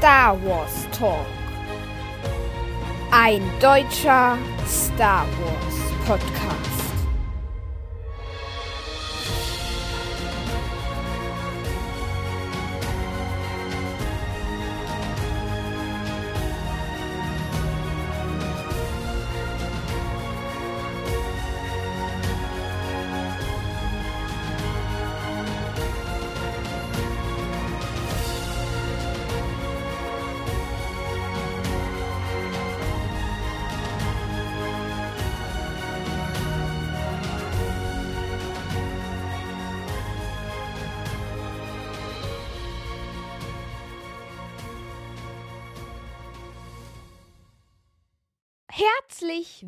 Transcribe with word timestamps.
Star 0.00 0.34
Wars 0.46 0.88
Talk. 0.98 1.26
Ein 3.10 3.42
deutscher 3.60 4.38
Star 4.66 5.26
Wars 5.42 5.76
Podcast. 6.06 6.69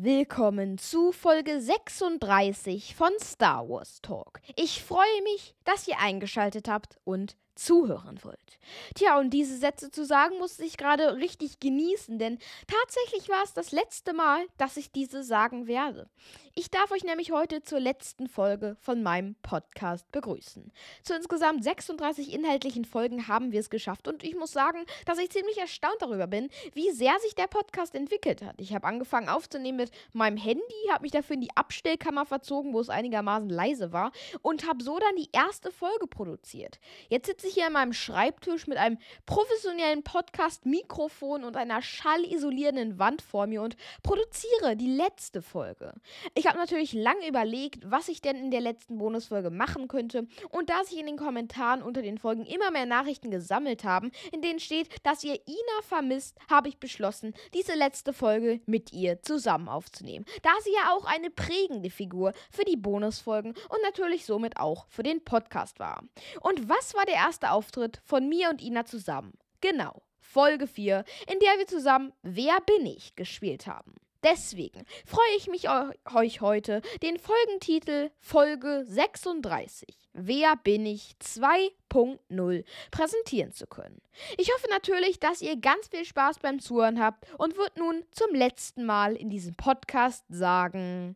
Willkommen 0.03 0.77
zu 0.77 1.13
Folge 1.13 1.61
36 1.61 2.93
von 2.93 3.11
Star 3.21 3.69
Wars 3.69 4.01
Talk. 4.01 4.41
Ich 4.57 4.83
freue 4.83 5.21
mich, 5.23 5.55
dass 5.63 5.87
ihr 5.87 5.97
eingeschaltet 5.97 6.67
habt 6.67 6.97
und 7.05 7.37
zuhören 7.55 8.19
wollt. 8.23 8.59
Tja, 8.95 9.19
und 9.19 9.31
diese 9.31 9.57
Sätze 9.57 9.91
zu 9.91 10.05
sagen, 10.05 10.37
musste 10.39 10.63
ich 10.63 10.77
gerade 10.77 11.17
richtig 11.17 11.59
genießen, 11.59 12.17
denn 12.19 12.39
tatsächlich 12.67 13.29
war 13.29 13.43
es 13.43 13.53
das 13.53 13.71
letzte 13.71 14.13
Mal, 14.13 14.45
dass 14.57 14.77
ich 14.77 14.91
diese 14.91 15.23
sagen 15.23 15.67
werde. 15.67 16.09
Ich 16.55 16.69
darf 16.69 16.91
euch 16.91 17.03
nämlich 17.03 17.31
heute 17.31 17.63
zur 17.63 17.79
letzten 17.79 18.27
Folge 18.27 18.77
von 18.79 19.01
meinem 19.01 19.35
Podcast 19.41 20.11
begrüßen. 20.11 20.71
Zu 21.01 21.15
insgesamt 21.15 21.63
36 21.63 22.31
inhaltlichen 22.31 22.85
Folgen 22.85 23.27
haben 23.27 23.51
wir 23.51 23.59
es 23.59 23.71
geschafft 23.71 24.07
und 24.07 24.23
ich 24.23 24.35
muss 24.35 24.51
sagen, 24.51 24.85
dass 25.07 25.17
ich 25.17 25.31
ziemlich 25.31 25.57
erstaunt 25.57 25.97
darüber 25.99 26.27
bin, 26.27 26.49
wie 26.73 26.91
sehr 26.91 27.19
sich 27.21 27.33
der 27.33 27.47
Podcast 27.47 27.95
entwickelt 27.95 28.43
hat. 28.43 28.53
Ich 28.59 28.75
habe 28.75 28.85
angefangen 28.85 29.29
aufzunehmen 29.29 29.77
mit 29.77 29.91
meinem 30.11 30.37
Handy, 30.37 30.61
habe 30.91 31.01
mich 31.01 31.11
dafür 31.11 31.33
in 31.33 31.41
die 31.41 31.55
Abstellkammer 31.55 32.27
verzogen, 32.27 32.71
wo 32.73 32.79
es 32.79 32.89
einigermaßen 32.89 33.49
leise 33.49 33.91
war 33.91 34.11
und 34.43 34.67
habe 34.67 34.83
so 34.83 34.99
dann 34.99 35.15
die 35.15 35.29
erste 35.31 35.71
Folge 35.71 36.05
produziert. 36.05 36.79
Jetzt 37.09 37.27
sitze 37.43 37.53
hier 37.53 37.67
an 37.67 37.73
meinem 37.73 37.93
Schreibtisch 37.93 38.67
mit 38.67 38.77
einem 38.77 38.97
professionellen 39.25 40.03
Podcast-Mikrofon 40.03 41.43
und 41.43 41.57
einer 41.57 41.81
schallisolierenden 41.81 42.99
Wand 42.99 43.21
vor 43.21 43.47
mir 43.47 43.61
und 43.61 43.75
produziere 44.01 44.75
die 44.75 44.87
letzte 44.87 45.41
Folge. 45.41 45.93
Ich 46.35 46.47
habe 46.47 46.57
natürlich 46.57 46.93
lange 46.93 47.27
überlegt, 47.27 47.79
was 47.89 48.07
ich 48.07 48.21
denn 48.21 48.37
in 48.37 48.51
der 48.51 48.61
letzten 48.61 48.97
Bonusfolge 48.97 49.49
machen 49.49 49.87
könnte. 49.87 50.27
Und 50.49 50.69
da 50.69 50.83
sich 50.83 50.99
in 50.99 51.05
den 51.05 51.17
Kommentaren 51.17 51.81
unter 51.81 52.01
den 52.01 52.17
Folgen 52.17 52.45
immer 52.45 52.71
mehr 52.71 52.85
Nachrichten 52.85 53.31
gesammelt 53.31 53.83
haben, 53.83 54.11
in 54.31 54.41
denen 54.41 54.59
steht, 54.59 54.89
dass 55.03 55.23
ihr 55.23 55.35
Ina 55.35 55.81
vermisst, 55.81 56.37
habe 56.49 56.69
ich 56.69 56.79
beschlossen, 56.79 57.33
diese 57.53 57.75
letzte 57.75 58.13
Folge 58.13 58.61
mit 58.65 58.93
ihr 58.93 59.21
zusammen 59.21 59.67
aufzunehmen. 59.67 60.25
Da 60.41 60.51
sie 60.63 60.73
ja 60.73 60.93
auch 60.93 61.05
eine 61.05 61.29
prägende 61.29 61.89
Figur 61.89 62.33
für 62.49 62.63
die 62.63 62.77
Bonusfolgen 62.77 63.51
und 63.51 63.81
natürlich 63.83 64.25
somit 64.25 64.57
auch 64.57 64.85
für 64.87 65.03
den 65.03 65.23
Podcast 65.23 65.79
war. 65.79 66.03
Und 66.41 66.69
was 66.69 66.93
war 66.93 67.05
der 67.05 67.15
erste 67.15 67.32
Auftritt 67.41 68.01
von 68.03 68.29
mir 68.29 68.49
und 68.49 68.61
Ina 68.61 68.85
zusammen? 68.85 69.33
Genau. 69.61 70.03
Folge 70.19 70.67
4, 70.67 71.03
in 71.31 71.39
der 71.39 71.57
wir 71.57 71.67
zusammen 71.67 72.13
Wer 72.21 72.59
bin 72.61 72.85
ich 72.85 73.15
gespielt 73.15 73.67
haben. 73.67 73.95
Deswegen 74.23 74.85
freue 75.05 75.35
ich 75.37 75.47
mich 75.47 75.67
euch 75.69 76.41
heute, 76.41 76.81
den 77.01 77.19
Folgentitel 77.19 78.09
Folge 78.19 78.85
36 78.87 80.03
Wer 80.13 80.55
bin 80.55 80.85
ich 80.85 81.15
2.0 81.21 82.63
präsentieren 82.91 83.51
zu 83.51 83.65
können. 83.65 83.99
Ich 84.37 84.53
hoffe 84.53 84.67
natürlich, 84.69 85.19
dass 85.19 85.41
ihr 85.41 85.57
ganz 85.59 85.87
viel 85.87 86.05
Spaß 86.05 86.37
beim 86.39 86.59
Zuhören 86.59 86.99
habt 86.99 87.25
und 87.39 87.57
würde 87.57 87.79
nun 87.79 88.05
zum 88.11 88.33
letzten 88.35 88.85
Mal 88.85 89.15
in 89.15 89.31
diesem 89.31 89.55
Podcast 89.55 90.23
sagen, 90.29 91.15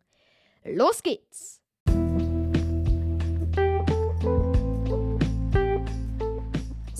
los 0.63 1.03
geht's! 1.03 1.56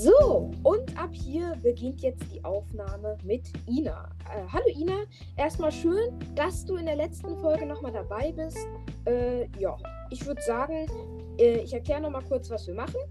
So, 0.07 0.51
und 0.63 0.97
ab 0.97 1.09
hier 1.11 1.53
beginnt 1.61 1.99
jetzt 1.99 2.23
die 2.33 2.41
Aufnahme 2.45 3.17
mit 3.25 3.51
Ina. 3.67 4.07
Äh, 4.33 4.47
hallo 4.49 4.63
Ina, 4.73 5.03
erstmal 5.35 5.69
schön, 5.69 6.17
dass 6.33 6.63
du 6.63 6.77
in 6.77 6.85
der 6.85 6.95
letzten 6.95 7.35
Folge 7.35 7.65
nochmal 7.65 7.91
dabei 7.91 8.31
bist. 8.31 8.57
Äh, 9.05 9.47
ja, 9.59 9.75
ich 10.09 10.25
würde 10.25 10.41
sagen, 10.43 10.85
äh, 11.37 11.57
ich 11.57 11.73
erkläre 11.73 11.99
nochmal 11.99 12.23
kurz, 12.23 12.49
was 12.49 12.67
wir 12.67 12.73
machen. 12.73 13.01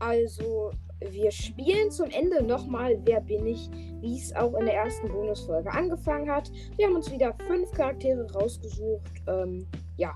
Also, 0.00 0.72
wir 0.98 1.30
spielen 1.30 1.92
zum 1.92 2.10
Ende 2.10 2.42
nochmal 2.42 2.98
Wer 3.04 3.20
bin 3.20 3.46
ich, 3.46 3.70
wie 4.00 4.18
es 4.18 4.34
auch 4.34 4.54
in 4.54 4.66
der 4.66 4.74
ersten 4.74 5.06
Bonusfolge 5.06 5.70
angefangen 5.70 6.28
hat. 6.28 6.50
Wir 6.76 6.88
haben 6.88 6.96
uns 6.96 7.08
wieder 7.08 7.36
fünf 7.46 7.70
Charaktere 7.70 8.28
rausgesucht. 8.32 9.12
Ähm, 9.28 9.64
ja, 9.96 10.12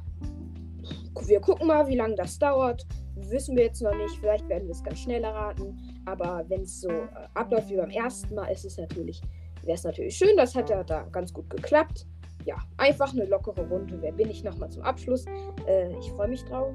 wir 1.24 1.40
gucken 1.40 1.68
mal, 1.68 1.86
wie 1.86 1.96
lange 1.96 2.16
das 2.16 2.36
dauert. 2.36 2.84
Wissen 3.14 3.56
wir 3.56 3.64
jetzt 3.64 3.80
noch 3.80 3.94
nicht. 3.94 4.18
Vielleicht 4.18 4.48
werden 4.48 4.66
wir 4.66 4.74
es 4.74 4.82
ganz 4.82 4.98
schnell 4.98 5.22
erraten. 5.22 5.78
Aber 6.06 6.44
wenn 6.48 6.62
es 6.62 6.80
so 6.80 6.88
äh, 6.88 7.08
abläuft 7.34 7.70
wie 7.70 7.76
beim 7.76 7.90
ersten 7.90 8.34
Mal, 8.34 8.46
ist 8.46 8.64
es 8.64 8.76
natürlich, 8.78 9.20
wäre 9.62 9.74
es 9.74 9.84
natürlich 9.84 10.16
schön. 10.16 10.36
Das 10.36 10.54
hat 10.54 10.70
ja 10.70 10.82
da 10.82 11.02
ganz 11.12 11.32
gut 11.32 11.48
geklappt. 11.50 12.06
Ja, 12.46 12.56
einfach 12.78 13.12
eine 13.12 13.26
lockere 13.26 13.68
Runde. 13.68 14.00
Wer 14.00 14.12
bin 14.12 14.30
ich 14.30 14.42
nochmal 14.42 14.70
zum 14.70 14.82
Abschluss? 14.82 15.26
Äh, 15.66 15.96
ich 15.98 16.10
freue 16.12 16.28
mich 16.28 16.44
drauf. 16.44 16.74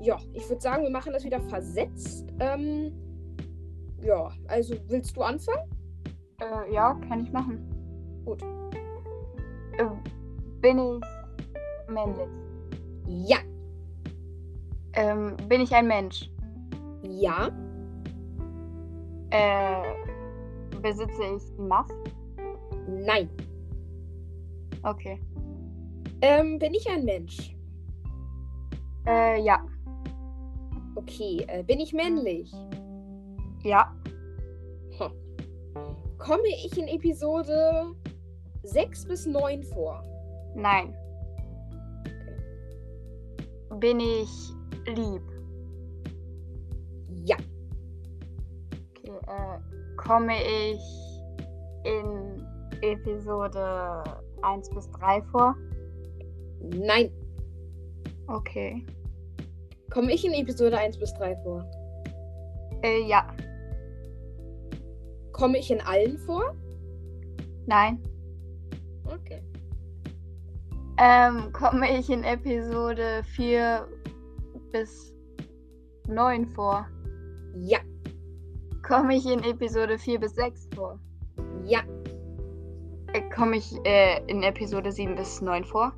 Ja, 0.00 0.16
ich 0.32 0.48
würde 0.48 0.62
sagen, 0.62 0.84
wir 0.84 0.90
machen 0.90 1.12
das 1.12 1.24
wieder 1.24 1.40
versetzt. 1.40 2.26
Ähm, 2.40 2.92
ja, 4.02 4.30
also 4.46 4.74
willst 4.86 5.16
du 5.16 5.22
anfangen? 5.22 5.70
Äh, 6.40 6.72
ja, 6.72 6.94
kann 7.08 7.24
ich 7.24 7.32
machen. 7.32 7.68
Gut. 8.24 8.42
Äh, 9.76 9.84
bin 10.60 10.78
ich 10.78 11.92
männlich? 11.92 12.28
Ja. 13.06 13.38
Ähm, 14.94 15.36
bin 15.48 15.60
ich 15.60 15.74
ein 15.74 15.86
Mensch? 15.86 16.30
Ja. 17.02 17.50
Äh, 19.30 19.82
besitze 20.80 21.22
ich 21.36 21.42
die 21.56 21.62
Macht? 21.62 21.92
Nein. 22.86 23.28
Okay. 24.82 25.20
Ähm, 26.22 26.58
bin 26.58 26.74
ich 26.74 26.88
ein 26.88 27.04
Mensch? 27.04 27.54
Äh, 29.06 29.40
ja. 29.42 29.64
Okay. 30.94 31.44
Äh, 31.48 31.62
bin 31.62 31.80
ich 31.80 31.92
männlich? 31.92 32.52
Ja. 33.62 33.94
Hm. 34.98 35.12
Komme 36.18 36.48
ich 36.64 36.76
in 36.78 36.88
Episode 36.88 37.94
6 38.62 39.06
bis 39.06 39.26
9 39.26 39.62
vor? 39.62 40.02
Nein. 40.54 40.94
Bin 43.78 44.00
ich 44.00 44.30
lieb? 44.86 45.22
Ja. 47.24 47.36
Äh, 49.28 49.58
komme 49.96 50.34
ich 50.42 50.80
in 51.84 52.46
Episode 52.80 54.02
1 54.42 54.70
bis 54.70 54.90
3 54.92 55.22
vor? 55.30 55.54
Nein. 56.62 57.10
Okay. 58.26 58.86
Komme 59.90 60.12
ich 60.12 60.24
in 60.24 60.32
Episode 60.32 60.78
1 60.78 60.98
bis 60.98 61.12
3 61.14 61.36
vor? 61.36 61.64
Äh, 62.82 63.02
ja. 63.06 63.26
Komme 65.32 65.58
ich 65.58 65.70
in 65.70 65.80
allen 65.80 66.18
vor? 66.18 66.54
Nein. 67.66 68.02
Okay. 69.04 69.42
Ähm, 70.98 71.52
komme 71.52 71.98
ich 71.98 72.10
in 72.10 72.24
Episode 72.24 73.22
4 73.34 73.86
bis 74.72 75.14
9 76.06 76.46
vor? 76.46 76.86
Ja. 77.54 77.78
Komme 78.88 79.16
ich 79.16 79.26
in 79.26 79.44
Episode 79.44 79.98
4 79.98 80.18
bis 80.18 80.34
6 80.34 80.70
vor? 80.74 80.98
Ja. 81.66 81.80
Äh, 83.12 83.20
komme 83.28 83.58
ich 83.58 83.76
äh, 83.84 84.22
in 84.28 84.42
Episode 84.42 84.90
7 84.90 85.14
bis 85.14 85.42
9 85.42 85.62
vor? 85.64 85.92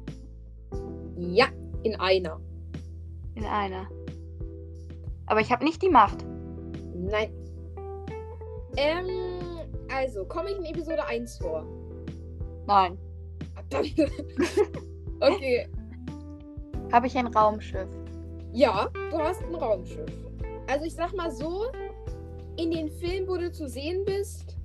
Ja. 1.16 1.46
In 1.84 1.94
einer. 2.00 2.40
In 3.36 3.44
einer. 3.44 3.88
Aber 5.26 5.40
ich 5.40 5.52
habe 5.52 5.64
nicht 5.64 5.80
die 5.82 5.88
Macht. 5.88 6.26
Nein. 6.92 7.32
Ähm, 8.76 9.06
also, 9.88 10.24
komme 10.24 10.50
ich 10.50 10.58
in 10.58 10.64
Episode 10.64 11.06
1 11.06 11.38
vor? 11.38 11.64
Nein. 12.66 12.98
Okay. 15.22 15.68
Habe 16.90 17.06
ich 17.06 17.18
ein 17.18 17.26
Raumschiff? 17.26 17.90
Ja, 18.52 18.88
du 19.10 19.18
hast 19.18 19.42
ein 19.42 19.54
Raumschiff. 19.54 20.10
Also 20.66 20.86
ich 20.86 20.94
sag 20.94 21.14
mal 21.14 21.30
so, 21.30 21.66
in 22.60 22.70
den 22.70 22.88
Filmen, 22.90 23.26
wo 23.26 23.38
du 23.38 23.50
zu 23.50 23.66
sehen 23.68 24.04
bist, 24.04 24.58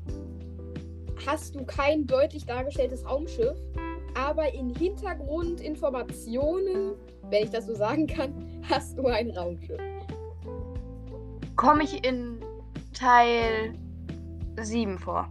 hast 1.26 1.56
du 1.56 1.64
kein 1.64 2.06
deutlich 2.06 2.46
dargestelltes 2.46 3.10
Raumschiff, 3.10 3.58
aber 4.16 4.54
in 4.54 4.76
Hintergrundinformationen, 4.76 6.96
wenn 7.30 7.46
ich 7.46 7.52
das 7.52 7.68
so 7.68 7.74
sagen 7.74 8.06
kann, 8.06 8.62
hast 8.70 8.98
du 8.98 9.08
ein 9.08 9.32
Raumschiff. 9.32 9.80
Komme 11.56 11.86
ich 11.86 12.06
in 12.06 12.42
Teil 12.94 13.74
7 14.60 15.00
vor? 15.00 15.30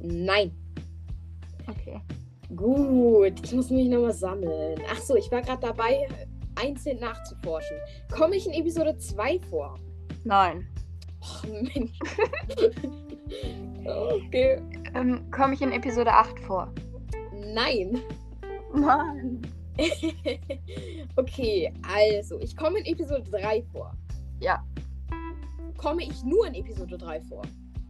Nein. 0.00 0.52
Okay. 1.66 1.98
Gut, 2.54 3.40
ich 3.42 3.54
muss 3.54 3.70
mich 3.70 3.88
nochmal 3.88 4.12
sammeln. 4.12 4.78
Ach 4.90 5.00
so, 5.00 5.16
ich 5.16 5.32
war 5.32 5.40
gerade 5.40 5.62
dabei, 5.62 6.06
einzeln 6.56 7.00
nachzuforschen. 7.00 7.78
Komme 8.14 8.36
ich 8.36 8.46
in 8.46 8.52
Episode 8.52 8.98
2 8.98 9.40
vor? 9.48 9.78
Nein. 10.24 10.68
Oh, 11.26 11.46
Mensch. 11.52 11.98
okay. 13.84 14.60
Ähm, 14.94 15.30
Komme 15.30 15.54
ich 15.54 15.62
in 15.62 15.72
Episode 15.72 16.12
8 16.12 16.38
vor? 16.40 16.72
Nein. 17.54 18.00
Mann. 18.72 19.42
okay, 21.16 21.72
also, 21.82 22.40
ich 22.40 22.56
komme 22.56 22.78
in 22.80 22.86
Episode 22.86 23.30
3 23.30 23.62
vor. 23.72 23.92
Ja. 24.40 24.64
Komme 25.76 26.04
ich 26.04 26.24
nur 26.24 26.46
in 26.46 26.54
Episode 26.54 26.96
3 26.96 27.20
vor? 27.22 27.42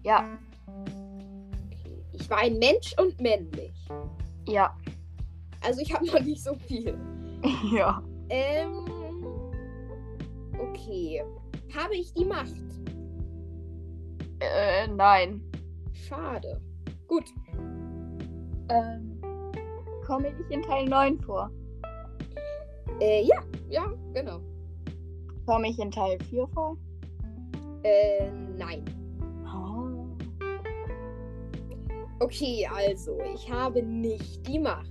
Ja. 0.03 0.39
Okay. 0.67 2.03
Ich 2.13 2.29
war 2.29 2.39
ein 2.39 2.59
Mensch 2.59 2.95
und 2.99 3.21
männlich. 3.21 3.75
Ja. 4.49 4.77
Also 5.63 5.81
ich 5.81 5.93
habe 5.93 6.07
noch 6.07 6.21
nicht 6.21 6.43
so 6.43 6.55
viel. 6.55 6.99
Ja. 7.73 8.03
Ähm. 8.31 8.85
Okay. 10.59 11.23
Habe 11.77 11.95
ich 11.95 12.13
die 12.13 12.25
Macht? 12.25 12.55
Äh, 14.41 14.87
nein. 14.89 15.41
Schade. 15.93 16.61
Gut. 17.07 17.25
Ähm, 18.69 19.21
komme 20.07 20.29
ich 20.29 20.51
in 20.51 20.63
Teil 20.63 20.87
9 20.87 21.21
vor? 21.21 21.51
Äh, 23.01 23.25
ja, 23.25 23.43
ja, 23.69 23.93
genau. 24.13 24.41
Komme 25.47 25.69
ich 25.69 25.79
in 25.79 25.91
Teil 25.91 26.19
4 26.31 26.47
vor? 26.49 26.77
Äh, 27.83 28.31
nein. 28.57 28.85
Oh. 29.45 30.17
Okay, 32.21 32.69
also, 32.75 33.19
ich 33.35 33.51
habe 33.51 33.83
nicht 33.83 34.47
die 34.47 34.59
Macht. 34.59 34.91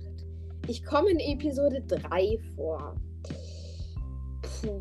Ich 0.68 0.84
komme 0.84 1.10
in 1.10 1.20
Episode 1.20 1.82
3 1.82 2.38
vor. 2.56 2.94
Puh. 4.42 4.80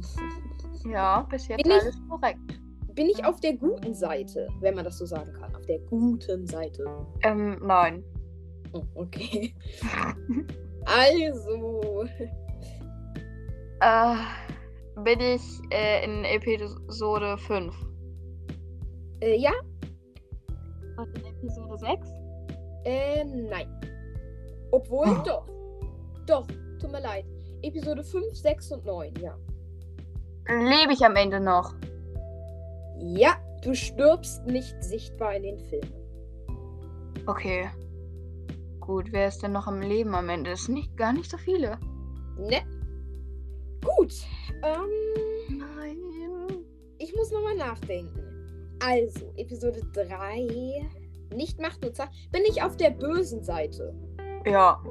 Ja, 0.90 1.22
bis 1.24 1.48
jetzt 1.48 1.64
Bin 1.64 1.72
alles 1.72 1.96
korrekt. 2.10 2.65
Bin 2.96 3.08
ich 3.08 3.24
auf 3.26 3.40
der 3.42 3.58
guten 3.58 3.94
Seite, 3.94 4.48
wenn 4.62 4.76
man 4.76 4.86
das 4.86 4.98
so 4.98 5.06
sagen 5.06 5.32
kann? 5.34 5.54
Auf 5.56 5.66
der 5.66 5.80
guten 5.80 6.48
Seite. 6.48 6.86
Ähm, 7.24 7.60
nein. 7.62 8.04
Oh, 8.74 8.84
okay. 8.96 9.54
Also. 10.88 12.06
Äh, 13.80 14.16
bin 15.04 15.20
ich 15.20 15.42
äh, 15.72 16.06
in 16.06 16.24
Episode 16.26 17.40
5? 17.40 17.74
Äh, 19.22 19.36
ja? 19.38 19.52
Und 20.98 21.18
in 21.18 21.26
Episode 21.26 21.78
6? 21.80 22.08
Äh, 22.84 23.26
nein. 23.26 23.68
Obwohl, 24.72 25.08
Oh. 25.10 25.24
doch. 25.26 25.48
Doch, 26.28 26.48
tut 26.80 26.92
mir 26.92 27.02
leid. 27.02 27.26
Episode 27.64 28.04
5, 28.04 28.36
6 28.36 28.72
und 28.74 28.86
9, 28.86 29.12
ja. 29.22 29.36
Lebe 30.48 30.94
ich 30.94 31.04
am 31.04 31.16
Ende 31.16 31.40
noch? 31.40 31.74
Ja, 33.00 33.38
du 33.62 33.74
stirbst 33.74 34.46
nicht 34.46 34.76
sichtbar 34.84 35.36
in 35.36 35.44
den 35.44 35.60
Filmen. 35.60 35.94
Okay. 37.28 37.70
Gut, 38.80 39.12
wer 39.12 39.28
ist 39.28 39.42
denn 39.42 39.52
noch 39.52 39.68
am 39.68 39.82
Leben 39.82 40.14
am 40.14 40.30
Ende? 40.30 40.52
Es 40.52 40.66
sind 40.66 40.76
nicht, 40.76 40.96
gar 40.96 41.12
nicht 41.12 41.30
so 41.30 41.38
viele. 41.38 41.80
Ne? 42.38 42.62
Gut. 43.84 44.14
Ähm, 44.64 45.58
Nein. 45.58 45.98
ich 47.00 47.16
muss 47.16 47.32
nochmal 47.32 47.56
nachdenken. 47.56 48.26
Also, 48.80 49.34
Episode 49.38 49.82
3. 49.94 50.88
Nicht 51.34 51.60
Machtnutzer. 51.60 52.10
Bin 52.32 52.44
ich 52.48 52.62
auf 52.62 52.78
der 52.78 52.92
bösen 52.92 53.44
Seite? 53.44 53.94
Ja. 54.46 54.82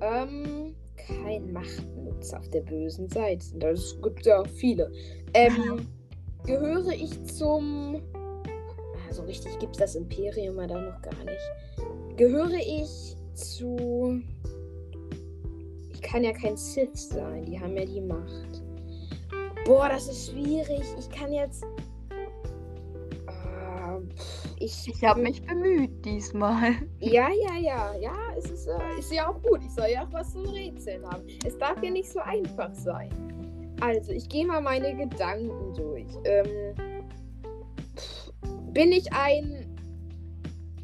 Ähm, 0.00 0.76
kein 0.96 1.52
Machtnutzer 1.52 2.38
auf 2.38 2.48
der 2.50 2.60
bösen 2.60 3.08
Seite. 3.08 3.46
Das 3.56 3.98
gibt 4.00 4.24
ja 4.26 4.44
viele. 4.44 4.92
Ähm, 5.32 5.88
gehöre 6.44 6.92
ich 6.92 7.24
zum. 7.26 8.00
Also 9.08 9.22
richtig 9.22 9.58
gibt 9.58 9.72
es 9.72 9.78
das 9.78 9.94
Imperium 9.94 10.58
ja 10.58 10.66
da 10.66 10.80
noch 10.80 11.02
gar 11.02 11.24
nicht. 11.24 12.16
Gehöre 12.16 12.54
ich 12.54 13.16
zu. 13.34 14.22
Ich 15.92 16.02
kann 16.02 16.24
ja 16.24 16.32
kein 16.32 16.56
Sith 16.56 17.08
sein, 17.08 17.44
die 17.44 17.58
haben 17.58 17.76
ja 17.76 17.84
die 17.84 18.00
Macht. 18.00 18.62
Boah, 19.64 19.88
das 19.88 20.08
ist 20.08 20.30
schwierig. 20.30 20.82
Ich 20.98 21.10
kann 21.10 21.32
jetzt. 21.32 21.64
Ah, 23.26 23.98
pff, 24.14 24.54
ich 24.58 24.88
Ich 24.88 25.04
habe 25.04 25.22
mich 25.22 25.44
bemüht 25.44 26.04
diesmal. 26.04 26.72
ja, 27.00 27.28
ja, 27.30 27.56
ja, 27.58 27.94
ja, 27.94 28.14
es 28.36 28.50
ist, 28.50 28.66
äh, 28.66 28.98
ist 28.98 29.12
ja 29.12 29.28
auch 29.28 29.40
gut. 29.42 29.60
Ich 29.64 29.72
soll 29.72 29.88
ja 29.88 30.04
auch 30.04 30.12
was 30.12 30.32
zum 30.32 30.46
Rätseln 30.46 31.06
haben. 31.06 31.22
Es 31.46 31.56
darf 31.56 31.82
ja 31.82 31.90
nicht 31.90 32.10
so 32.10 32.20
einfach 32.20 32.74
sein. 32.74 33.33
Also, 33.80 34.12
ich 34.12 34.28
gehe 34.28 34.46
mal 34.46 34.60
meine 34.60 34.96
Gedanken 34.96 35.74
durch. 35.74 36.06
Ähm, 36.24 36.74
pff, 37.96 38.32
bin 38.72 38.92
ich 38.92 39.12
ein. 39.12 39.66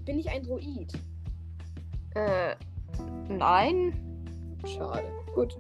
Bin 0.05 0.19
ich 0.19 0.29
ein 0.29 0.43
Droid? 0.43 0.93
Äh, 2.15 2.55
nein. 3.29 3.93
Schade. 4.67 5.05
Gut. 5.35 5.57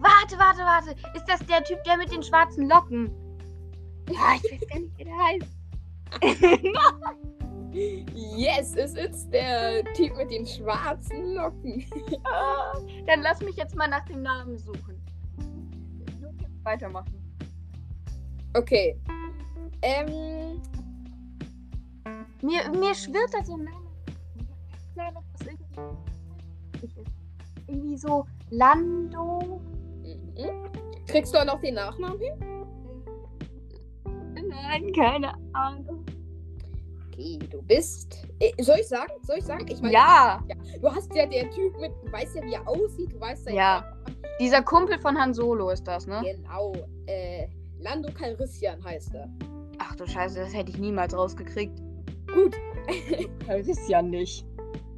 Warte, 0.00 0.38
warte, 0.38 0.60
warte. 0.60 0.90
Ist 1.14 1.26
das 1.26 1.40
der 1.46 1.62
Typ, 1.64 1.82
der 1.84 1.96
mit 1.96 2.12
den 2.12 2.22
schwarzen 2.22 2.68
Locken? 2.68 3.10
Ja, 4.08 4.34
ich 4.36 4.52
weiß 4.52 4.68
gar 4.68 4.78
nicht, 4.80 4.98
wie 4.98 5.04
der 5.04 5.18
heißt. 5.18 5.46
Yes, 7.72 8.74
es 8.74 8.94
ist 8.94 9.30
der 9.30 9.84
Typ 9.94 10.16
mit 10.16 10.30
den 10.32 10.44
schwarzen 10.44 11.34
Locken. 11.34 11.84
Ah, 12.24 12.72
Dann 13.06 13.22
lass 13.22 13.40
mich 13.42 13.54
jetzt 13.56 13.76
mal 13.76 13.86
nach 13.86 14.04
dem 14.06 14.22
Namen 14.22 14.58
suchen. 14.58 14.99
Weitermachen. 16.70 17.14
Okay. 18.54 18.96
Ähm. 19.82 20.60
Mir, 22.42 22.70
mir 22.70 22.94
schwirrt 22.94 23.32
da 23.32 23.44
so 23.44 23.54
ein 23.54 23.64
Name. 23.64 23.80
Irgendwie, 27.66 27.96
so 27.96 28.24
Lando. 28.50 29.60
mhm. 30.02 30.70
Kriegst 31.06 31.34
du 31.34 31.38
auch 31.38 31.44
noch 31.44 31.60
den 31.60 31.74
Nachnamen 31.74 32.18
hin? 32.20 32.32
Nein, 34.48 34.92
keine 34.92 35.32
Ahnung. 35.52 36.04
Okay, 37.08 37.38
du 37.50 37.62
bist. 37.62 38.26
Äh, 38.38 38.52
soll 38.62 38.78
ich 38.80 38.88
sagen? 38.88 39.12
Soll 39.22 39.38
ich 39.38 39.44
sagen? 39.44 39.66
Ich 39.68 39.80
meine, 39.80 39.92
Ja, 39.94 40.40
Du 40.80 40.90
hast 40.90 41.14
ja 41.14 41.26
der 41.26 41.50
Typ 41.50 41.78
mit, 41.80 41.92
du 42.04 42.12
weißt 42.12 42.36
ja, 42.36 42.42
wie 42.42 42.54
er 42.54 42.66
aussieht, 42.66 43.12
du 43.12 43.20
weißt 43.20 43.48
ja. 43.48 43.54
Ja. 43.54 43.92
Dieser 44.40 44.62
Kumpel 44.62 44.98
von 44.98 45.16
Han 45.18 45.34
Solo 45.34 45.70
ist 45.70 45.84
das, 45.84 46.06
ne? 46.06 46.22
Genau. 46.24 46.72
Äh, 47.06 47.46
Lando 47.78 48.10
Calrissian 48.12 48.82
heißt 48.82 49.14
er. 49.14 49.28
Ach 49.78 49.94
du 49.96 50.06
Scheiße, 50.06 50.40
das 50.40 50.54
hätte 50.54 50.70
ich 50.70 50.78
niemals 50.78 51.14
rausgekriegt. 51.16 51.78
Gut, 52.34 52.56
Christian 53.46 54.10
nicht. 54.10 54.46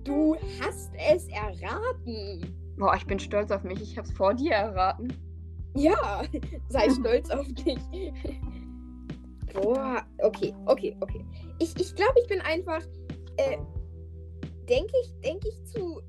du 0.05 0.37
hast 0.61 0.93
es 0.95 1.29
erraten. 1.29 2.57
Boah, 2.77 2.95
ich 2.97 3.07
bin 3.07 3.19
stolz 3.19 3.51
auf 3.51 3.65
mich. 3.65 3.81
Ich 3.83 3.99
hab's 3.99 4.13
vor 4.13 4.35
dir 4.35 4.53
erraten. 4.53 5.13
Ja, 5.75 6.23
sei 6.69 6.89
stolz 7.01 7.31
auf 7.31 7.47
dich. 7.49 7.79
Boah, 9.55 10.03
okay, 10.19 10.55
okay, 10.67 10.97
okay. 11.01 11.25
Ich, 11.59 11.79
ich 11.81 11.95
glaube, 11.95 12.15
ich 12.23 12.29
bin 12.29 12.41
einfach, 12.41 12.83
äh, 13.37 13.59
denke 14.69 14.93
ich, 15.03 15.21
denke 15.21 15.49
ich 15.49 15.65
zu, 15.65 16.01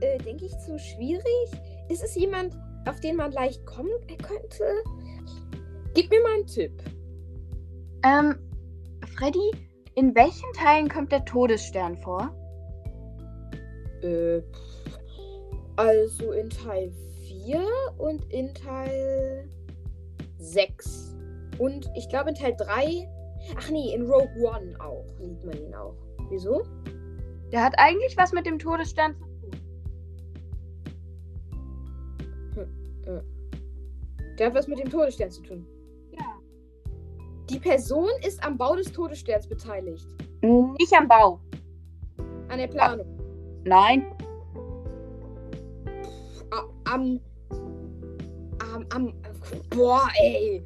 äh, 0.00 0.18
denke 0.18 0.46
ich 0.46 0.58
zu 0.60 0.78
schwierig? 0.78 1.50
Ist 1.92 2.02
es 2.02 2.14
jemand, 2.14 2.56
auf 2.88 3.00
den 3.00 3.16
man 3.16 3.32
leicht 3.32 3.66
kommen 3.66 3.92
könnte? 4.06 4.64
Gib 5.92 6.08
mir 6.08 6.22
mal 6.22 6.36
einen 6.36 6.46
Tipp. 6.46 6.72
Ähm, 8.02 8.38
Freddy, 9.14 9.50
in 9.94 10.14
welchen 10.14 10.50
Teilen 10.54 10.88
kommt 10.88 11.12
der 11.12 11.22
Todesstern 11.26 11.98
vor? 11.98 12.34
Äh, 14.02 14.40
also 15.76 16.32
in 16.32 16.48
Teil 16.48 16.90
4 17.26 17.62
und 17.98 18.24
in 18.32 18.54
Teil 18.54 19.50
6. 20.38 21.14
Und 21.58 21.90
ich 21.94 22.08
glaube 22.08 22.30
in 22.30 22.36
Teil 22.36 22.56
3. 22.56 23.06
Ach 23.58 23.68
nee, 23.68 23.94
in 23.94 24.06
Rogue 24.06 24.32
One 24.38 24.80
auch. 24.80 25.04
Sieht 25.20 25.44
man 25.44 25.58
ihn 25.58 25.74
auch. 25.74 25.98
Wieso? 26.30 26.62
Der 27.52 27.62
hat 27.62 27.74
eigentlich 27.76 28.16
was 28.16 28.32
mit 28.32 28.46
dem 28.46 28.58
Todesstern 28.58 29.14
zu 29.14 29.31
Der 34.38 34.46
hat 34.46 34.54
was 34.54 34.66
mit 34.66 34.78
dem 34.78 34.88
Todesstern 34.90 35.30
zu 35.30 35.42
tun. 35.42 35.66
Ja. 36.12 36.24
Die 37.50 37.58
Person 37.58 38.08
ist 38.26 38.42
am 38.44 38.56
Bau 38.56 38.76
des 38.76 38.90
Todessterns 38.92 39.46
beteiligt. 39.46 40.06
Nicht 40.42 40.92
am 40.98 41.06
Bau. 41.08 41.40
An 42.48 42.58
der 42.58 42.66
Planung. 42.68 43.06
Nein. 43.64 44.04
A- 46.50 46.68
Am. 46.92 47.20
Am. 48.72 48.86
Am. 48.92 49.12
Boah, 49.70 50.08
ey. 50.20 50.62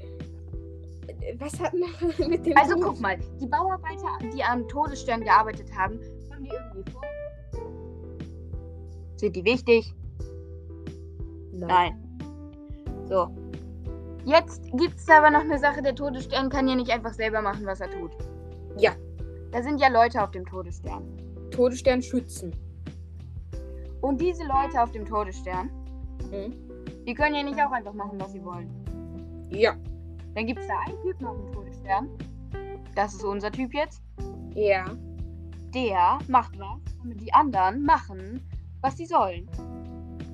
Was 1.39 1.59
hat 1.61 1.73
man 1.75 1.91
mit 2.31 2.47
dem. 2.47 2.57
Also 2.57 2.75
Tod- 2.75 2.85
guck 2.85 3.01
mal, 3.01 3.19
die 3.41 3.47
Bauarbeiter, 3.47 4.09
die 4.35 4.43
am 4.43 4.67
Todesstern 4.69 5.23
gearbeitet 5.23 5.71
haben, 5.77 5.99
kommen 6.31 6.45
die 6.45 6.51
irgendwie 6.51 6.91
vor? 6.93 7.03
Sind 9.17 9.35
die 9.37 9.45
wichtig? 9.45 9.93
Nein. 11.53 11.95
So. 13.09 13.29
Jetzt 14.27 14.61
gibt 14.77 14.97
es 14.97 15.09
aber 15.09 15.31
noch 15.31 15.43
eine 15.43 15.57
Sache, 15.57 15.81
der 15.83 15.95
Todesstern 15.95 16.51
kann 16.51 16.67
ja 16.67 16.75
nicht 16.75 16.91
einfach 16.91 17.13
selber 17.13 17.41
machen, 17.43 17.65
was 17.65 17.81
er 17.81 17.89
tut. 17.89 18.11
Ja. 18.77 18.91
Da 19.53 19.63
sind 19.63 19.81
ja 19.81 19.87
Leute 19.87 20.21
auf 20.21 20.33
dem 20.33 20.45
Todesstern. 20.45 21.05
Todesstern 21.53 22.03
schützen. 22.03 22.53
Und 24.01 24.21
diese 24.21 24.43
Leute 24.43 24.83
auf 24.83 24.91
dem 24.91 25.07
Todesstern, 25.07 25.71
Mhm. 26.33 26.53
die 27.07 27.15
können 27.15 27.37
ja 27.37 27.45
nicht 27.45 27.61
auch 27.63 27.71
einfach 27.71 27.93
machen, 27.93 28.21
was 28.21 28.33
sie 28.33 28.45
wollen. 28.45 28.69
Ja. 29.51 29.77
Dann 30.35 30.45
gibt 30.45 30.59
es 30.61 30.67
da 30.67 30.75
einen 30.87 31.01
Typen 31.03 31.25
auf 31.25 31.37
dem 31.37 31.53
Todesstern. 31.53 32.09
Das 32.97 33.15
ist 33.15 33.23
unser 33.23 33.53
Typ 33.53 33.73
jetzt. 33.75 34.03
Ja. 34.55 34.87
Der 35.73 36.19
macht 36.27 36.59
was, 36.59 36.81
damit 37.01 37.21
die 37.21 37.33
anderen 37.33 37.85
machen, 37.85 38.45
was 38.81 38.97
sie 38.97 39.07
sollen. 39.07 39.49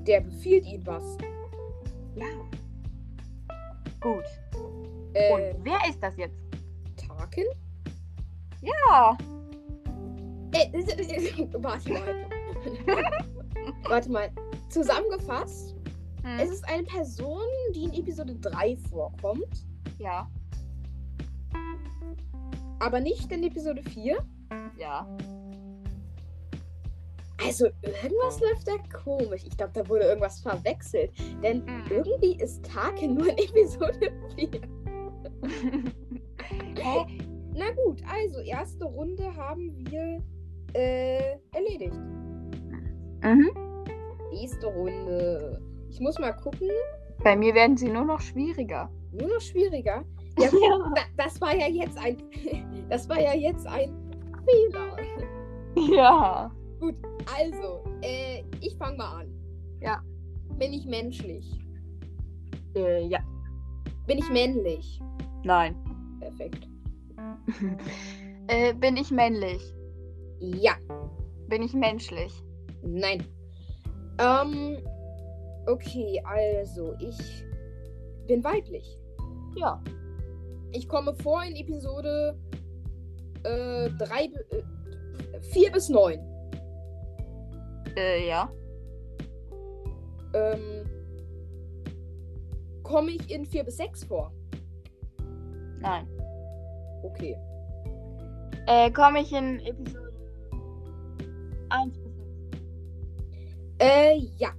Der 0.07 0.23
befiehlt 0.23 0.65
ihnen 0.65 0.87
was. 0.87 1.19
Ja. 2.15 2.25
Gut. 4.03 4.25
Äh, 5.15 5.33
Und 5.33 5.65
wer 5.65 5.79
ist 5.89 6.03
das 6.03 6.17
jetzt? 6.17 6.37
Tarkin? 6.97 7.45
Ja. 8.63 9.17
Äh, 10.53 10.69
warte 11.63 11.93
mal. 11.93 12.27
warte 13.89 14.11
mal. 14.11 14.31
Zusammengefasst, 14.69 15.75
Hm. 16.23 16.39
es 16.39 16.51
ist 16.51 16.69
eine 16.69 16.85
Person, 16.85 17.43
die 17.75 17.85
in 17.85 17.93
Episode 17.95 18.35
3 18.37 18.77
vorkommt, 18.91 19.67
Ja. 19.99 20.31
aber 22.79 23.01
nicht 23.01 23.31
in 23.33 23.43
Episode 23.45 23.83
4. 23.83 24.19
Ja. 24.79 25.07
Also 27.45 27.67
irgendwas 27.83 28.41
läuft 28.41 28.69
da 28.69 28.73
komisch. 29.05 29.43
Ich 29.47 29.57
glaube, 29.57 29.73
da 29.75 29.89
wurde 29.89 30.05
irgendwas 30.05 30.41
verwechselt. 30.41 31.11
Denn 31.43 31.65
Mhm. 31.65 31.83
irgendwie 31.91 32.37
ist 32.37 32.65
Tarkin 32.65 33.15
nur 33.15 33.29
in 33.29 33.39
Episode 33.39 34.13
4. 34.37 34.49
Hä? 36.79 37.07
Na 37.55 37.71
gut, 37.85 38.01
also 38.11 38.41
erste 38.41 38.85
Runde 38.85 39.35
haben 39.37 39.75
wir 39.91 40.23
äh, 40.75 41.37
erledigt. 41.53 41.95
Mhm. 43.23 43.51
Nächste 44.33 44.67
Runde. 44.67 45.61
Ich 45.91 46.01
muss 46.01 46.19
mal 46.19 46.33
gucken. 46.33 46.69
Bei 47.23 47.37
mir 47.37 47.55
werden 47.55 47.77
sie 47.77 47.89
nur 47.89 48.05
noch 48.05 48.21
schwieriger. 48.21 48.91
Nur 49.13 49.29
noch 49.29 49.41
schwieriger. 49.41 50.05
Ja, 50.39 50.47
Ja. 50.53 50.93
da, 50.95 51.03
das 51.25 51.41
war 51.41 51.55
ja 51.55 51.69
jetzt 51.69 51.99
ein. 51.99 52.17
Das 52.89 53.09
war 53.09 53.19
ja 53.19 53.33
jetzt 53.35 53.67
ein 53.67 53.91
Fehler. 54.47 54.97
Ja. 55.95 56.51
Gut, 56.83 56.97
also, 57.39 57.85
äh, 58.03 58.43
ich 58.61 58.77
fange 58.77 58.97
mal 58.97 59.21
an. 59.21 59.29
Ja. 59.81 60.03
Bin 60.59 60.73
ich 60.73 60.85
menschlich? 60.85 61.61
Äh, 62.75 63.07
ja. 63.07 63.21
Bin 64.09 64.19
ich 64.19 64.29
männlich? 64.31 65.01
Nein. 65.45 65.77
Perfekt. 66.19 66.69
äh, 68.49 68.75
bin 68.75 68.97
ich 68.97 69.13
männlich? 69.13 69.63
Ja. 70.41 70.73
Bin 71.47 71.63
ich 71.63 71.73
menschlich? 71.73 72.33
Nein. 72.83 73.29
Ähm. 74.19 74.79
Okay, 75.69 76.21
also, 76.25 76.97
ich 76.99 77.45
bin 78.27 78.43
weiblich. 78.43 78.99
Ja. 79.55 79.81
Ich 80.73 80.89
komme 80.89 81.15
vor 81.15 81.45
in 81.45 81.55
Episode 81.55 82.37
äh, 83.45 83.89
3, 83.89 84.25
äh, 84.25 85.41
4 85.53 85.71
bis 85.71 85.89
9. 85.89 86.32
Äh, 87.97 88.29
ja. 88.29 88.51
Ähm, 90.35 90.87
komme 92.83 93.13
ich 93.13 93.31
in 93.31 93.45
4 93.45 93.65
bis 93.65 93.77
6 93.77 94.05
vor? 94.05 94.33
Nein. 95.81 96.07
Okay. 97.03 97.37
Äh, 98.67 98.91
komme 98.91 99.21
ich 99.21 99.33
in 99.33 99.61
Episode 99.61 100.13
1 101.71 101.99
bis 101.99 102.13
6? 102.15 102.23
Äh, 103.79 104.17
ja. 104.39 104.51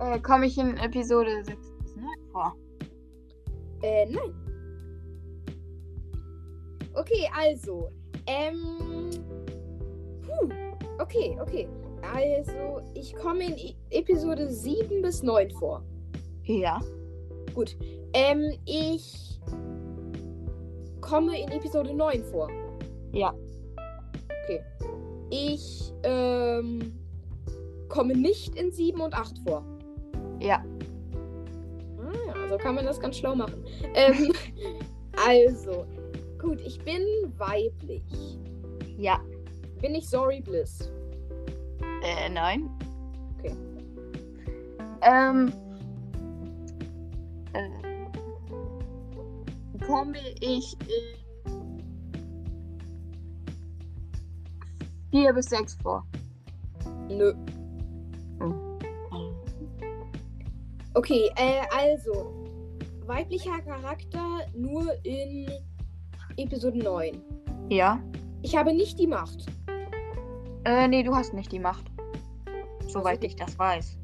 Äh, 0.00 0.18
komme 0.20 0.46
ich 0.46 0.58
in 0.58 0.76
Episode 0.76 1.44
6 1.44 1.72
bis 1.82 1.96
9 1.96 2.06
vor? 2.32 2.56
Äh, 3.82 4.06
nein. 4.06 4.34
Okay, 6.94 7.30
also. 7.34 7.90
Ähm. 8.26 9.10
Okay, 11.00 11.36
okay. 11.40 11.68
Also, 12.14 12.80
ich 12.94 13.14
komme 13.14 13.44
in 13.44 13.56
E- 13.56 13.74
Episode 13.90 14.48
7 14.50 15.02
bis 15.02 15.22
9 15.22 15.50
vor. 15.50 15.82
Ja. 16.44 16.80
Gut. 17.54 17.76
Ähm, 18.12 18.58
ich 18.66 19.38
komme 21.00 21.40
in 21.40 21.50
Episode 21.50 21.94
9 21.94 22.24
vor. 22.24 22.48
Ja. 23.12 23.34
Ich, 25.30 25.92
ähm, 26.02 26.92
komme 27.88 28.14
nicht 28.16 28.56
in 28.56 28.72
7 28.72 29.00
und 29.00 29.14
8 29.14 29.38
vor. 29.46 29.64
Ja. 30.40 30.64
Ah, 31.98 32.12
ja, 32.26 32.48
so 32.48 32.56
kann 32.56 32.74
man 32.74 32.84
das 32.84 32.98
ganz 32.98 33.16
schlau 33.16 33.34
machen. 33.36 33.64
Ähm, 33.94 34.32
also, 35.28 35.86
gut, 36.40 36.60
ich 36.62 36.78
bin 36.80 37.02
weiblich. 37.38 38.02
Ja. 38.98 39.20
Bin 39.80 39.94
ich 39.94 40.08
Sorry 40.08 40.40
Bliss? 40.40 40.90
Äh, 42.02 42.28
nein. 42.28 42.70
Okay. 43.38 43.56
Ähm. 45.02 45.52
Äh, 47.52 47.68
komme 49.86 50.18
ich 50.40 50.76
in 50.82 51.20
4 55.10 55.32
bis 55.32 55.46
6 55.46 55.76
vor? 55.82 56.06
Nö. 57.08 57.32
Hm. 58.38 58.54
Okay, 60.94 61.30
äh, 61.36 61.62
also, 61.76 62.32
weiblicher 63.06 63.60
Charakter 63.62 64.46
nur 64.54 64.92
in 65.04 65.50
Episode 66.36 66.78
9. 66.78 67.22
Ja. 67.68 68.00
Ich 68.42 68.56
habe 68.56 68.72
nicht 68.72 68.98
die 68.98 69.06
Macht. 69.06 69.46
Äh, 70.70 70.86
nee, 70.86 71.02
du 71.02 71.12
hast 71.16 71.34
nicht 71.34 71.50
die 71.50 71.58
Macht. 71.58 71.90
Soweit 72.86 73.16
Also- 73.16 73.26
ich 73.26 73.34
das 73.34 73.58
weiß. 73.58 73.98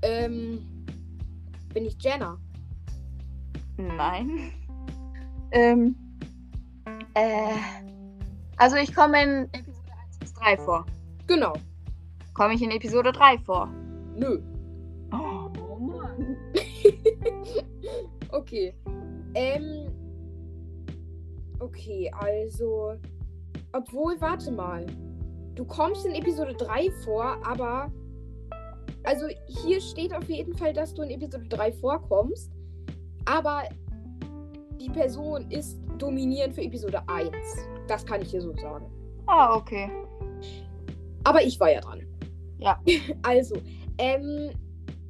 Ähm, 0.00 0.86
bin 1.74 1.84
ich 1.84 1.96
Jenna? 2.00 2.38
Nein. 3.76 4.52
Ähm. 5.50 5.94
Äh. 7.12 7.52
Also 8.56 8.76
ich 8.76 8.94
komme 8.94 9.22
in 9.22 9.44
Episode 9.52 9.90
1 10.06 10.18
bis 10.18 10.32
3 10.32 10.56
vor. 10.56 10.86
Genau. 11.26 11.52
Komme 12.32 12.54
ich 12.54 12.62
in 12.62 12.70
Episode 12.70 13.12
3 13.12 13.36
vor? 13.38 13.68
Nö. 14.16 14.40
Oh 15.12 15.78
Mann. 15.78 16.36
Okay. 18.30 18.74
Ähm. 19.34 19.88
Okay, 21.60 22.10
also. 22.18 22.94
Obwohl, 23.72 24.18
warte 24.20 24.50
mal. 24.50 24.86
Du 25.54 25.64
kommst 25.64 26.04
in 26.06 26.14
Episode 26.14 26.54
3 26.54 26.90
vor, 27.04 27.36
aber. 27.44 27.92
Also, 29.04 29.26
hier 29.46 29.80
steht 29.80 30.14
auf 30.14 30.28
jeden 30.28 30.54
Fall, 30.54 30.72
dass 30.72 30.94
du 30.94 31.02
in 31.02 31.10
Episode 31.10 31.46
3 31.48 31.72
vorkommst. 31.72 32.50
Aber 33.26 33.62
die 34.80 34.90
Person 34.90 35.50
ist 35.50 35.78
dominierend 35.98 36.54
für 36.54 36.62
Episode 36.62 37.02
1. 37.08 37.32
Das 37.86 38.04
kann 38.04 38.22
ich 38.22 38.30
hier 38.30 38.40
so 38.40 38.52
sagen. 38.54 38.86
Ah, 39.26 39.54
okay. 39.54 39.90
Aber 41.24 41.42
ich 41.42 41.58
war 41.60 41.70
ja 41.70 41.80
dran. 41.80 42.02
Ja. 42.58 42.80
Also, 43.22 43.56
ähm. 43.98 44.50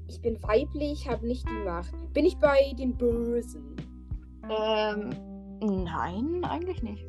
Ich 0.06 0.20
bin 0.20 0.40
weiblich, 0.42 1.08
habe 1.08 1.26
nicht 1.26 1.44
die 1.48 1.64
Macht. 1.64 1.92
Bin 2.12 2.24
ich 2.24 2.36
bei 2.36 2.72
den 2.78 2.96
Bösen? 2.96 3.74
Ähm. 4.48 5.10
Nein, 5.60 6.44
eigentlich 6.44 6.82
nicht. 6.82 7.06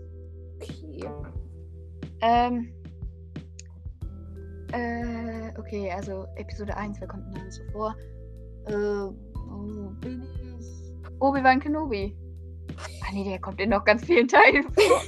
Okay. 0.55 1.05
Ähm. 2.21 2.74
Äh, 4.75 5.53
okay, 5.57 5.89
also 5.91 6.25
Episode 6.35 6.75
1, 6.75 6.99
wer 6.99 7.07
kommt 7.07 7.25
denn 7.27 7.43
da 7.45 7.51
so 7.51 7.63
vor? 7.71 7.95
Äh, 8.67 8.73
wo 8.73 9.89
bin 10.01 10.23
ich? 10.59 10.65
Obi-Wan 11.21 11.59
Kenobi. 11.61 12.13
Ah 13.03 13.11
nee, 13.13 13.23
der 13.23 13.39
kommt 13.39 13.61
in 13.61 13.69
noch 13.69 13.85
ganz 13.85 14.03
vielen 14.03 14.27
Teilen 14.27 14.63
vor. 14.73 15.01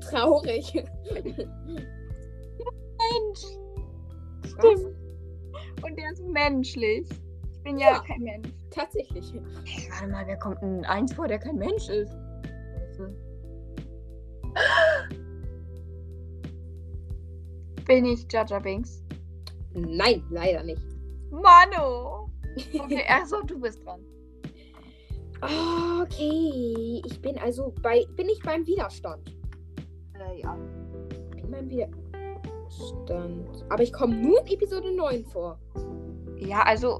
Traurig. 0.10 0.72
Mensch. 2.98 3.44
Stimmt. 4.46 4.96
Und 5.84 5.96
der 5.96 6.10
ist 6.12 6.22
menschlich. 6.24 7.08
Ich 7.52 7.62
bin 7.62 7.78
ja, 7.78 7.92
Ja. 7.92 8.00
kein 8.00 8.22
Mensch. 8.22 8.48
Tatsächlich. 8.70 9.32
Hey, 9.64 9.88
warte 9.92 10.08
mal, 10.08 10.26
wer 10.26 10.38
kommt 10.38 10.60
denn 10.62 10.84
eins 10.86 11.12
vor, 11.12 11.28
der 11.28 11.38
kein 11.38 11.56
Mensch 11.56 11.88
ist? 11.88 12.12
Bin 17.90 18.04
ich 18.04 18.24
Jaja 18.30 18.60
Binks? 18.60 19.02
Nein, 19.74 20.22
leider 20.30 20.62
nicht. 20.62 20.86
Mano! 21.32 22.30
Okay, 22.56 23.04
achso, 23.08 23.42
du 23.42 23.60
bist 23.60 23.84
dran. 23.84 24.00
Okay, 25.42 27.02
ich 27.04 27.20
bin 27.20 27.36
also 27.38 27.74
bei. 27.82 28.06
Bin 28.14 28.28
ich 28.28 28.40
beim 28.44 28.64
Widerstand? 28.64 29.36
Äh, 30.14 30.40
ja. 30.40 30.56
Bin 31.34 31.50
beim 31.50 31.68
Widerstand. 31.68 33.64
Aber 33.68 33.82
ich 33.82 33.92
komme 33.92 34.14
nur 34.14 34.40
in 34.40 34.52
Episode 34.52 34.94
9 34.94 35.24
vor. 35.24 35.58
Ja, 36.38 36.62
also 36.62 36.98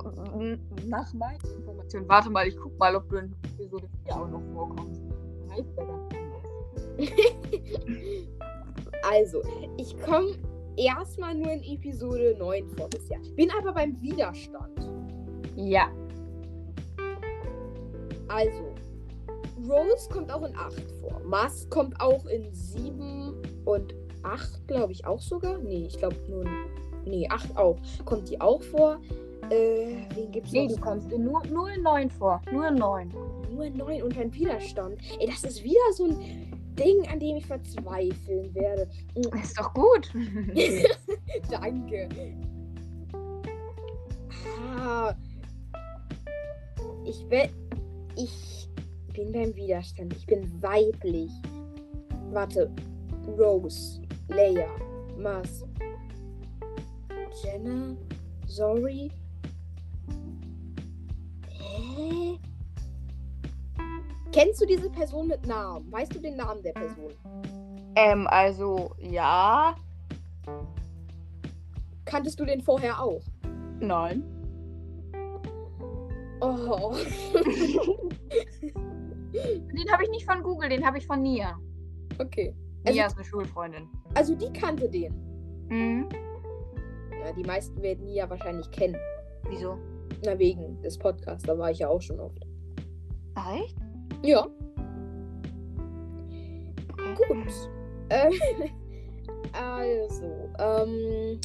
nach 0.87 1.12
meinen 1.14 1.38
Informationen. 1.56 2.09
Warte 2.09 2.30
mal, 2.30 2.49
ich 2.49 2.56
guck 2.56 2.76
mal, 2.80 2.97
ob 2.97 3.09
du 3.11 3.18
in 3.18 3.37
Episode 3.44 3.88
4 4.06 4.16
auch 4.16 4.28
noch 4.28 4.42
vorkommst. 4.54 5.02
Also, 9.02 9.42
ich 9.78 9.99
komme 10.02 10.37
erstmal 10.80 11.34
nur 11.34 11.52
in 11.52 11.62
Episode 11.62 12.34
9 12.38 12.68
vor 12.76 12.88
bisher. 12.88 13.18
Bin 13.37 13.50
aber 13.50 13.72
beim 13.72 14.00
Widerstand. 14.00 14.88
Ja. 15.56 15.90
Also, 18.28 18.75
Rose 19.68 20.08
kommt 20.08 20.32
auch 20.32 20.46
in 20.46 20.56
8 20.56 20.90
vor. 21.00 21.20
Mars 21.25 21.68
kommt 21.68 22.00
auch 22.00 22.25
in 22.26 22.52
7 22.52 23.34
und 23.64 23.94
8, 24.22 24.66
glaube 24.68 24.92
ich, 24.92 25.06
auch 25.06 25.20
sogar. 25.20 25.58
Nee, 25.58 25.87
ich 25.87 25.99
glaube 25.99 26.16
nur. 26.28 26.44
Nee, 27.04 27.28
8 27.28 27.56
auch. 27.56 27.76
Kommt 28.04 28.28
die 28.28 28.40
auch 28.40 28.62
vor? 28.62 29.00
Äh, 29.50 29.96
wen 30.14 30.30
gibt's 30.30 30.52
Nee, 30.52 30.68
du 30.68 30.76
kommst 30.76 31.10
in 31.10 31.25
nur, 31.25 31.44
nur 31.46 31.70
in 31.70 31.82
9 31.82 32.10
vor. 32.10 32.40
Nur 32.52 32.68
in 32.68 32.76
9. 32.76 33.12
Nur 33.52 33.68
9 33.68 34.02
und 34.02 34.18
ein 34.18 34.32
Widerstand. 34.32 34.99
Ey, 35.18 35.26
das 35.26 35.44
ist 35.44 35.64
wieder 35.64 35.80
so 35.94 36.04
ein 36.04 36.50
Ding, 36.78 37.06
an 37.08 37.20
dem 37.20 37.36
ich 37.36 37.46
verzweifeln 37.46 38.54
werde. 38.54 38.88
Ist 39.42 39.58
doch 39.58 39.72
gut. 39.74 40.10
Danke. 41.50 42.08
Ah. 44.78 45.14
Ich 47.04 47.28
will. 47.30 47.48
Ich 48.16 48.68
bin 49.14 49.32
beim 49.32 49.54
Widerstand. 49.54 50.14
Ich 50.14 50.26
bin 50.26 50.62
weiblich. 50.62 51.30
Warte. 52.30 52.70
Rose, 53.26 54.00
Leia, 54.28 54.68
Mars, 55.16 55.64
Jenna, 57.42 57.96
Zori. 58.46 59.10
Hä? 61.48 62.38
Kennst 64.32 64.60
du 64.60 64.66
diese 64.66 64.88
Person 64.90 65.26
mit 65.28 65.46
Namen? 65.46 65.90
Weißt 65.90 66.14
du 66.14 66.20
den 66.20 66.37
Namen 66.37 66.62
der 66.62 66.72
Person? 66.72 67.12
ähm, 67.96 68.26
also, 68.30 68.94
ja. 68.99 69.75
Kanntest 72.04 72.38
du 72.40 72.44
den 72.44 72.60
vorher 72.60 73.02
auch? 73.02 73.22
Nein. 73.81 74.22
Oh. 76.40 76.94
Den 79.33 79.92
habe 79.92 80.02
ich 80.05 80.11
nicht 80.11 80.24
von 80.31 80.42
Google, 80.42 80.68
den 80.70 80.85
habe 80.85 80.98
ich 80.98 81.07
von 81.07 81.22
Nia. 81.22 81.57
Okay. 82.18 82.55
Also- 82.85 82.96
Nia 82.96 83.07
ist 83.07 83.16
eine 83.16 83.24
Schulfreundin. 83.24 83.88
Also 84.14 84.35
die 84.35 84.52
kannte 84.52 84.88
den. 84.88 85.14
Mhm. 85.68 86.09
Ja, 87.24 87.33
die 87.33 87.44
meisten 87.44 87.81
werden 87.83 88.09
ja 88.09 88.28
wahrscheinlich 88.28 88.70
kennen. 88.70 88.96
Wieso? 89.48 89.76
Na, 90.24 90.38
wegen 90.38 90.81
des 90.83 90.98
Podcasts. 90.98 91.44
Da 91.46 91.57
war 91.57 91.70
ich 91.70 91.78
ja 91.78 91.88
auch 91.88 92.00
schon 92.00 92.18
oft. 92.18 92.44
Ach, 93.35 93.55
echt? 93.55 93.76
Ja, 94.22 94.46
gut. 97.28 97.52
Äh, 98.09 98.30
also, 99.52 100.50
ähm. 100.59 101.40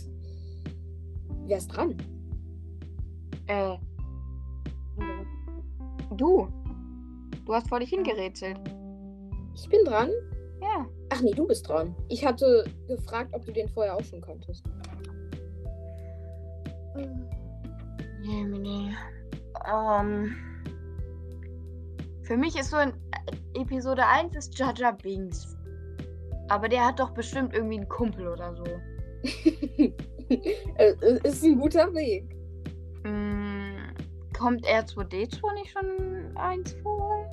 Wer 1.47 1.57
ist 1.57 1.67
dran? 1.67 1.95
Äh. 3.47 3.77
Du. 6.17 6.47
Du 7.45 7.53
hast 7.53 7.69
vor 7.69 7.79
dich 7.79 7.89
hingerätselt. 7.89 8.59
Ich 9.53 9.69
bin 9.69 9.83
dran. 9.85 10.09
Ja. 10.61 10.88
Ach 11.09 11.21
nee, 11.21 11.33
du 11.33 11.45
bist 11.45 11.67
dran. 11.67 11.95
Ich 12.09 12.25
hatte 12.25 12.65
gefragt, 12.88 13.31
ob 13.33 13.45
du 13.45 13.51
den 13.51 13.69
vorher 13.69 13.95
auch 13.95 14.03
schon 14.03 14.21
kanntest. 14.21 14.63
Jemini. 18.23 18.95
Ähm. 19.71 20.35
Für 22.25 22.38
mich 22.38 22.59
ist 22.59 22.71
so 22.71 22.77
in 22.77 22.89
äh, 22.89 23.61
Episode 23.61 24.05
1 24.05 24.35
ist 24.35 24.57
Jaja 24.57 24.91
Binks. 24.91 25.55
Aber 26.49 26.67
der 26.67 26.85
hat 26.85 26.99
doch 26.99 27.11
bestimmt 27.11 27.53
irgendwie 27.53 27.77
einen 27.77 27.88
Kumpel 27.88 28.27
oder 28.27 28.55
so. 28.55 28.63
Ist 31.23 31.43
ein 31.43 31.59
guter 31.59 31.93
Weg. 31.93 32.35
Mm, 33.03 33.77
kommt 34.38 34.65
R2D2 34.67 35.53
nicht 35.53 35.71
schon 35.71 36.35
eins 36.35 36.73
vor? 36.83 37.27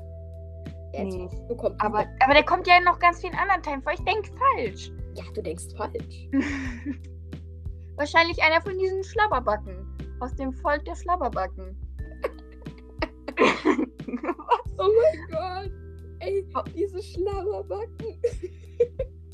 Jetzt 0.92 1.16
Nee. 1.16 1.28
Aber, 1.78 2.06
aber 2.20 2.34
der 2.34 2.44
kommt 2.44 2.66
ja 2.66 2.76
in 2.78 2.84
noch 2.84 2.98
ganz 2.98 3.20
vielen 3.20 3.34
anderen 3.34 3.62
Teilen 3.62 3.82
vor. 3.82 3.92
Ich 3.92 4.04
denke 4.04 4.30
falsch. 4.56 4.90
Ja, 5.14 5.24
du 5.34 5.42
denkst 5.42 5.74
falsch. 5.76 6.28
Wahrscheinlich 7.96 8.42
einer 8.42 8.60
von 8.60 8.78
diesen 8.78 9.04
Schlabberbacken. 9.04 9.86
Aus 10.20 10.34
dem 10.36 10.52
Volk 10.52 10.84
der 10.84 10.96
Schlabberbacken. 10.96 11.76
Oh 14.78 14.88
mein 14.88 15.26
Gott. 15.30 15.72
Ey, 16.20 16.46
Oh. 16.54 16.62
diese 16.74 17.02
Schlabberbacken. 17.02 18.16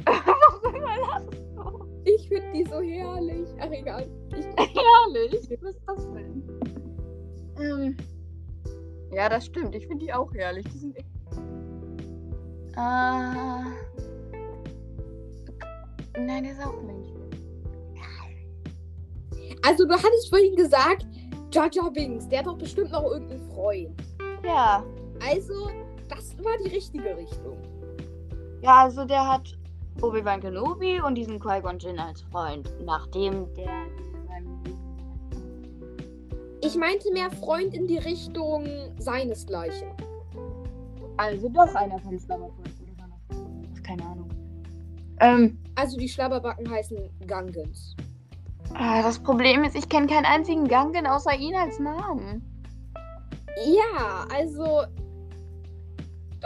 Warum 0.04 0.82
lachst 0.82 1.32
du? 1.32 1.86
Ich 2.04 2.28
finde 2.28 2.52
die 2.54 2.64
so 2.64 2.80
herrlich. 2.80 3.48
Ach, 3.60 3.70
egal. 3.70 4.08
Ich, 4.36 4.46
Herrlich. 4.56 5.50
Was 5.60 5.74
ist 5.74 5.82
das 5.86 6.04
denn? 6.12 6.42
Ähm, 7.60 7.96
ja, 9.12 9.28
das 9.28 9.46
stimmt. 9.46 9.74
Ich 9.74 9.86
finde 9.86 10.06
die 10.06 10.12
auch 10.12 10.32
herrlich. 10.34 10.64
Die 10.72 10.78
sind 10.78 10.96
echt. 10.96 11.08
Ah. 12.76 13.64
Nein, 16.16 16.44
der 16.44 16.52
ist 16.52 16.66
auch 16.66 16.80
Mensch. 16.82 17.08
also, 19.66 19.84
du 19.86 19.92
hattest 19.94 20.28
vorhin 20.30 20.56
gesagt, 20.56 21.06
Jaja 21.52 21.88
Binks, 21.90 22.28
der 22.28 22.40
hat 22.40 22.46
doch 22.46 22.56
bestimmt 22.58 22.92
noch 22.92 23.04
irgendeinen 23.10 23.50
Freund. 23.50 24.02
Ja. 24.44 24.84
Also, 25.26 25.70
das 26.08 26.36
war 26.44 26.52
die 26.64 26.70
richtige 26.70 27.16
Richtung. 27.16 27.58
Ja, 28.62 28.84
also 28.84 29.04
der 29.04 29.26
hat 29.26 29.56
Obi-Wan 30.02 30.40
Kenobi 30.40 31.00
und 31.00 31.14
diesen 31.14 31.38
Qui-Gon 31.40 31.78
Jinn 31.78 31.98
als 31.98 32.22
Freund. 32.22 32.72
Nachdem 32.84 33.52
der 33.54 33.68
Ich 36.60 36.76
meinte 36.76 37.12
mehr 37.12 37.30
Freund 37.30 37.72
in 37.74 37.86
die 37.86 37.98
Richtung 37.98 38.66
seinesgleichen. 38.98 39.88
Also 41.16 41.48
doch 41.48 41.74
einer 41.74 41.98
von 42.00 42.18
Schlabberbacken. 42.18 42.64
War 42.98 43.08
das? 43.72 43.82
Keine 43.82 44.02
Ahnung. 44.04 44.28
Ähm, 45.20 45.58
Also, 45.76 45.96
die 45.96 46.08
Schlabberbacken 46.08 46.68
heißen 46.70 46.98
Gangens. 47.26 47.94
ah, 48.74 49.02
das 49.02 49.18
Problem 49.18 49.64
ist, 49.64 49.76
ich 49.76 49.88
kenne 49.88 50.06
keinen 50.08 50.26
einzigen 50.26 50.66
Gangen 50.68 51.06
außer 51.06 51.34
ihn 51.34 51.54
als 51.54 51.78
Namen. 51.78 52.42
Ja, 53.64 54.26
also, 54.34 54.82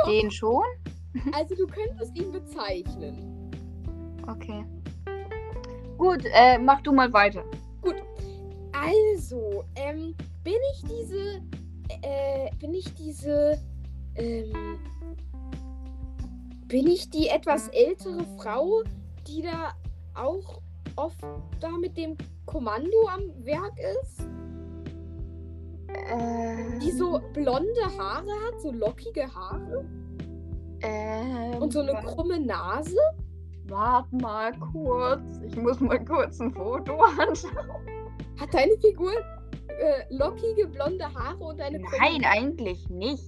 Den 0.06 0.30
schon? 0.30 0.64
also 1.32 1.54
du 1.54 1.66
könntest 1.66 2.16
ihn 2.16 2.32
bezeichnen. 2.32 3.50
Okay. 4.26 4.64
Gut, 5.98 6.24
äh, 6.32 6.58
mach 6.58 6.80
du 6.80 6.92
mal 6.92 7.12
weiter. 7.12 7.44
Also, 8.72 9.64
ähm, 9.76 10.14
bin 10.42 10.54
ich 10.72 10.82
diese, 10.82 11.42
äh, 12.02 12.50
bin 12.58 12.74
ich 12.74 12.92
diese, 12.94 13.58
ähm, 14.16 14.78
bin 16.66 16.88
ich 16.88 17.08
die 17.10 17.28
etwas 17.28 17.68
ältere 17.68 18.24
Frau, 18.38 18.82
die 19.28 19.42
da 19.42 19.74
auch 20.14 20.60
oft 20.96 21.24
da 21.60 21.70
mit 21.70 21.96
dem 21.96 22.16
Kommando 22.46 23.08
am 23.08 23.44
Werk 23.44 23.78
ist? 24.00 24.26
Äh, 25.94 26.78
Die 26.80 26.90
so 26.90 27.20
blonde 27.32 27.82
Haare 27.98 28.30
hat, 28.46 28.60
so 28.60 28.72
lockige 28.72 29.32
Haare 29.34 29.84
ähm, 30.82 31.54
und 31.60 31.72
so 31.72 31.80
eine 31.80 31.94
krumme 32.02 32.40
Nase? 32.40 32.96
Wart 33.68 34.12
mal 34.12 34.52
kurz. 34.72 35.40
Ich 35.46 35.56
muss 35.56 35.80
mal 35.80 36.04
kurz 36.04 36.40
ein 36.40 36.52
Foto 36.52 37.00
anschauen. 37.18 37.52
Hat 38.40 38.52
deine 38.52 38.76
Figur 38.78 39.12
äh, 39.68 40.04
lockige 40.10 40.66
blonde 40.68 41.04
Haare 41.14 41.38
und 41.38 41.60
eine 41.60 41.80
krumme 41.80 41.98
Nein, 41.98 42.24
eigentlich 42.24 42.88
nicht. 42.90 43.24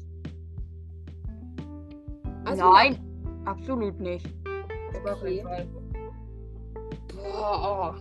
Also, 2.45 2.71
Nein, 2.73 2.99
absolut 3.45 3.99
nicht. 4.01 4.27
Okay. 5.05 5.45
Boah. 7.15 7.97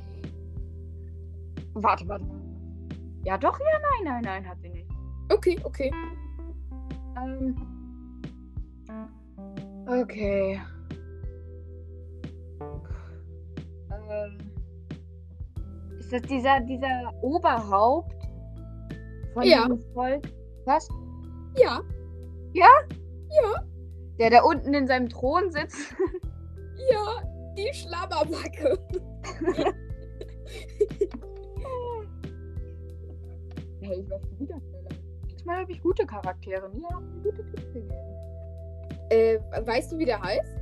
Warte, 1.76 2.08
warte. 2.08 2.26
Ja, 3.24 3.38
doch, 3.38 3.58
ja, 3.60 3.80
nein, 3.80 4.04
nein, 4.04 4.22
nein, 4.24 4.50
hat 4.50 4.60
sie 4.62 4.70
nicht. 4.70 4.90
Okay, 5.32 5.58
okay. 5.64 5.92
Ähm. 7.18 7.56
Okay. 9.88 10.62
Ähm. 13.92 14.38
Ist 15.98 16.12
das 16.12 16.22
dieser, 16.24 16.60
dieser 16.62 17.14
Oberhaupt 17.22 18.28
von 19.34 19.44
Ja. 19.44 19.68
diesem 19.68 19.80
Volk? 19.94 20.28
Was? 20.66 20.90
Ja. 22.54 22.70
Der 24.20 24.30
da 24.30 24.44
unten 24.44 24.74
in 24.74 24.86
seinem 24.88 25.10
Thron 25.10 25.50
sitzt? 25.52 25.96
Ja, 26.92 27.24
die 27.56 27.74
Schlammerbacke. 27.74 28.78
Hey, 33.84 34.00
ich 34.00 34.10
war 34.10 34.20
schon 34.22 34.40
wieder 34.40 34.60
schneller. 34.62 35.02
Diesmal 35.30 35.58
habe 35.62 35.72
ich 35.74 35.82
gute 35.82 36.06
Charaktere. 36.06 36.70
Mir 36.70 36.88
haben 36.90 37.22
gute 37.22 37.44
Tipps 37.50 37.74
gegeben. 37.74 37.92
Äh, 39.10 39.40
weißt 39.66 39.92
du, 39.92 39.98
wie 39.98 40.06
der 40.06 40.22
heißt? 40.22 40.56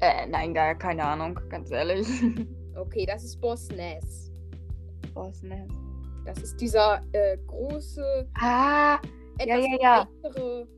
Äh, 0.00 0.26
nein, 0.26 0.52
gar 0.52 0.74
keine 0.74 1.04
Ahnung, 1.04 1.40
ganz 1.48 1.70
ehrlich. 1.70 2.06
Okay, 2.76 3.06
das 3.06 3.24
ist 3.24 3.40
Boss 3.40 3.70
Ness. 3.70 4.30
Was, 5.14 5.42
ne? 5.42 5.66
Das 6.26 6.36
ist 6.42 6.60
dieser 6.60 7.00
äh, 7.12 7.38
große, 7.46 8.28
Ah, 8.38 8.98
etwas 9.38 9.64
ja, 9.64 9.78
ja. 9.80 10.08
kleinere, 10.20 10.68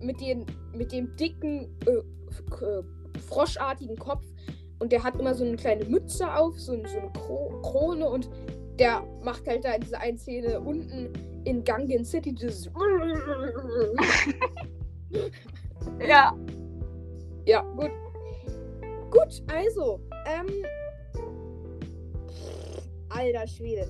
mit, 0.00 0.20
den, 0.20 0.44
mit 0.76 0.90
dem 0.90 1.14
dicken, 1.14 1.72
äh, 1.86 1.90
äh, 1.92 2.82
froschartigen 3.28 3.96
Kopf. 3.96 4.24
Und 4.80 4.90
der 4.90 5.04
hat 5.04 5.14
immer 5.20 5.32
so 5.32 5.44
eine 5.44 5.54
kleine 5.54 5.84
Mütze 5.84 6.34
auf, 6.34 6.58
so, 6.58 6.72
so 6.88 6.98
eine 6.98 7.12
Kro 7.12 7.60
Krone 7.62 8.08
und 8.08 8.28
der 8.78 9.02
macht 9.22 9.46
halt 9.46 9.64
da 9.64 9.74
in 9.74 9.82
dieser 9.82 10.00
einen 10.00 10.18
Szene 10.18 10.60
unten 10.60 11.10
in 11.44 11.62
Gangen 11.64 12.04
City 12.04 12.32
dieses. 12.32 12.66
ja. 16.06 16.36
Ja, 17.46 17.62
gut. 17.76 17.90
Gut, 19.10 19.42
also, 19.52 20.00
ähm. 20.26 20.46
Alter 23.10 23.46
Schwede. 23.46 23.88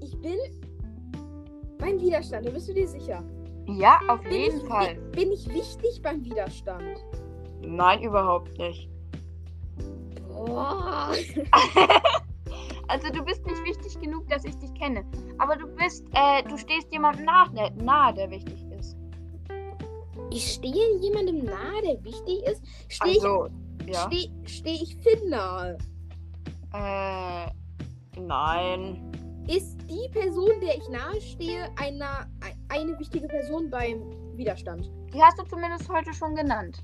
Ich 0.00 0.16
bin 0.20 0.38
beim 1.78 2.00
Widerstand, 2.00 2.46
da 2.46 2.50
bist 2.50 2.68
du 2.68 2.74
dir 2.74 2.86
sicher? 2.86 3.24
Ja, 3.66 3.98
auf 4.08 4.22
Bin 4.22 4.32
jeden 4.32 4.58
ich, 4.58 4.64
Fall. 4.64 4.94
Bin 5.12 5.32
ich 5.32 5.48
wichtig 5.48 6.00
beim 6.02 6.24
Widerstand? 6.24 7.04
Nein, 7.62 8.02
überhaupt 8.02 8.56
nicht. 8.58 8.88
Boah. 10.28 11.12
Also 12.88 13.08
du 13.10 13.24
bist 13.24 13.44
nicht 13.46 13.62
wichtig 13.64 14.00
genug, 14.00 14.28
dass 14.28 14.44
ich 14.44 14.56
dich 14.56 14.72
kenne. 14.74 15.04
Aber 15.38 15.56
du 15.56 15.66
bist, 15.66 16.04
äh, 16.12 16.42
du 16.44 16.56
stehst 16.56 16.92
jemandem 16.92 17.24
nach, 17.24 17.52
der, 17.52 17.70
nahe, 17.72 18.14
der 18.14 18.30
wichtig 18.30 18.64
ist. 18.78 18.96
Ich 20.30 20.52
stehe 20.54 20.98
jemandem 21.00 21.44
nahe, 21.44 21.82
der 21.82 22.04
wichtig 22.04 22.42
ist? 22.44 22.62
Stehe 22.88 23.14
Also, 23.14 23.48
ich, 23.86 23.94
ja. 23.94 24.06
steh, 24.06 24.30
steh 24.44 24.74
ich 24.74 24.96
Finn 24.96 25.30
nahe? 25.30 25.78
Äh, 26.72 27.50
nein. 28.20 29.12
Ist 29.48 29.78
die 29.88 30.08
Person, 30.10 30.50
der 30.60 30.76
ich 30.76 30.88
nahe 30.88 31.20
stehe, 31.20 31.68
eine, 31.76 32.28
eine 32.68 32.98
wichtige 32.98 33.28
Person 33.28 33.70
beim 33.70 34.02
Widerstand? 34.36 34.90
Die 35.14 35.22
hast 35.22 35.38
du 35.38 35.44
zumindest 35.44 35.88
heute 35.88 36.12
schon 36.12 36.34
genannt. 36.34 36.82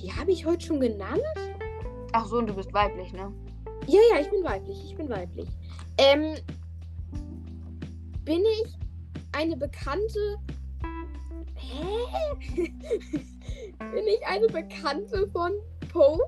Die 0.00 0.12
habe 0.12 0.30
ich 0.30 0.44
heute 0.44 0.64
schon 0.64 0.80
genannt? 0.80 1.22
Ach 2.12 2.26
so, 2.26 2.38
und 2.38 2.48
du 2.48 2.54
bist 2.54 2.72
weiblich, 2.72 3.12
ne? 3.12 3.32
Ja, 3.86 4.00
ja, 4.12 4.20
ich 4.20 4.30
bin 4.30 4.42
weiblich. 4.44 4.82
Ich 4.84 4.96
bin 4.96 5.08
weiblich. 5.08 5.48
Ähm, 5.98 6.34
bin 8.24 8.42
ich 8.44 8.78
eine 9.32 9.56
bekannte. 9.56 10.36
Hä? 11.54 12.56
bin 13.78 14.06
ich 14.06 14.26
eine 14.26 14.46
Bekannte 14.46 15.28
von 15.28 15.52
Poe? 15.92 16.18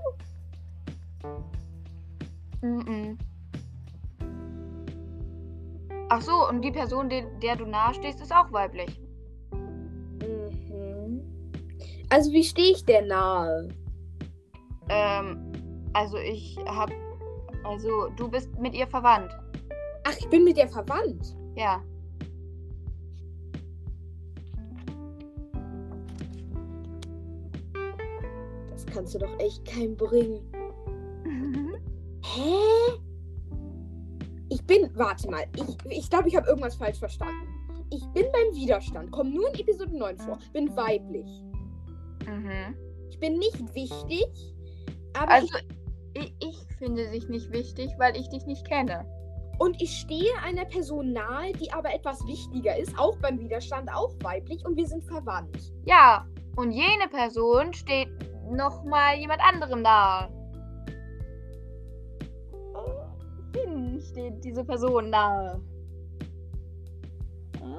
Mhm. 2.63 3.19
Ach 6.09 6.23
so, 6.23 6.49
und 6.49 6.63
die 6.63 6.73
Person, 6.73 7.09
der, 7.09 7.57
du 7.57 7.67
nahe 7.67 7.95
stehst, 7.95 8.21
ist 8.21 8.35
auch 8.35 8.53
weiblich. 8.53 9.01
Mhm. 9.53 11.23
Also, 12.09 12.33
wie 12.33 12.43
stehe 12.43 12.73
ich 12.73 12.85
der 12.85 13.03
nahe? 13.03 13.69
Ähm, 14.89 15.53
also 15.93 16.17
ich 16.19 16.57
hab, 16.67 16.91
also 17.65 18.09
du 18.17 18.29
bist 18.29 18.49
mit 18.59 18.75
ihr 18.75 18.87
verwandt. 18.87 19.37
Ach, 20.05 20.17
ich 20.19 20.29
bin 20.29 20.45
mit 20.45 20.57
der 20.57 20.69
verwandt. 20.69 21.37
Ja. 21.55 21.83
Das 28.71 28.87
kannst 28.87 29.15
du 29.15 29.19
doch 29.19 29.39
echt 29.39 29.65
keinem 29.65 29.97
bringen. 29.97 30.41
Hä? 32.23 32.99
Ich 34.49 34.65
bin. 34.67 34.91
Warte 34.95 35.31
mal. 35.31 35.45
Ich 35.55 35.67
glaube, 35.67 35.95
ich, 35.95 36.11
glaub, 36.11 36.27
ich 36.27 36.37
habe 36.37 36.49
irgendwas 36.49 36.75
falsch 36.77 36.99
verstanden. 36.99 37.47
Ich 37.91 38.05
bin 38.15 38.27
beim 38.33 38.55
Widerstand. 38.55 39.11
Komm 39.11 39.33
nur 39.33 39.49
in 39.53 39.61
Episode 39.61 39.97
9 39.97 40.19
vor. 40.19 40.39
Bin 40.53 40.75
weiblich. 40.77 41.43
mhm. 42.27 42.75
Ich 43.11 43.19
bin 43.19 43.39
nicht 43.39 43.75
wichtig. 43.75 44.27
Aber 45.15 45.33
Also 45.33 45.49
ich, 45.59 45.70
ich 46.41 46.59
finde 46.79 47.11
dich 47.11 47.29
nicht 47.29 47.51
wichtig, 47.53 47.91
weil 47.99 48.17
ich 48.17 48.29
dich 48.29 48.47
nicht 48.47 48.67
kenne. 48.67 49.05
und 49.61 49.81
ich 49.81 49.91
stehe 50.01 50.33
einer 50.43 50.65
Person 50.65 51.13
nahe, 51.13 51.53
die 51.53 51.71
aber 51.71 51.93
etwas 51.95 52.27
wichtiger 52.27 52.77
ist. 52.79 52.99
Auch 52.99 53.17
beim 53.19 53.39
Widerstand, 53.39 53.93
auch 53.93 54.15
weiblich. 54.23 54.65
Und 54.65 54.75
wir 54.75 54.87
sind 54.87 55.05
verwandt. 55.05 55.75
Ja, 55.85 56.27
und 56.57 56.73
jene 56.73 57.09
Person 57.11 57.75
steht 57.75 58.09
noch 58.51 58.83
mal 58.85 59.17
jemand 59.17 59.41
anderem 59.43 59.83
nahe. 59.83 60.31
Hin 63.55 64.01
steht 64.01 64.43
diese 64.43 64.65
Person 64.65 65.11
nahe. 65.11 65.61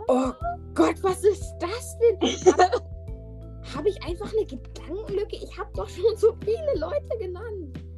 Oh 0.07 0.31
Gott, 0.75 1.01
was 1.01 1.23
ist 1.23 1.55
das 1.59 1.97
denn? 1.97 2.53
Habe 2.53 2.71
hab 3.75 3.85
ich 3.87 4.03
einfach 4.03 4.31
eine 4.31 4.45
Gedankenlücke? 4.45 5.37
Ich 5.37 5.57
habe 5.57 5.71
doch 5.75 5.89
schon 5.89 6.15
so 6.15 6.35
viele 6.43 6.75
Leute 6.79 7.17
genannt. 7.19 7.90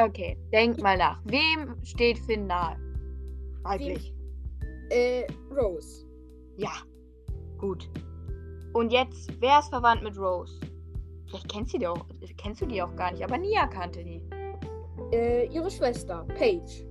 Okay, 0.00 0.38
denk 0.52 0.80
mal 0.80 0.96
nach. 0.96 1.20
Wem 1.24 1.74
steht 1.82 2.18
Finn 2.20 2.46
nahe? 2.46 2.76
Weiblich. 3.62 4.14
Äh, 4.90 5.26
Rose. 5.50 6.06
Ja. 6.56 6.70
Gut. 7.58 7.90
Und 8.74 8.92
jetzt, 8.92 9.28
wer 9.40 9.58
ist 9.58 9.70
verwandt 9.70 10.04
mit 10.04 10.16
Rose? 10.16 10.60
Vielleicht 11.26 11.48
kennst 11.48 11.74
du 11.74 11.78
die 11.78 11.86
auch, 11.88 12.06
kennst 12.36 12.60
du 12.62 12.66
die 12.66 12.80
auch 12.80 12.94
gar 12.94 13.10
nicht, 13.10 13.24
aber 13.24 13.38
Nia 13.38 13.66
kannte 13.66 14.04
die. 14.04 14.22
Äh, 15.12 15.46
ihre 15.46 15.70
Schwester, 15.70 16.24
Paige. 16.36 16.86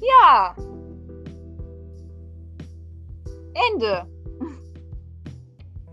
Ja. 0.00 0.54
Ende. 3.72 4.06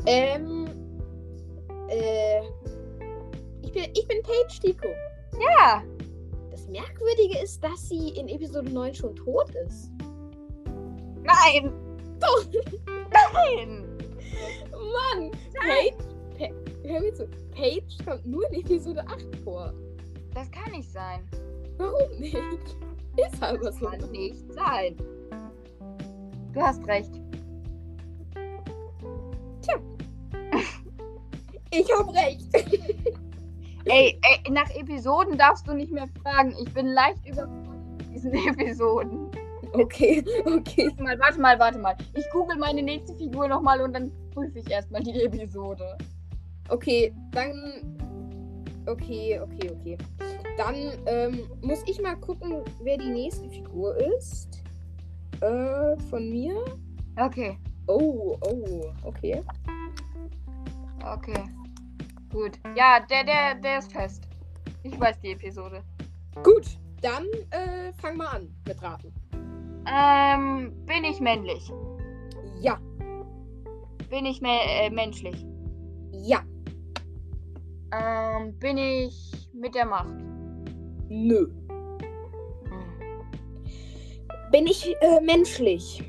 Ähm, 0.06 0.66
äh, 1.90 2.42
ich 3.62 3.72
bin, 3.74 3.84
ich 3.94 4.08
bin 4.08 4.24
Paige 4.24 4.60
Tico. 4.62 4.88
Ja. 5.38 5.84
Das 6.60 6.68
Merkwürdige 6.68 7.40
ist, 7.42 7.64
dass 7.64 7.88
sie 7.88 8.10
in 8.10 8.28
Episode 8.28 8.70
9 8.70 8.94
schon 8.94 9.16
tot 9.16 9.50
ist. 9.66 9.92
Nein. 11.24 11.72
Doch. 12.20 12.46
Nein. 13.34 13.86
Mann, 14.72 15.32
Paige, 15.54 15.96
pa 16.38 16.48
hör 16.84 17.00
mir 17.00 17.14
zu, 17.14 17.28
Paige 17.52 18.04
kommt 18.06 18.26
nur 18.26 18.46
in 18.52 18.60
Episode 18.60 19.08
8 19.08 19.38
vor. 19.44 19.74
Das 20.34 20.52
kann 20.52 20.72
nicht 20.74 20.92
sein. 20.92 21.22
Warum 21.78 22.20
nicht? 22.20 22.36
Ist 22.36 23.42
aber 23.42 23.58
Das 23.58 23.78
so. 23.80 23.86
kann 23.86 24.12
nicht 24.12 24.52
sein. 24.54 24.98
Du 26.54 26.62
hast 26.62 26.86
recht. 26.88 27.12
Ich 31.72 31.88
hab 31.98 32.14
recht. 32.14 32.48
Ey, 33.90 34.20
ey, 34.22 34.52
nach 34.52 34.70
Episoden 34.76 35.38
darfst 35.38 35.68
du 35.68 35.74
nicht 35.74 35.92
mehr 35.92 36.08
fragen. 36.22 36.56
Ich 36.62 36.74
bin 36.74 36.88
leicht 36.88 37.26
überfordert 37.26 37.98
mit 37.98 38.14
diesen 38.14 38.34
Episoden. 38.48 39.30
Okay, 39.74 40.24
okay. 40.46 40.92
Warte 40.98 41.04
mal, 41.04 41.20
warte 41.20 41.40
mal, 41.40 41.60
warte 41.60 41.80
mal. 41.80 41.96
Ich 42.16 42.26
google 42.32 42.58
meine 42.58 42.82
nächste 42.82 43.16
Figur 43.16 43.48
nochmal 43.48 43.82
und 43.82 43.94
dann 43.94 44.12
prüfe 44.34 44.60
ich 44.60 44.70
erstmal 44.70 45.04
die 45.04 45.22
Episode. 45.24 45.98
Okay, 46.70 47.14
dann. 47.32 47.98
Okay, 48.88 49.40
okay, 49.40 49.72
okay. 49.72 49.98
Dann 50.58 50.76
ähm, 51.06 51.48
muss 51.62 51.84
ich 51.86 52.02
mal 52.02 52.16
gucken, 52.16 52.64
wer 52.82 52.98
die 52.98 53.10
nächste 53.10 53.48
Figur 53.50 53.96
ist. 54.18 54.64
Äh, 55.42 55.98
von 56.10 56.30
mir? 56.30 56.56
Okay, 57.18 57.58
Oh, 57.90 58.38
oh, 58.46 58.94
okay. 59.04 59.42
okay. 61.04 61.44
Gut. 62.32 62.60
Ja, 62.76 63.00
der, 63.00 63.24
der, 63.24 63.56
der 63.56 63.80
ist 63.80 63.92
fest. 63.92 64.28
Ich 64.84 65.00
weiß 65.00 65.20
die 65.22 65.32
Episode. 65.32 65.84
Gut, 66.44 66.78
dann 67.02 67.26
äh, 67.52 67.92
fang 68.02 68.18
mal 68.18 68.28
an 68.28 68.54
mit 68.68 68.82
Raten. 68.82 69.14
Ähm, 69.92 70.74
bin 70.86 71.04
ich 71.04 71.20
männlich? 71.20 71.72
Ja, 72.62 72.80
Bin 74.10 74.26
ich 74.26 74.42
äh, 74.44 74.90
menschlich? 74.90 75.46
ja, 76.12 76.42
Ähm, 77.92 78.58
bin 78.60 78.78
ich 78.78 79.50
mit 79.54 79.74
der 79.74 79.86
Macht? 79.86 80.14
nö. 81.10 81.48
Hm. 82.70 83.32
Bin 84.52 84.68
ich 84.68 84.94
äh, 85.02 85.22
menschlich? 85.22 86.04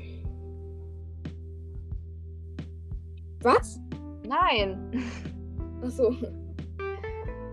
Was? 3.41 3.79
Nein. 4.27 4.91
Achso. 5.81 6.13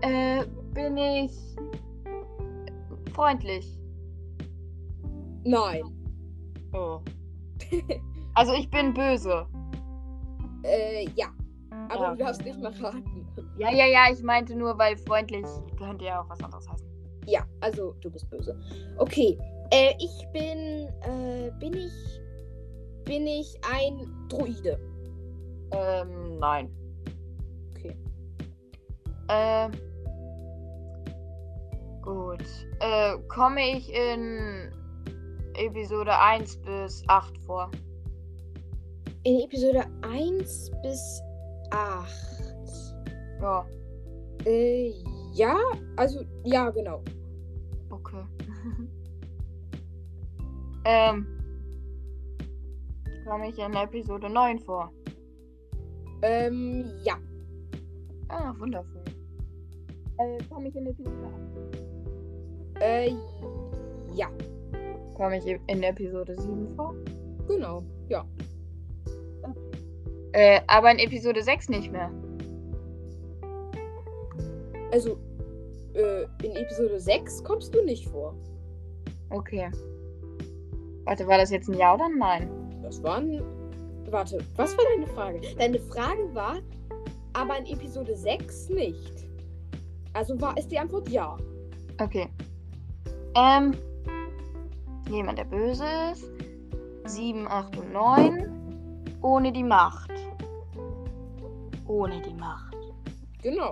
Äh, 0.01 0.45
bin 0.73 0.97
ich 0.97 1.31
freundlich? 3.13 3.77
Nein. 5.43 5.83
Oh. 6.73 6.99
Also 8.35 8.53
ich 8.53 8.69
bin 8.69 8.93
böse. 8.93 9.45
Äh, 10.63 11.09
ja. 11.15 11.27
Aber 11.89 12.03
Ja. 12.03 12.11
du 12.11 12.17
darfst 12.23 12.45
nicht 12.45 12.61
mal 12.61 12.71
raten. 12.71 13.27
Ja, 13.57 13.69
ja, 13.69 13.85
ja, 13.85 14.05
ich 14.13 14.23
meinte 14.23 14.55
nur, 14.55 14.77
weil 14.77 14.95
freundlich 14.95 15.45
könnte 15.77 16.05
ja 16.05 16.21
auch 16.21 16.29
was 16.29 16.41
anderes 16.41 16.69
heißen. 16.69 16.87
Ja, 17.25 17.43
also 17.59 17.93
du 17.99 18.09
bist 18.09 18.29
böse. 18.29 18.57
Okay. 18.97 19.37
Äh, 19.71 19.93
ich 19.99 20.25
bin. 20.31 20.87
Äh, 21.01 21.51
bin 21.59 21.73
ich. 21.73 22.21
Bin 23.03 23.27
ich 23.27 23.53
ein 23.69 24.07
Druide? 24.29 24.79
Ähm, 25.71 26.37
nein. 26.39 26.69
Ähm. 29.29 29.71
Gut. 32.01 32.43
Äh, 32.79 33.17
komme 33.27 33.77
ich 33.77 33.93
in 33.93 34.71
Episode 35.53 36.17
1 36.17 36.57
bis 36.61 37.03
8 37.07 37.37
vor? 37.45 37.69
In 39.23 39.41
Episode 39.41 39.85
1 40.01 40.71
bis 40.81 41.21
8. 41.71 42.09
Ja, 43.41 43.65
Äh, 44.45 44.93
ja, 45.33 45.57
also, 45.97 46.21
ja, 46.43 46.69
genau. 46.69 47.03
okay. 47.89 48.23
ähm. 50.85 51.27
Komme 53.25 53.49
ich 53.49 53.59
in 53.59 53.73
Episode 53.73 54.29
9 54.29 54.59
vor? 54.59 54.91
Ähm, 56.21 56.85
ja. 57.03 57.17
Ah, 58.29 58.53
wundervoll. 58.57 58.98
Äh, 60.19 60.37
komme 60.49 60.67
ich 60.67 60.75
in 60.75 60.87
Episode 60.87 61.15
8? 62.75 62.81
Äh, 62.81 63.11
ja, 64.13 64.29
Komme 65.15 65.37
ich 65.37 65.45
in 65.45 65.83
Episode 65.83 66.39
7 66.39 66.75
vor? 66.77 66.95
genau. 67.45 67.83
Ja. 68.07 68.25
Äh, 70.31 70.61
aber 70.67 70.91
in 70.91 70.99
Episode 70.99 71.43
6 71.43 71.67
nicht 71.69 71.91
mehr. 71.91 72.09
Also, 74.91 75.17
äh, 75.93 76.23
in 76.43 76.55
Episode 76.55 76.99
6 76.99 77.43
kommst 77.43 77.75
du 77.75 77.83
nicht 77.83 78.07
vor. 78.07 78.33
Okay. 79.29 79.69
Warte, 81.03 81.27
war 81.27 81.37
das 81.37 81.49
jetzt 81.51 81.67
ein 81.67 81.77
Ja 81.77 81.95
oder 81.95 82.05
ein 82.05 82.17
Nein? 82.17 82.49
Das 82.81 83.03
war 83.03 83.17
ein. 83.17 83.41
Warte, 84.09 84.37
was 84.55 84.77
war 84.77 84.85
deine 84.95 85.07
Frage? 85.07 85.41
Deine 85.57 85.79
Frage 85.79 86.33
war, 86.33 86.59
aber 87.33 87.57
in 87.57 87.65
Episode 87.65 88.15
6 88.15 88.69
nicht. 88.69 89.28
Also 90.13 90.39
war 90.41 90.57
ist 90.57 90.69
die 90.71 90.79
Antwort 90.79 91.09
ja. 91.09 91.37
Okay. 92.01 92.29
Ähm. 93.35 93.75
Jemand, 95.09 95.39
der 95.39 95.45
böse 95.45 95.85
ist. 96.11 96.25
7, 97.05 97.47
8 97.47 97.77
und 97.77 97.93
9. 97.93 99.17
Ohne 99.21 99.51
die 99.51 99.63
Macht. 99.63 100.11
Ohne 101.87 102.21
die 102.21 102.33
Macht. 102.33 102.75
Genau. 103.41 103.71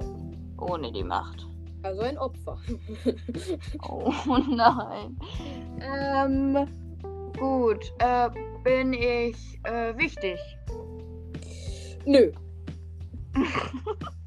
Ohne 0.58 0.92
die 0.92 1.04
Macht. 1.04 1.48
Also 1.84 2.02
ein 2.02 2.18
Opfer. 2.18 2.58
Oh 3.88 4.12
nein. 4.50 5.18
Ähm. 5.80 6.68
Gut. 7.38 7.94
Äh, 8.00 8.30
bin 8.64 8.94
ich 8.94 9.60
äh, 9.64 9.96
wichtig? 9.98 10.40
Nö. 12.06 12.32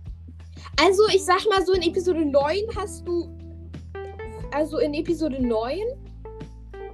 Also, 0.82 1.02
ich 1.08 1.22
sag 1.22 1.44
mal 1.50 1.64
so, 1.64 1.74
in 1.74 1.82
Episode 1.82 2.24
9 2.24 2.56
hast 2.74 3.06
du. 3.06 3.28
Also, 4.50 4.78
in 4.78 4.94
Episode 4.94 5.38
9 5.38 5.78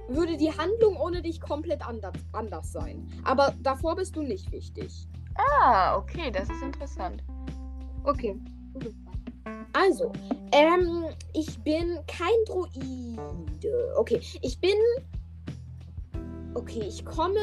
würde 0.09 0.35
die 0.35 0.51
Handlung 0.51 0.97
ohne 0.97 1.21
dich 1.21 1.39
komplett 1.39 1.87
anders, 1.87 2.13
anders 2.33 2.73
sein. 2.73 3.07
Aber 3.23 3.55
davor 3.61 3.95
bist 3.95 4.13
du 4.17 4.23
nicht 4.23 4.51
wichtig. 4.51 5.07
Ah, 5.35 5.95
okay, 5.95 6.31
das 6.31 6.49
ist 6.49 6.61
interessant. 6.61 7.23
Okay. 8.03 8.37
Also, 9.71 10.11
ähm, 10.51 11.05
ich 11.33 11.57
bin 11.59 11.97
kein 12.07 12.27
Droide. 12.45 13.93
Okay, 13.95 14.19
ich 14.41 14.59
bin. 14.59 14.75
Okay, 16.55 16.83
ich 16.87 17.05
komme. 17.05 17.39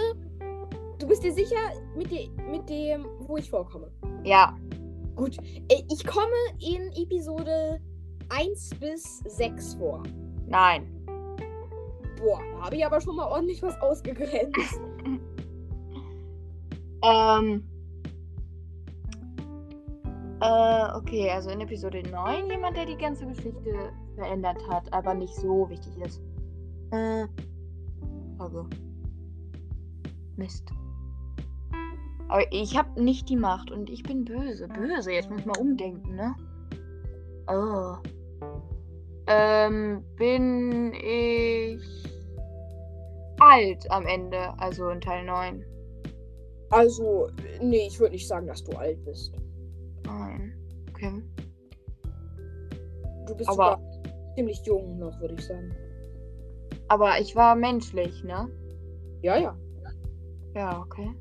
Du 0.99 1.07
bist 1.07 1.23
dir 1.25 1.33
sicher 1.33 1.73
mit, 1.97 2.11
de 2.11 2.29
mit 2.51 2.69
dem, 2.69 3.07
wo 3.21 3.39
ich 3.39 3.49
vorkomme? 3.49 3.91
Ja. 4.25 4.55
Gut, 5.17 5.37
äh, 5.69 5.83
ich 5.91 6.05
komme 6.05 6.33
in 6.61 6.91
Episode 7.03 7.81
1 8.31 8.71
bis 8.81 9.19
6 9.27 9.75
vor. 9.75 10.03
Nein. 10.47 10.91
Boah, 12.19 12.41
da 12.53 12.65
habe 12.65 12.77
ich 12.77 12.87
aber 12.87 13.01
schon 13.01 13.17
mal 13.17 13.27
ordentlich 13.27 13.63
was 13.63 13.81
ausgegrenzt. 13.81 14.81
Ähm. 17.05 17.63
Äh, 20.41 20.97
okay, 20.97 21.31
also 21.31 21.51
in 21.51 21.61
Episode 21.61 22.03
9 22.11 22.51
jemand, 22.51 22.77
der 22.77 22.87
die 22.87 22.97
ganze 22.97 23.27
Geschichte 23.27 23.93
verändert 24.17 24.59
hat, 24.69 24.93
aber 24.93 25.15
nicht 25.15 25.35
so 25.35 25.69
wichtig 25.69 25.97
ist. 25.99 26.23
Äh. 26.93 27.27
Also. 28.39 28.67
Mist. 30.37 30.73
Aber 32.35 32.53
ich 32.53 32.77
habe 32.77 33.01
nicht 33.01 33.29
die 33.29 33.37
Macht 33.37 33.71
und 33.71 33.89
ich 33.89 34.03
bin 34.03 34.25
böse. 34.25 34.67
Böse, 34.67 35.13
jetzt 35.13 35.31
muss 35.31 35.39
ich 35.39 35.47
mal 35.47 35.57
umdenken, 35.57 36.17
ne? 36.17 36.35
Oh. 37.47 37.95
Ähm, 39.29 40.03
bin 40.17 40.93
ich 40.95 41.81
alt 43.39 43.89
am 43.89 44.05
Ende, 44.07 44.53
also 44.59 44.89
in 44.89 45.01
Teil 45.01 45.25
9. 45.25 45.65
Also, 46.71 47.29
nee, 47.63 47.87
ich 47.87 48.01
würde 48.01 48.15
nicht 48.15 48.27
sagen, 48.27 48.49
dass 48.49 48.65
du 48.65 48.77
alt 48.77 49.05
bist. 49.05 49.33
Nein. 50.05 50.55
Okay. 50.91 51.23
Du 53.29 53.37
bist 53.37 53.49
Aber- 53.49 53.79
ziemlich 54.35 54.61
jung 54.65 54.99
noch, 54.99 55.21
würde 55.21 55.35
ich 55.35 55.47
sagen. 55.47 55.73
Aber 56.89 57.21
ich 57.21 57.37
war 57.37 57.55
menschlich, 57.55 58.25
ne? 58.25 58.51
Ja, 59.23 59.37
ja. 59.37 59.57
Ja, 60.57 60.81
okay. 60.81 61.13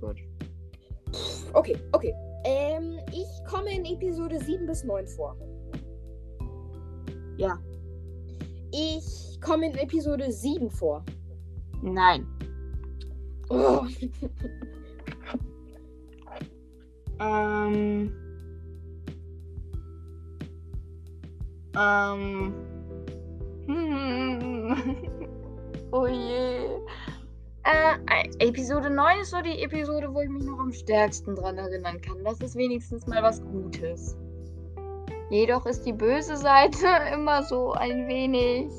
Gut. 0.00 0.29
Okay, 1.52 1.76
okay. 1.92 2.14
Ähm, 2.44 2.98
ich 3.12 3.28
komme 3.48 3.70
in 3.70 3.84
Episode 3.84 4.38
7 4.38 4.66
bis 4.66 4.84
9 4.84 5.06
vor. 5.08 5.36
Ja. 7.36 7.58
Ich 8.72 9.38
komme 9.40 9.66
in 9.66 9.74
Episode 9.76 10.30
7 10.30 10.70
vor. 10.70 11.04
Nein. 11.82 12.26
Oh. 13.48 13.84
Ähm. 17.20 18.10
Ähm. 21.76 22.54
Hm. 23.66 24.96
oh 25.92 26.06
je. 26.06 26.80
Äh, 27.72 28.48
Episode 28.48 28.90
9 28.90 29.20
ist 29.20 29.30
so 29.30 29.40
die 29.42 29.62
Episode, 29.62 30.12
wo 30.12 30.20
ich 30.20 30.28
mich 30.28 30.42
noch 30.42 30.58
am 30.58 30.72
stärksten 30.72 31.36
dran 31.36 31.56
erinnern 31.56 32.00
kann. 32.00 32.24
Das 32.24 32.40
ist 32.40 32.56
wenigstens 32.56 33.06
mal 33.06 33.22
was 33.22 33.40
Gutes. 33.42 34.16
Jedoch 35.30 35.64
ist 35.66 35.86
die 35.86 35.92
böse 35.92 36.36
Seite 36.36 36.86
immer 37.14 37.42
so 37.44 37.72
ein 37.72 38.08
wenig 38.08 38.72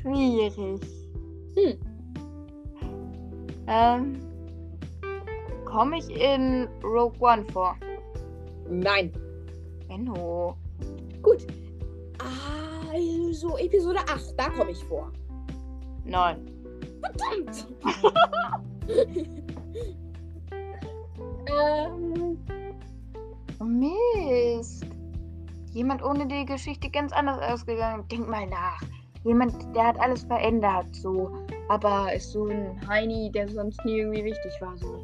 schwierig. 0.00 0.80
Hm. 1.56 1.78
Ähm, 3.66 4.20
komme 5.64 5.98
ich 5.98 6.08
in 6.10 6.68
Rogue 6.84 7.18
One 7.18 7.44
vor? 7.52 7.76
Nein. 8.68 9.12
Benno. 9.88 10.56
Gut. 11.22 11.44
Also, 12.92 13.56
Episode 13.56 13.98
8, 14.08 14.34
da 14.36 14.48
komme 14.50 14.70
ich 14.70 14.84
vor. 14.84 15.12
Nein. 16.04 16.57
Verdammt! 17.00 17.66
Ähm. 21.48 22.38
Mist. 23.64 24.86
Jemand 25.72 26.02
ohne 26.02 26.26
die 26.26 26.44
Geschichte 26.44 26.90
ganz 26.90 27.12
anders 27.12 27.38
ausgegangen. 27.40 28.06
Denk 28.08 28.28
mal 28.28 28.46
nach. 28.46 28.80
Jemand, 29.24 29.54
der 29.74 29.88
hat 29.88 30.00
alles 30.00 30.24
verändert, 30.24 30.94
so. 30.94 31.30
Aber 31.68 32.12
ist 32.14 32.32
so 32.32 32.46
ein 32.46 32.80
Heini, 32.88 33.30
der 33.32 33.48
sonst 33.48 33.84
nie 33.84 33.98
irgendwie 33.98 34.24
wichtig 34.24 34.52
war, 34.60 34.76
so. 34.78 35.00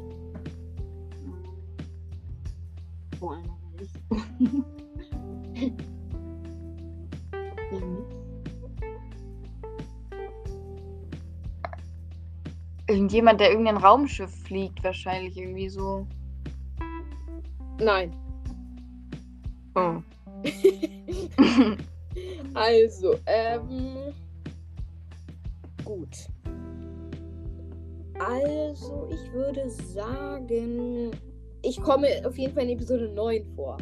Wo 3.19 3.35
Irgendjemand, 12.87 13.39
der 13.39 13.49
irgendein 13.49 13.77
Raumschiff 13.77 14.31
fliegt, 14.43 14.83
wahrscheinlich 14.83 15.37
irgendwie 15.37 15.69
so. 15.69 16.07
Nein. 17.79 18.15
Oh. 19.75 20.01
Also, 22.55 23.15
ähm. 23.25 24.13
Gut. 25.83 26.29
Also, 28.17 29.09
ich 29.11 29.33
würde 29.33 29.69
sagen, 29.69 31.11
ich 31.61 31.81
komme 31.81 32.07
auf 32.25 32.37
jeden 32.37 32.53
Fall 32.53 32.63
in 32.63 32.69
Episode 32.69 33.09
9 33.09 33.45
vor. 33.55 33.77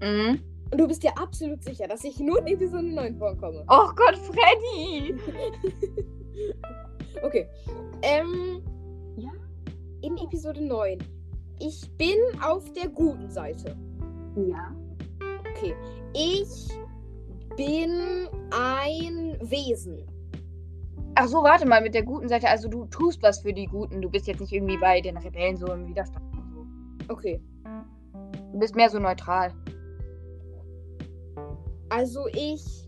Mhm. 0.00 0.40
Und 0.70 0.80
du 0.80 0.88
bist 0.88 1.02
dir 1.02 1.16
absolut 1.18 1.62
sicher, 1.62 1.86
dass 1.86 2.02
ich 2.02 2.18
nur 2.18 2.40
in 2.40 2.54
Episode 2.54 2.88
9 2.88 3.16
vorkomme. 3.16 3.62
Oh 3.68 3.90
Gott, 3.94 4.16
Freddy! 4.16 5.14
Okay. 7.26 7.48
Ähm, 8.02 8.62
Ja? 9.16 9.32
in 10.02 10.16
Episode 10.18 10.62
9. 10.64 10.98
Ich 11.58 11.90
bin 11.96 12.18
auf 12.40 12.72
der 12.72 12.88
guten 12.88 13.28
Seite. 13.28 13.76
Ja. 14.36 14.72
Okay. 15.50 15.74
Ich 16.14 16.68
bin 17.56 18.28
ein 18.52 19.38
Wesen. 19.50 20.06
Ach 21.16 21.26
so, 21.26 21.42
warte 21.42 21.66
mal, 21.66 21.80
mit 21.80 21.94
der 21.94 22.04
guten 22.04 22.28
Seite. 22.28 22.48
Also 22.48 22.68
du 22.68 22.84
tust 22.86 23.22
was 23.22 23.40
für 23.40 23.52
die 23.52 23.66
Guten. 23.66 24.02
Du 24.02 24.10
bist 24.10 24.26
jetzt 24.26 24.40
nicht 24.40 24.52
irgendwie 24.52 24.76
bei 24.76 25.00
den 25.00 25.16
Rebellen 25.16 25.56
so 25.56 25.66
im 25.72 25.88
Widerstand. 25.88 26.24
So. 26.54 27.12
Okay. 27.12 27.40
Du 28.52 28.58
bist 28.58 28.76
mehr 28.76 28.90
so 28.90 28.98
neutral. 28.98 29.52
Also 31.88 32.26
ich 32.28 32.85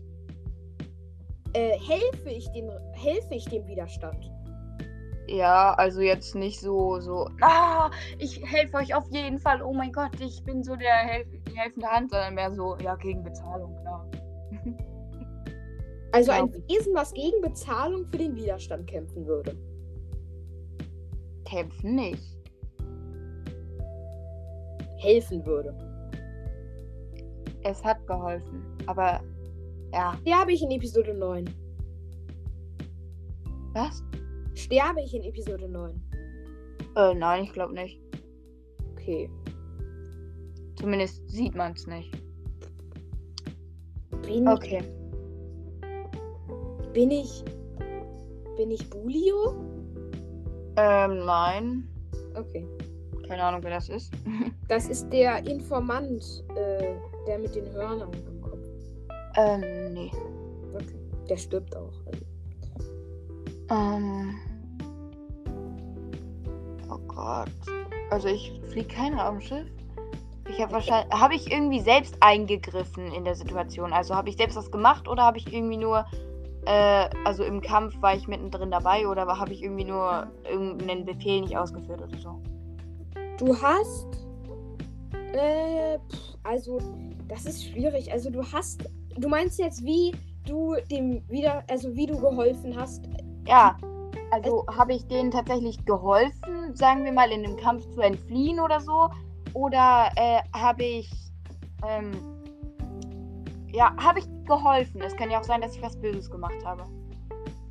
äh, 1.53 1.77
helfe 1.79 2.29
ich 2.29 2.49
dem 2.51 2.69
helfe 2.93 3.35
ich 3.35 3.45
dem 3.45 3.67
Widerstand. 3.67 4.31
Ja, 5.27 5.73
also 5.75 6.01
jetzt 6.01 6.33
nicht 6.33 6.59
so, 6.59 6.99
so, 6.99 7.29
ah, 7.41 7.91
ich 8.17 8.41
helfe 8.43 8.77
euch 8.77 8.95
auf 8.95 9.05
jeden 9.11 9.37
Fall. 9.37 9.61
Oh 9.61 9.73
mein 9.73 9.91
Gott, 9.91 10.19
ich 10.19 10.43
bin 10.43 10.63
so 10.63 10.75
der 10.75 10.95
Helf 10.95 11.27
die 11.47 11.55
helfende 11.55 11.87
Hand, 11.87 12.09
sondern 12.09 12.33
mehr 12.33 12.51
so, 12.51 12.75
ja, 12.77 12.95
gegen 12.95 13.23
Bezahlung, 13.23 13.75
klar. 13.81 14.09
Also 16.11 16.31
ein 16.31 16.51
Wesen, 16.67 16.95
was 16.95 17.13
gegen 17.13 17.39
Bezahlung 17.41 18.07
für 18.07 18.17
den 18.17 18.35
Widerstand 18.35 18.87
kämpfen 18.87 19.27
würde. 19.27 19.55
Kämpfen 21.45 21.93
nicht. 21.93 22.35
Helfen 24.97 25.45
würde. 25.45 25.77
Es 27.63 27.83
hat 27.83 28.05
geholfen. 28.07 28.65
Aber, 28.87 29.21
ja. 29.93 30.17
Sterbe 30.21 30.53
ich 30.53 30.61
in 30.63 30.71
Episode 30.71 31.13
9. 31.13 31.45
Was? 33.73 34.03
Sterbe 34.55 35.01
ich 35.01 35.13
in 35.15 35.23
Episode 35.23 35.67
9. 35.69 36.01
Äh, 36.95 37.13
nein, 37.13 37.43
ich 37.43 37.53
glaube 37.53 37.73
nicht. 37.73 38.01
Okay. 38.93 39.29
Zumindest 40.75 41.29
sieht 41.29 41.55
man 41.55 41.73
es 41.73 41.85
nicht. 41.87 42.11
Bin, 44.23 44.47
Okay. 44.47 44.83
bin 46.93 47.11
ich. 47.11 47.43
Bin 48.57 48.71
ich 48.71 48.89
Bulio? 48.89 49.53
Ähm, 50.75 51.25
nein. 51.25 51.87
Okay. 52.35 52.65
Keine 53.27 53.43
Ahnung, 53.43 53.63
wer 53.63 53.71
das 53.71 53.89
ist. 53.89 54.13
Das 54.67 54.87
ist 54.87 55.09
der 55.11 55.43
Informant, 55.47 56.43
äh, 56.55 56.93
der 57.25 57.39
mit 57.39 57.55
den 57.55 57.65
Hörnern. 57.73 58.11
Ähm, 59.35 59.93
nee. 59.93 60.11
Okay. 60.73 60.99
Der 61.29 61.37
stirbt 61.37 61.75
auch. 61.75 61.93
Also. 62.05 62.25
Ähm. 63.69 64.35
Oh 66.89 66.97
Gott. 67.07 67.49
Also 68.09 68.27
ich 68.27 68.59
fliege 68.69 68.87
kein 68.87 69.13
Raumschiff. 69.13 69.67
Ich 70.49 70.59
habe 70.61 70.73
wahrscheinlich. 70.73 71.13
Habe 71.13 71.35
ich 71.35 71.51
irgendwie 71.51 71.79
selbst 71.79 72.17
eingegriffen 72.21 73.11
in 73.11 73.23
der 73.23 73.35
Situation? 73.35 73.93
Also 73.93 74.15
habe 74.15 74.29
ich 74.29 74.37
selbst 74.37 74.57
was 74.57 74.71
gemacht 74.71 75.07
oder 75.07 75.23
habe 75.23 75.37
ich 75.37 75.53
irgendwie 75.53 75.77
nur. 75.77 76.05
Äh, 76.65 77.09
also 77.23 77.43
im 77.43 77.61
Kampf 77.61 77.95
war 78.01 78.15
ich 78.15 78.27
mittendrin 78.27 78.69
dabei 78.69 79.07
oder 79.07 79.25
habe 79.27 79.53
ich 79.53 79.63
irgendwie 79.63 79.85
nur 79.85 80.27
irgendeinen 80.49 81.05
Befehl 81.05 81.41
nicht 81.41 81.57
ausgeführt 81.57 82.01
oder 82.01 82.17
so? 82.17 82.41
Du 83.37 83.55
hast. 83.55 84.07
Äh, 85.33 85.99
pff, 85.99 86.37
also, 86.43 86.79
das 87.27 87.45
ist 87.45 87.65
schwierig. 87.65 88.11
Also, 88.11 88.29
du 88.29 88.43
hast. 88.43 88.89
Du 89.17 89.27
meinst 89.27 89.59
jetzt, 89.59 89.83
wie 89.83 90.13
du 90.45 90.75
dem 90.89 91.23
wieder. 91.29 91.63
Also, 91.69 91.95
wie 91.95 92.05
du 92.05 92.19
geholfen 92.19 92.75
hast. 92.75 93.09
Ja. 93.47 93.77
Also 94.31 94.63
habe 94.67 94.93
ich 94.93 95.07
denen 95.07 95.31
tatsächlich 95.31 95.83
geholfen, 95.85 96.75
sagen 96.75 97.03
wir 97.03 97.11
mal, 97.11 97.31
in 97.31 97.41
dem 97.41 97.57
Kampf 97.57 97.89
zu 97.89 98.01
entfliehen 98.01 98.59
oder 98.59 98.79
so? 98.79 99.09
Oder 99.53 100.09
äh, 100.15 100.41
habe 100.53 100.83
ich. 100.83 101.11
Ähm, 101.87 102.11
ja, 103.71 103.95
habe 103.97 104.19
ich 104.19 104.25
geholfen? 104.45 105.01
Es 105.01 105.15
kann 105.15 105.31
ja 105.31 105.39
auch 105.39 105.43
sein, 105.43 105.61
dass 105.61 105.75
ich 105.75 105.81
was 105.81 105.99
Böses 105.99 106.29
gemacht 106.29 106.63
habe. 106.63 106.83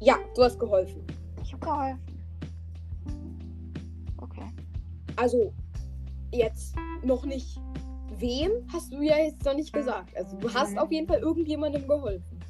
Ja, 0.00 0.16
du 0.34 0.42
hast 0.42 0.58
geholfen. 0.58 1.04
Ich 1.42 1.52
habe 1.52 1.64
geholfen. 1.64 2.00
Okay. 4.18 4.46
Also, 5.16 5.52
jetzt 6.32 6.76
noch 7.02 7.24
nicht. 7.24 7.60
Wem 8.18 8.50
hast 8.72 8.92
du 8.92 9.00
ja 9.02 9.16
jetzt 9.18 9.44
noch 9.44 9.54
nicht 9.54 9.72
gesagt. 9.72 10.16
Also, 10.16 10.36
du 10.38 10.52
hast 10.52 10.72
Mhm. 10.72 10.78
auf 10.78 10.90
jeden 10.92 11.06
Fall 11.06 11.18
irgendjemandem 11.20 11.86
geholfen. 11.86 12.40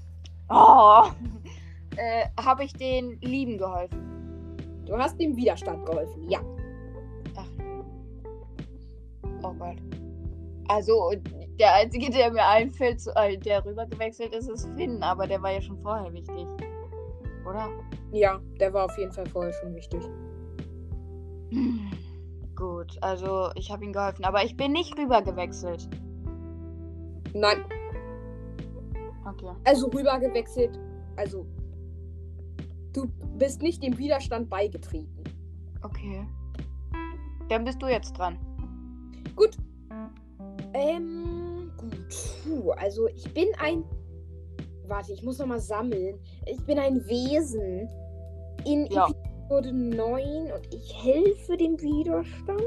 Oh! 0.49 1.05
äh, 1.97 2.27
habe 2.41 2.65
ich 2.65 2.73
den 2.73 3.21
Lieben 3.21 3.59
geholfen? 3.59 4.57
Du 4.87 4.97
hast 4.97 5.19
dem 5.21 5.37
Widerstand 5.37 5.85
geholfen. 5.85 6.29
Ja. 6.31 6.41
Ach. 7.37 7.47
Oh 9.43 9.53
Gott. 9.53 9.77
Also, 10.69 11.13
der 11.59 11.75
einzige, 11.75 12.11
der 12.11 12.31
mir 12.33 12.47
einfällt, 12.47 13.03
äh, 13.17 13.37
der 13.37 13.65
rüber 13.65 13.87
gewechselt 13.87 14.35
ist, 14.35 14.49
ist 14.49 14.69
Finn, 14.77 15.03
aber 15.03 15.27
der 15.27 15.43
war 15.43 15.53
ja 15.53 15.61
schon 15.61 15.79
vorher 15.83 16.13
wichtig. 16.13 16.47
Oder? 17.49 17.69
Ja, 18.13 18.41
der 18.61 18.73
war 18.73 18.85
auf 18.87 18.97
jeden 18.99 19.13
Fall 19.13 19.27
vorher 19.27 19.53
schon 19.55 19.75
wichtig. 19.75 20.03
Hm. 21.51 21.91
Gut, 22.59 22.99
also 23.01 23.51
ich 23.55 23.71
habe 23.71 23.85
ihm 23.85 23.93
geholfen, 23.93 24.25
aber 24.25 24.43
ich 24.45 24.57
bin 24.57 24.73
nicht 24.73 24.99
rüber 24.99 25.23
gewechselt. 25.23 25.89
Nein, 27.33 27.59
Okay. 29.25 29.55
also 29.65 29.87
rüber 29.89 30.19
gewechselt. 30.19 30.79
Also, 31.17 31.47
du 32.93 33.07
bist 33.37 33.63
nicht 33.63 33.83
dem 33.83 33.97
Widerstand 33.99 34.49
beigetreten. 34.49 35.23
Okay. 35.83 36.27
Dann 37.49 37.65
bist 37.65 37.81
du 37.83 37.87
jetzt 37.87 38.13
dran. 38.19 38.39
Gut. 39.37 39.57
Ähm, 40.75 41.71
gut. 41.77 42.09
Puh, 42.45 42.71
also 42.73 43.07
ich 43.09 43.33
bin 43.35 43.49
ein. 43.59 43.85
Warte, 44.87 45.13
ich 45.13 45.23
muss 45.23 45.39
noch 45.39 45.47
mal 45.47 45.61
sammeln. 45.61 46.19
Ich 46.47 46.65
bin 46.65 46.79
ein 46.79 47.07
Wesen 47.07 47.89
in 48.65 48.87
Ja. 48.87 49.07
Episode 49.49 49.73
9 49.73 50.53
und 50.53 50.75
ich 50.75 51.03
helfe 51.03 51.57
dem 51.57 51.81
Widerstand. 51.81 52.61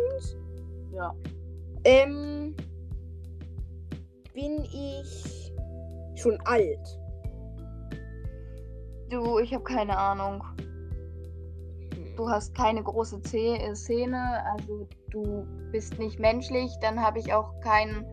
Ja. 0.91 1.13
Ähm, 1.84 2.55
bin 4.34 4.63
ich 4.63 5.53
schon 6.15 6.39
alt? 6.45 6.99
Du, 9.09 9.38
ich 9.38 9.53
habe 9.53 9.63
keine 9.63 9.95
Ahnung. 9.95 10.43
Du 12.17 12.27
hast 12.27 12.55
keine 12.55 12.82
große 12.82 13.21
äh, 13.34 13.75
Szene, 13.75 14.43
also 14.51 14.88
du 15.11 15.45
bist 15.71 15.99
nicht 15.99 16.19
menschlich, 16.19 16.71
dann 16.82 16.99
habe 16.99 17.19
ich 17.19 17.32
auch 17.32 17.59
keinen 17.59 18.05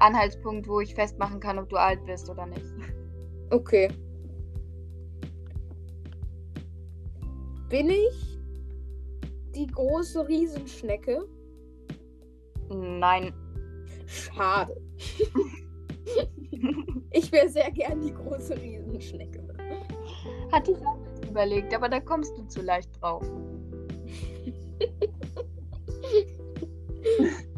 Anhaltspunkt, 0.00 0.68
wo 0.68 0.80
ich 0.80 0.94
festmachen 0.94 1.40
kann, 1.40 1.58
ob 1.58 1.70
du 1.70 1.76
alt 1.76 2.04
bist 2.04 2.28
oder 2.28 2.46
nicht. 2.46 2.66
Okay. 3.50 3.90
Bin 7.72 7.88
ich 7.88 8.38
die 9.54 9.66
große 9.66 10.28
Riesenschnecke? 10.28 11.26
Nein. 12.68 13.32
Schade. 14.06 14.76
Ich 17.14 17.30
wäre 17.30 17.46
sehr 17.48 17.70
gern 17.70 18.00
die 18.00 18.14
große 18.14 18.56
Riesenschnecke. 18.56 19.46
Hatte 20.50 20.72
ich 20.72 20.78
auch 20.78 20.98
überlegt, 21.28 21.74
aber 21.74 21.90
da 21.90 22.00
kommst 22.00 22.38
du 22.38 22.46
zu 22.46 22.62
leicht 22.62 22.90
drauf. 23.00 23.24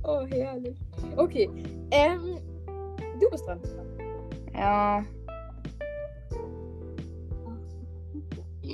Oh, 0.03 0.27
herrlich. 0.27 0.77
Okay. 1.17 1.49
Ähm, 1.91 2.41
du 3.21 3.31
bist 3.31 3.47
dran. 3.47 3.61
Ja. 4.55 5.05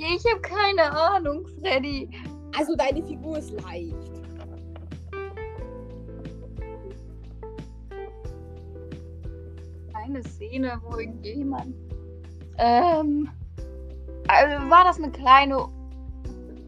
Ich 0.03 0.25
habe 0.25 0.41
keine 0.41 0.91
Ahnung, 0.91 1.45
Freddy. 1.59 2.09
Also 2.57 2.75
deine 2.75 3.03
Figur 3.05 3.37
ist 3.37 3.51
leicht. 3.51 3.95
Eine 9.93 10.23
Szene, 10.23 10.81
wo 10.83 10.97
irgendjemand. 10.97 11.75
Ähm. 12.57 13.29
Also 14.27 14.69
war 14.69 14.83
das 14.85 14.97
eine 14.97 15.11
kleine. 15.11 15.67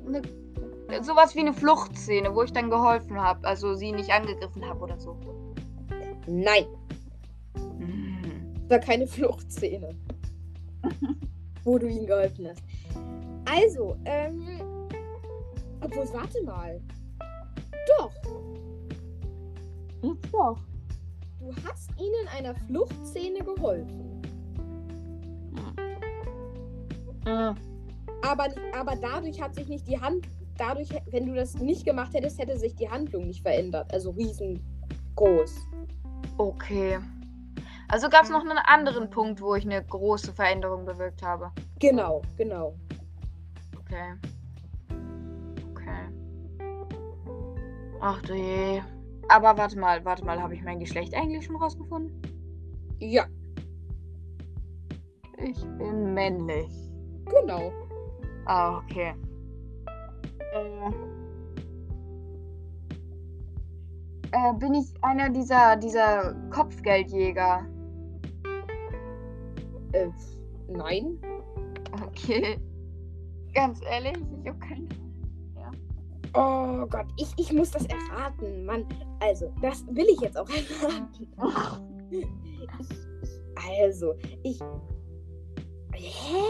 Eine, 0.07 0.21
sowas 1.03 1.33
wie 1.35 1.39
eine 1.39 1.53
Fluchtszene, 1.53 2.35
wo 2.35 2.43
ich 2.43 2.53
dann 2.53 2.69
geholfen 2.69 3.19
habe. 3.19 3.47
Also 3.47 3.73
sie 3.73 3.91
nicht 3.91 4.11
angegriffen 4.11 4.63
habe 4.63 4.79
oder 4.81 4.99
so. 4.99 5.17
Nein, 6.27 6.65
Hm. 7.55 8.69
war 8.69 8.79
keine 8.79 9.07
Fluchtszene. 9.07 9.95
wo 11.63 11.77
du 11.77 11.87
ihm 11.87 12.05
geholfen 12.05 12.47
hast. 12.47 12.61
Also, 13.45 13.97
ähm. 14.05 14.59
Obwohl, 15.81 16.07
warte 16.13 16.41
mal. 16.43 16.81
Doch, 17.97 18.13
doch. 20.31 20.57
du 21.39 21.53
hast 21.65 21.89
ihnen 21.99 22.13
in 22.23 22.27
einer 22.29 22.55
Fluchtszene 22.55 23.39
geholfen. 23.39 24.21
Hm. 27.25 27.55
Aber, 28.21 28.47
aber 28.73 28.95
dadurch 28.95 29.41
hat 29.41 29.55
sich 29.55 29.67
nicht 29.67 29.87
die 29.87 29.99
Hand. 29.99 30.27
Dadurch, 30.57 30.89
wenn 31.11 31.25
du 31.25 31.33
das 31.33 31.55
nicht 31.55 31.85
gemacht 31.85 32.13
hättest, 32.13 32.39
hätte 32.39 32.57
sich 32.57 32.75
die 32.75 32.89
Handlung 32.89 33.27
nicht 33.27 33.41
verändert. 33.41 33.91
Also 33.93 34.11
riesengroß. 34.11 35.55
Okay. 36.37 36.99
Also 37.89 38.09
gab 38.09 38.23
es 38.23 38.29
noch 38.29 38.41
einen 38.41 38.57
anderen 38.57 39.09
Punkt, 39.09 39.41
wo 39.41 39.55
ich 39.55 39.65
eine 39.65 39.83
große 39.83 40.33
Veränderung 40.33 40.85
bewirkt 40.85 41.21
habe. 41.21 41.51
Genau, 41.79 42.21
genau. 42.37 42.75
Okay. 43.93 44.13
Okay. 45.71 46.09
Ach 48.01 48.21
du 48.23 48.33
je. 48.33 48.81
Aber 49.29 49.55
warte 49.55 49.77
mal, 49.77 50.03
warte 50.03 50.25
mal, 50.25 50.41
habe 50.41 50.55
ich 50.55 50.63
mein 50.63 50.79
Geschlecht 50.79 51.13
eigentlich 51.13 51.45
schon 51.45 51.55
rausgefunden? 51.57 52.11
Ja, 52.99 53.27
Ich 55.37 55.61
bin 55.77 56.13
männlich. 56.15 56.71
genau. 57.25 57.71
Ah, 58.45 58.77
okay. 58.79 59.13
Äh, 60.53 60.89
äh, 64.31 64.53
bin 64.57 64.73
ich 64.73 64.91
einer 65.03 65.29
dieser, 65.29 65.75
dieser 65.75 66.33
Kopfgeldjäger? 66.49 67.65
Äh, 69.91 70.09
nein. 70.67 71.19
Okay. 72.07 72.57
Ganz 73.53 73.79
ehrlich, 73.89 74.17
ich 74.41 74.49
habe 74.49 74.59
keine 74.59 74.87
Oh 76.35 76.87
Gott, 76.87 77.05
ich, 77.17 77.31
ich 77.37 77.53
muss 77.53 77.69
das 77.69 77.85
erraten, 77.85 78.65
Mann. 78.65 78.85
Also, 79.19 79.53
das 79.61 79.85
will 79.87 80.07
ich 80.09 80.19
jetzt 80.21 80.37
auch 80.37 80.49
erraten. 80.81 81.27
Also, 83.79 84.15
ich. 84.41 84.59
Hä? 85.93 86.43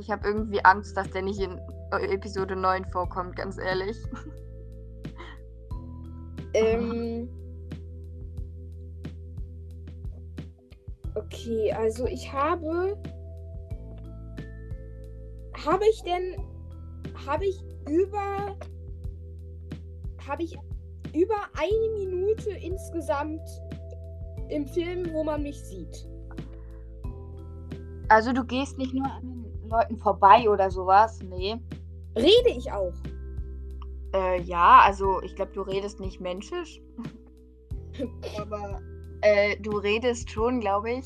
Ich 0.00 0.10
habe 0.10 0.26
irgendwie 0.26 0.64
Angst, 0.64 0.96
dass 0.96 1.08
der 1.12 1.22
nicht 1.22 1.38
in 1.38 1.60
Episode 1.92 2.56
9 2.56 2.84
vorkommt, 2.86 3.36
ganz 3.36 3.56
ehrlich. 3.58 3.96
Ähm. 6.54 7.28
Okay, 11.14 11.72
also 11.72 12.06
ich 12.06 12.32
habe. 12.32 12.96
Habe 15.64 15.84
ich 15.90 16.02
denn. 16.02 16.36
Habe 17.26 17.46
ich 17.46 17.62
über. 17.88 18.56
Habe 20.26 20.42
ich 20.42 20.56
über 21.14 21.36
eine 21.54 21.92
Minute 21.98 22.50
insgesamt 22.50 23.42
im 24.48 24.66
Film, 24.66 25.12
wo 25.12 25.22
man 25.22 25.42
mich 25.42 25.62
sieht? 25.62 26.08
Also 28.08 28.32
du 28.32 28.44
gehst 28.44 28.78
nicht 28.78 28.94
nur 28.94 29.06
an 29.06 29.22
den 29.22 29.68
Leuten 29.68 29.96
vorbei 29.98 30.48
oder 30.48 30.70
sowas, 30.70 31.20
nee. 31.22 31.56
Rede 32.16 32.50
ich 32.56 32.70
auch? 32.70 32.92
Äh, 34.14 34.42
ja, 34.42 34.80
also 34.84 35.20
ich 35.22 35.34
glaube, 35.34 35.52
du 35.52 35.62
redest 35.62 36.00
nicht 36.00 36.20
menschisch. 36.20 36.80
Aber 38.38 38.80
äh, 39.22 39.56
du 39.60 39.78
redest 39.78 40.30
schon, 40.30 40.60
glaube 40.60 40.92
ich. 40.92 41.04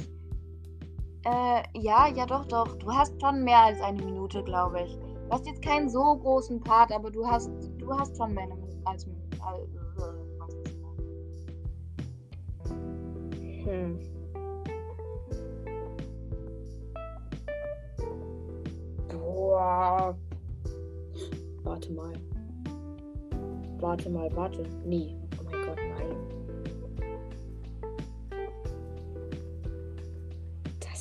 Äh, 1.28 1.62
ja, 1.74 2.08
ja, 2.08 2.24
doch, 2.24 2.46
doch. 2.46 2.78
Du 2.78 2.90
hast 2.90 3.20
schon 3.20 3.44
mehr 3.44 3.64
als 3.64 3.80
eine 3.82 4.02
Minute, 4.02 4.42
glaube 4.44 4.80
ich. 4.82 4.96
Du 4.96 5.30
hast 5.30 5.46
jetzt 5.46 5.60
keinen 5.60 5.90
so 5.90 6.16
großen 6.16 6.58
Part, 6.60 6.90
aber 6.90 7.10
du 7.10 7.26
hast, 7.26 7.50
du 7.76 7.92
hast 7.92 8.16
schon 8.16 8.32
mehr 8.32 8.48
als, 8.86 9.04
als 9.04 9.06
das? 9.06 10.14
Hm. 13.64 13.98
Boah. 19.08 20.16
Warte 21.64 21.92
mal. 21.92 22.12
Warte 23.80 24.08
mal, 24.08 24.34
warte. 24.34 24.64
Nee. 24.86 25.14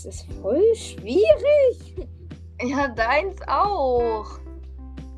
Ist 0.08 0.26
voll 0.41 0.74
schwierig. 0.76 2.08
Ja, 2.62 2.88
deins 2.88 3.39
auch. 3.47 4.39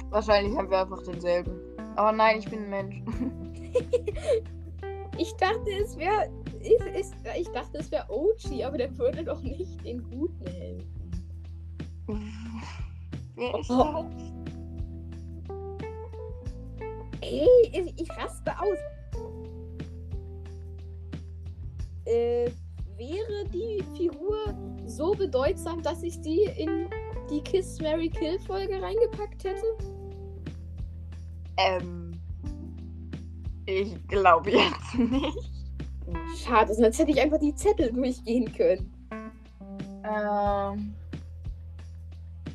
Wahrscheinlich 0.10 0.58
haben 0.58 0.70
wir 0.70 0.82
einfach 0.82 1.02
denselben. 1.04 1.52
Aber 1.96 2.12
nein, 2.12 2.40
ich 2.40 2.50
bin 2.50 2.64
ein 2.66 2.70
Mensch. 2.70 3.02
Ich 5.18 5.36
dachte, 5.36 5.70
es 5.84 5.98
wäre. 5.98 6.30
Ich, 7.38 7.50
dachte, 7.50 7.80
es 7.80 7.92
wäre 7.92 8.06
OG, 8.10 8.64
aber 8.64 8.78
der 8.78 8.98
würde 8.98 9.22
doch 9.26 9.42
nicht 9.42 9.84
den 9.84 10.02
Guten 10.10 10.48
helfen. 10.48 11.12
Wer 13.36 13.60
ist 13.60 13.70
Oh. 13.70 14.06
Ey, 17.20 17.48
ich, 17.74 18.02
ich 18.02 18.10
raste 18.12 18.52
aus. 18.58 18.78
Äh, 22.06 22.50
wäre 23.00 23.46
die 23.50 23.82
Figur 23.96 24.38
so 24.86 25.14
bedeutsam, 25.14 25.82
dass 25.82 26.04
ich 26.04 26.16
sie 26.22 26.44
in 26.58 26.90
die 27.30 27.42
Kiss 27.42 27.80
Mary 27.82 28.10
Kill 28.10 28.38
Folge 28.40 28.82
reingepackt 28.82 29.44
hätte? 29.46 29.64
Ähm. 31.58 32.12
Ich 33.66 33.96
glaube 34.08 34.52
jetzt 34.52 34.96
nicht. 34.96 35.52
Schade, 36.44 36.74
sonst 36.74 37.00
hätte 37.00 37.12
ich 37.12 37.22
einfach 37.22 37.40
die 37.40 37.56
Zettel 37.56 37.92
durchgehen 37.92 38.52
können. 38.54 38.92
Ähm. 40.04 40.94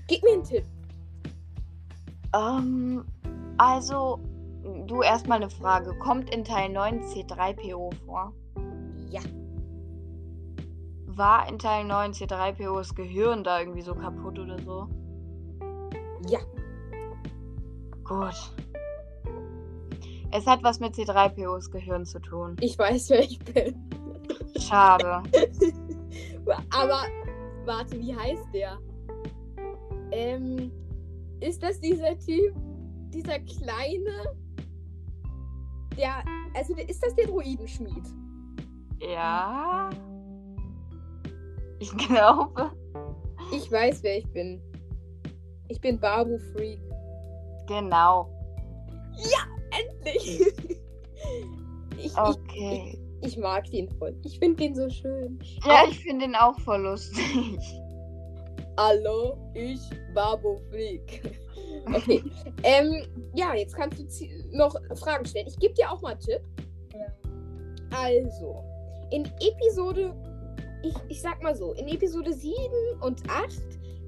Gib 0.09 0.23
mir 0.25 0.35
einen 0.35 0.45
Tipp. 0.45 0.65
Ähm. 2.35 3.05
Also, 3.57 4.19
du 4.87 5.03
erstmal 5.03 5.41
eine 5.41 5.51
Frage. 5.51 5.97
Kommt 6.01 6.35
in 6.35 6.45
Teil 6.45 6.69
9 6.71 7.01
C3PO 7.05 7.95
vor? 8.05 8.33
Ja. 9.11 9.21
War 11.17 11.49
in 11.49 11.59
Teil 11.59 11.85
9 11.85 12.13
C3POs 12.13 12.95
Gehirn 12.95 13.45
da 13.45 13.61
irgendwie 13.61 13.83
so 13.83 13.95
kaputt 13.95 14.39
oder 14.39 14.59
so? 14.59 14.89
Ja. 16.29 16.41
Gut. 18.05 18.35
Es 20.33 20.47
hat 20.47 20.65
was 20.65 20.81
mit 20.81 20.95
C3POs 20.95 21.71
Gehirn 21.71 22.05
zu 22.05 22.19
tun. 22.19 22.57
Ich 22.61 22.77
weiß, 22.77 23.11
wer 23.11 23.21
ich 23.21 23.39
bin. 23.39 23.77
Schade. 24.59 25.23
Aber, 26.71 27.05
warte, 27.65 27.99
wie 28.01 28.15
heißt 28.15 28.47
der? 28.53 28.79
Ähm, 30.11 30.73
ist 31.41 31.63
das 31.63 31.81
dieser 31.81 32.19
Typ, 32.19 32.55
dieser 33.11 33.39
kleine, 33.39 34.37
der, 35.97 36.25
also 36.55 36.75
ist 36.75 37.03
das 37.03 37.15
der 37.15 37.27
Druidenschmied? 37.27 38.05
Ja. 38.99 39.91
Ich 41.85 41.97
glaube. 42.09 42.71
Ich 43.53 43.71
weiß, 43.71 44.03
wer 44.03 44.19
ich 44.19 44.33
bin. 44.33 44.61
Ich 45.69 45.81
bin 45.81 45.99
Babu 46.01 46.39
Freak. 46.53 46.81
Genau. 47.67 48.31
Endlich! 49.71 50.41
ich, 51.99 52.17
Okay. 52.17 52.99
ich, 53.21 53.29
ich 53.33 53.37
mag 53.39 53.71
den 53.71 53.89
voll. 53.99 54.17
Ich 54.25 54.39
finde 54.39 54.63
den 54.63 54.75
so 54.75 54.89
schön. 54.89 55.39
Ja, 55.67 55.85
ich 55.89 55.99
finde 55.99 56.27
ihn 56.27 56.35
auch 56.35 56.59
voll 56.61 56.83
lustig. 56.83 57.81
Hallo, 58.79 59.37
ich 59.55 59.81
Babu 60.15 60.57
Freak. 60.71 61.23
Okay. 61.87 62.23
ähm, 62.63 63.07
ja, 63.35 63.55
jetzt 63.55 63.75
kannst 63.77 63.99
du 63.99 64.27
noch 64.53 64.75
Fragen 64.97 65.25
stellen. 65.27 65.49
Ich 65.49 65.59
gebe 65.59 65.75
dir 65.75 65.91
auch 65.91 66.01
mal 66.01 66.13
einen 66.13 66.21
Tipp. 66.21 66.41
Also, 67.91 68.65
in 69.11 69.25
Episode, 69.41 70.15
ich, 70.85 70.95
ich 71.09 71.23
sag 71.23 71.43
mal 71.43 71.57
so, 71.57 71.73
in 71.73 71.89
Episode 71.89 72.33
7 72.33 72.55
und 73.01 73.23
8 73.29 73.63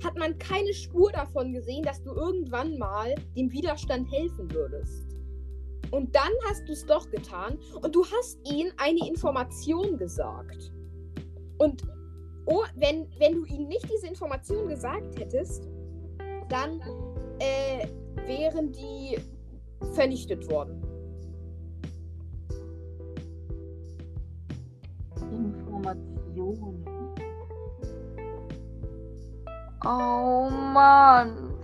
hat 0.04 0.16
man 0.18 0.38
keine 0.38 0.72
Spur 0.74 1.10
davon 1.10 1.52
gesehen, 1.52 1.82
dass 1.82 2.02
du 2.02 2.12
irgendwann 2.12 2.78
mal 2.78 3.14
dem 3.34 3.50
Widerstand 3.50 4.10
helfen 4.12 4.50
würdest. 4.52 5.04
Und 5.90 6.14
dann 6.14 6.32
hast 6.48 6.68
du 6.68 6.72
es 6.72 6.84
doch 6.84 7.08
getan 7.10 7.58
und 7.82 7.94
du 7.94 8.04
hast 8.04 8.38
ihnen 8.50 8.72
eine 8.76 9.08
Information 9.08 9.96
gesagt. 9.96 10.72
Und 11.58 11.84
oh, 12.46 12.64
wenn, 12.74 13.08
wenn 13.18 13.34
du 13.36 13.44
ihnen 13.46 13.68
nicht 13.68 13.88
diese 13.90 14.06
Information 14.06 14.68
gesagt 14.68 15.18
hättest, 15.18 15.68
dann 16.48 16.80
äh, 17.38 17.86
wären 18.26 18.72
die 18.72 19.18
vernichtet 19.94 20.50
worden. 20.50 20.82
Informationen. 26.36 26.84
Oh 29.84 30.48
Mann. 30.50 31.54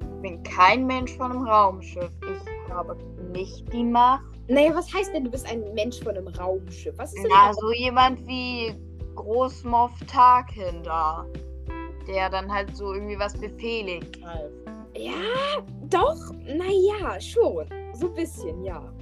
Ich 0.00 0.22
bin 0.22 0.42
kein 0.42 0.86
Mensch 0.86 1.16
von 1.16 1.32
einem 1.32 1.42
Raumschiff. 1.42 2.10
Ich 2.22 2.72
habe 2.72 2.96
nicht 3.32 3.70
die 3.72 3.84
Macht. 3.84 4.24
Naja, 4.48 4.74
was 4.74 4.92
heißt 4.92 5.14
denn, 5.14 5.24
du 5.24 5.30
bist 5.30 5.46
ein 5.50 5.62
Mensch 5.74 6.00
von 6.02 6.16
einem 6.16 6.28
Raumschiff? 6.28 6.94
Was 6.98 7.14
ist 7.14 7.22
denn 7.22 7.30
Na, 7.32 7.52
so 7.52 7.72
jemand 7.72 8.26
wie 8.26 8.74
Großmoff 9.14 9.92
Tarkin 10.06 10.82
da. 10.82 11.26
Der 12.06 12.28
dann 12.28 12.52
halt 12.52 12.76
so 12.76 12.92
irgendwie 12.92 13.18
was 13.18 13.34
befehligt 13.34 14.22
halt. 14.24 14.52
Ja, 14.96 15.12
doch, 15.88 16.18
naja, 16.44 17.18
schon. 17.20 17.66
So 17.94 18.08
ein 18.08 18.14
bisschen, 18.14 18.62
ja. 18.62 18.93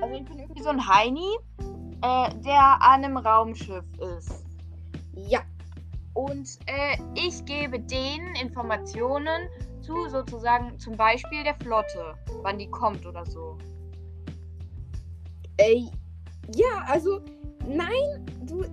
Also 0.00 0.14
ich 0.14 0.24
bin 0.24 0.38
irgendwie 0.38 0.62
so 0.62 0.70
ein 0.70 0.86
Heini, 0.86 1.36
äh, 2.02 2.34
der 2.44 2.82
an 2.82 3.04
einem 3.04 3.16
Raumschiff 3.16 3.84
ist. 4.18 4.46
Ja, 5.14 5.40
Und 6.14 6.58
äh, 6.66 6.96
ich 7.14 7.44
gebe 7.44 7.78
denen 7.80 8.34
Informationen 8.36 9.48
zu 9.80 10.08
sozusagen 10.08 10.78
zum 10.78 10.96
Beispiel 10.96 11.44
der 11.44 11.54
Flotte, 11.56 12.14
wann 12.42 12.58
die 12.58 12.70
kommt 12.70 13.06
oder 13.06 13.24
so. 13.26 13.58
äh, 15.58 15.84
ja, 16.54 16.84
also, 16.86 17.20
nein, 17.66 18.26
du, 18.46 18.64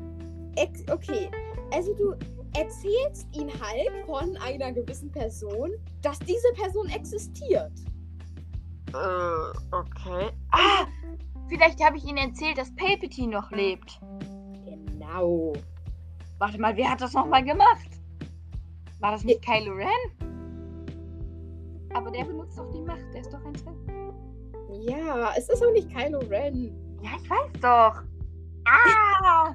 ex 0.55 0.81
okay, 0.89 1.29
also 1.71 1.93
du 1.93 2.13
erzählst 2.57 3.27
ihn 3.35 3.51
halt 3.61 4.05
von 4.05 4.35
einer 4.37 4.71
gewissen 4.71 5.11
Person, 5.11 5.71
dass 6.01 6.17
diese 6.19 6.51
Person 6.55 6.89
existiert. 6.89 7.73
Äh, 8.93 9.75
okay. 9.75 10.31
Ah, 10.51 10.85
vielleicht 11.49 11.83
habe 11.83 11.97
ich 11.97 12.05
ihnen 12.05 12.17
erzählt, 12.17 12.57
dass 12.57 12.73
Palpatine 12.75 13.33
noch 13.33 13.51
lebt. 13.51 13.99
Genau. 14.65 15.53
Warte 16.39 16.59
mal, 16.59 16.75
wer 16.77 16.91
hat 16.91 17.01
das 17.01 17.13
nochmal 17.13 17.43
gemacht? 17.43 17.89
War 18.99 19.11
das 19.11 19.23
nicht 19.23 19.43
Kylo 19.43 19.73
Ren? 19.73 19.87
Aber 21.93 22.11
der 22.11 22.25
benutzt 22.25 22.57
doch 22.57 22.69
die 22.71 22.81
Macht, 22.81 23.13
der 23.13 23.21
ist 23.21 23.33
doch 23.33 23.43
ein 23.43 23.55
Sith. 23.55 24.89
Ja, 24.89 25.31
es 25.37 25.49
ist 25.49 25.63
auch 25.63 25.71
nicht 25.71 25.89
Kylo 25.93 26.19
Ren. 26.29 26.71
Ja, 27.01 27.11
ich 27.21 27.29
weiß 27.29 27.51
doch. 27.61 28.03
Ah! 28.65 29.53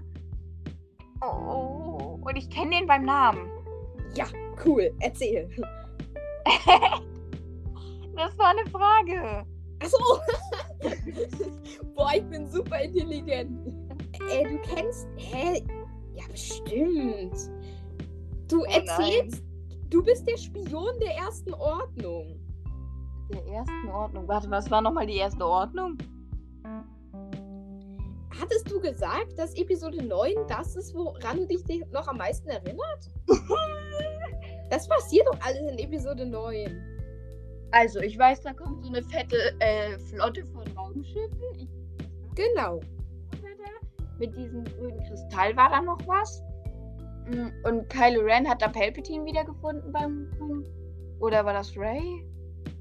Oh, 1.21 2.19
und 2.23 2.37
ich 2.37 2.51
kenne 2.51 2.79
den 2.79 2.87
beim 2.87 3.05
Namen. 3.05 3.49
Ja, 4.15 4.27
cool, 4.65 4.93
erzähl. 5.01 5.49
Das 8.23 8.39
war 8.39 8.51
eine 8.51 8.65
Frage. 8.71 9.45
Achso. 9.81 9.99
Boah, 11.97 12.13
ich 12.15 12.25
bin 12.27 12.47
super 12.47 12.81
intelligent. 12.81 13.51
Äh, 14.31 14.45
du 14.45 14.59
kennst. 14.61 15.09
Hä? 15.17 15.65
Ja, 16.15 16.25
bestimmt. 16.31 17.51
Du 18.47 18.63
erzählst. 18.63 19.43
Du 19.89 20.05
bist 20.05 20.29
der 20.29 20.37
Spion 20.37 20.97
der 21.01 21.17
ersten 21.17 21.53
Ordnung. 21.55 22.39
Der 23.33 23.45
ersten 23.45 23.89
Ordnung. 23.89 24.29
Warte, 24.29 24.49
was 24.51 24.71
war 24.71 24.81
nochmal 24.83 25.07
die 25.07 25.17
erste 25.17 25.45
Ordnung? 25.45 25.99
Hattest 28.41 28.71
du 28.71 28.81
gesagt, 28.81 29.37
dass 29.37 29.57
Episode 29.57 30.01
9 30.01 30.47
das 30.47 30.77
ist, 30.77 30.95
woran 30.95 31.39
du 31.39 31.47
dich 31.49 31.65
noch 31.91 32.07
am 32.07 32.19
meisten 32.19 32.49
erinnert? 32.49 33.11
Das 34.71 34.89
passiert 34.89 35.27
doch 35.27 35.39
alles 35.43 35.71
in 35.71 35.79
Episode 35.79 36.25
9. 36.25 36.92
Also, 37.73 38.01
ich 38.01 38.19
weiß, 38.19 38.43
da 38.43 38.53
kommt 38.53 38.85
so 38.85 38.93
eine 38.93 39.03
fette 39.03 39.37
äh, 39.61 39.99
Flotte 39.99 40.45
von 40.47 40.63
Raumschiffen. 40.77 41.39
Ich, 41.59 41.69
Genau. 42.35 42.81
mit 44.19 44.35
diesem 44.37 44.65
grünen 44.65 45.03
Kristall 45.05 45.57
war 45.57 45.69
da 45.71 45.83
noch 45.83 45.99
was. 46.07 46.43
Mm, 47.27 47.49
Und 47.65 47.89
Kylo 47.91 48.21
Ren 48.23 48.49
hat 48.49 48.63
da 48.63 48.69
Palpatine 48.69 49.25
wiedergefunden 49.25 49.93
beim 49.93 50.29
Oder 51.21 51.45
war 51.45 51.53
das 51.53 51.77
Ray? 51.77 52.25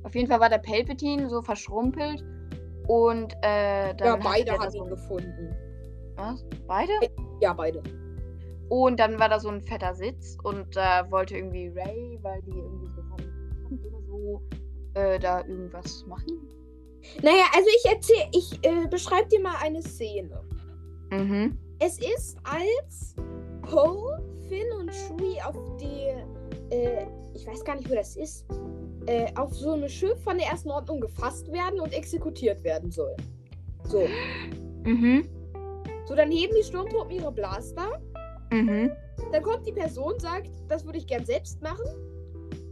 Auf 0.04 0.16
jeden 0.16 0.28
Fall 0.28 0.40
war 0.40 0.50
der 0.50 0.60
Palpatine 0.60 1.30
so 1.30 1.42
verschrumpelt. 1.42 2.24
Und 2.88 3.34
äh, 3.42 3.94
dann. 3.96 4.08
Ja, 4.08 4.16
beide 4.18 4.46
da 4.46 4.60
haben 4.60 4.72
so 4.72 4.84
ihn 4.84 4.90
gefunden. 4.90 5.56
Was? 6.16 6.46
Beide? 6.68 6.92
Ja, 7.42 7.54
beide. 7.54 7.82
Und 8.70 9.00
dann 9.00 9.20
war 9.20 9.28
da 9.28 9.40
so 9.40 9.50
ein 9.50 9.62
fetter 9.62 9.94
Sitz 9.94 10.38
und 10.44 10.76
da 10.76 11.10
wollte 11.12 11.36
irgendwie 11.36 11.68
Ray, 11.68 12.18
weil 12.22 12.42
die 12.44 12.52
irgendwie 12.52 12.88
so 12.96 13.02
Kampf 13.02 13.86
oder 13.86 14.02
so, 14.08 14.42
äh, 14.94 15.20
da 15.20 15.40
irgendwas 15.46 16.06
machen. 16.08 16.48
Naja, 17.22 17.46
also 17.56 17.68
ich 17.78 17.92
erzähl, 17.92 18.24
ich 18.34 18.66
äh, 18.66 18.88
beschreibe 18.88 19.28
dir 19.30 19.42
mal 19.42 19.56
eine 19.62 19.82
Szene. 19.82 20.42
Mhm. 21.12 21.58
Es 21.80 21.98
ist, 21.98 22.38
als 22.44 23.16
Poe, 23.64 24.22
Finn 24.48 24.72
und 24.80 24.92
Chewie 24.92 25.42
auf 25.42 25.56
der, 25.78 26.28
äh, 26.70 27.08
ich 27.34 27.46
weiß 27.48 27.64
gar 27.66 27.76
nicht, 27.76 27.90
wo 27.90 27.96
das 27.96 28.16
ist, 28.16 28.46
äh, 29.08 29.28
auf 29.36 29.54
so 29.54 29.72
einem 29.72 29.90
Schiff 29.90 30.22
von 30.24 30.38
der 30.38 30.48
ersten 30.48 30.70
Ordnung 30.70 31.02
gefasst 31.02 31.52
werden 31.52 31.80
und 31.80 31.94
exekutiert 31.94 32.64
werden 32.64 32.92
sollen. 32.92 33.18
So. 33.86 34.08
Mhm. 34.84 35.28
So, 36.06 36.16
dann 36.16 36.32
heben 36.32 36.54
die 36.56 36.64
Sturmtruppen 36.64 37.12
ihre 37.12 37.32
Blaster. 37.32 38.00
Mhm. 38.52 38.92
Dann 39.32 39.44
kommt 39.44 39.66
die 39.66 39.72
Person, 39.72 40.20
sagt, 40.20 40.52
das 40.68 40.86
würde 40.86 41.00
ich 41.00 41.08
gern 41.08 41.26
selbst 41.26 41.62
machen. 41.62 41.86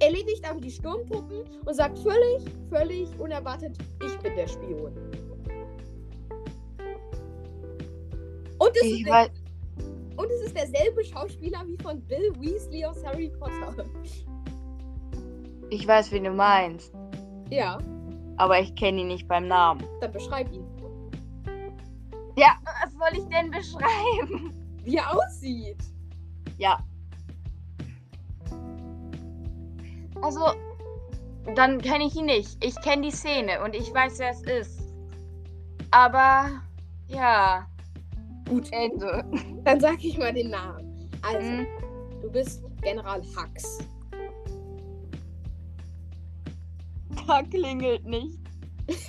Erledigt 0.01 0.49
aber 0.49 0.61
die 0.61 0.71
Sturmtruppen 0.71 1.43
und 1.65 1.73
sagt 1.73 1.99
völlig, 1.99 2.43
völlig 2.69 3.09
unerwartet, 3.19 3.77
ich 4.05 4.17
bin 4.19 4.35
der 4.35 4.47
Spion. 4.47 4.93
Und 8.57 8.71
es, 8.75 8.83
Ich 8.83 9.01
ist, 9.01 9.09
weiß. 9.09 9.29
und 10.17 10.25
es 10.31 10.41
ist 10.47 10.55
derselbe 10.57 11.03
Schauspieler 11.03 11.63
wie 11.65 11.77
von 11.81 12.01
Bill 12.01 12.31
Weasley 12.39 12.83
aus 12.85 13.03
Harry 13.05 13.31
Potter. 13.39 13.85
Ich 15.69 15.87
weiß, 15.87 16.11
wen 16.11 16.23
du 16.25 16.31
meinst. 16.31 16.93
Ja, 17.49 17.77
Aber 18.37 18.59
ich 18.59 18.73
kenne 18.75 19.01
ihn 19.01 19.07
nicht 19.07 19.27
beim 19.27 19.47
Namen. 19.47 19.83
dann 20.01 20.11
beschreib 20.11 20.51
ihn. 20.53 20.65
Ja, 22.37 22.55
was 22.63 22.91
soll 22.93 23.21
ich 23.21 23.27
denn 23.29 23.51
beschreiben? 23.51 24.53
Wie 24.83 24.95
er 24.95 25.13
aussieht. 25.15 25.77
Ja. 26.57 26.79
Also, 30.21 30.41
dann 31.55 31.81
kenne 31.81 32.05
ich 32.05 32.15
ihn 32.15 32.25
nicht. 32.25 32.63
Ich 32.63 32.75
kenne 32.81 33.03
die 33.03 33.11
Szene 33.11 33.61
und 33.63 33.75
ich 33.75 33.93
weiß, 33.93 34.19
wer 34.19 34.31
es 34.31 34.41
ist. 34.43 34.81
Aber, 35.91 36.61
ja. 37.07 37.67
Gut, 38.47 38.71
Ende. 38.71 39.23
dann 39.63 39.79
sag 39.79 40.03
ich 40.03 40.17
mal 40.17 40.33
den 40.33 40.49
Namen. 40.51 41.09
Also, 41.21 41.39
Mhm. 41.51 41.67
du 42.21 42.31
bist 42.31 42.63
General 42.81 43.21
Hux. 43.21 43.79
Da 47.27 47.43
klingelt 47.43 48.05
nicht. 48.05 48.39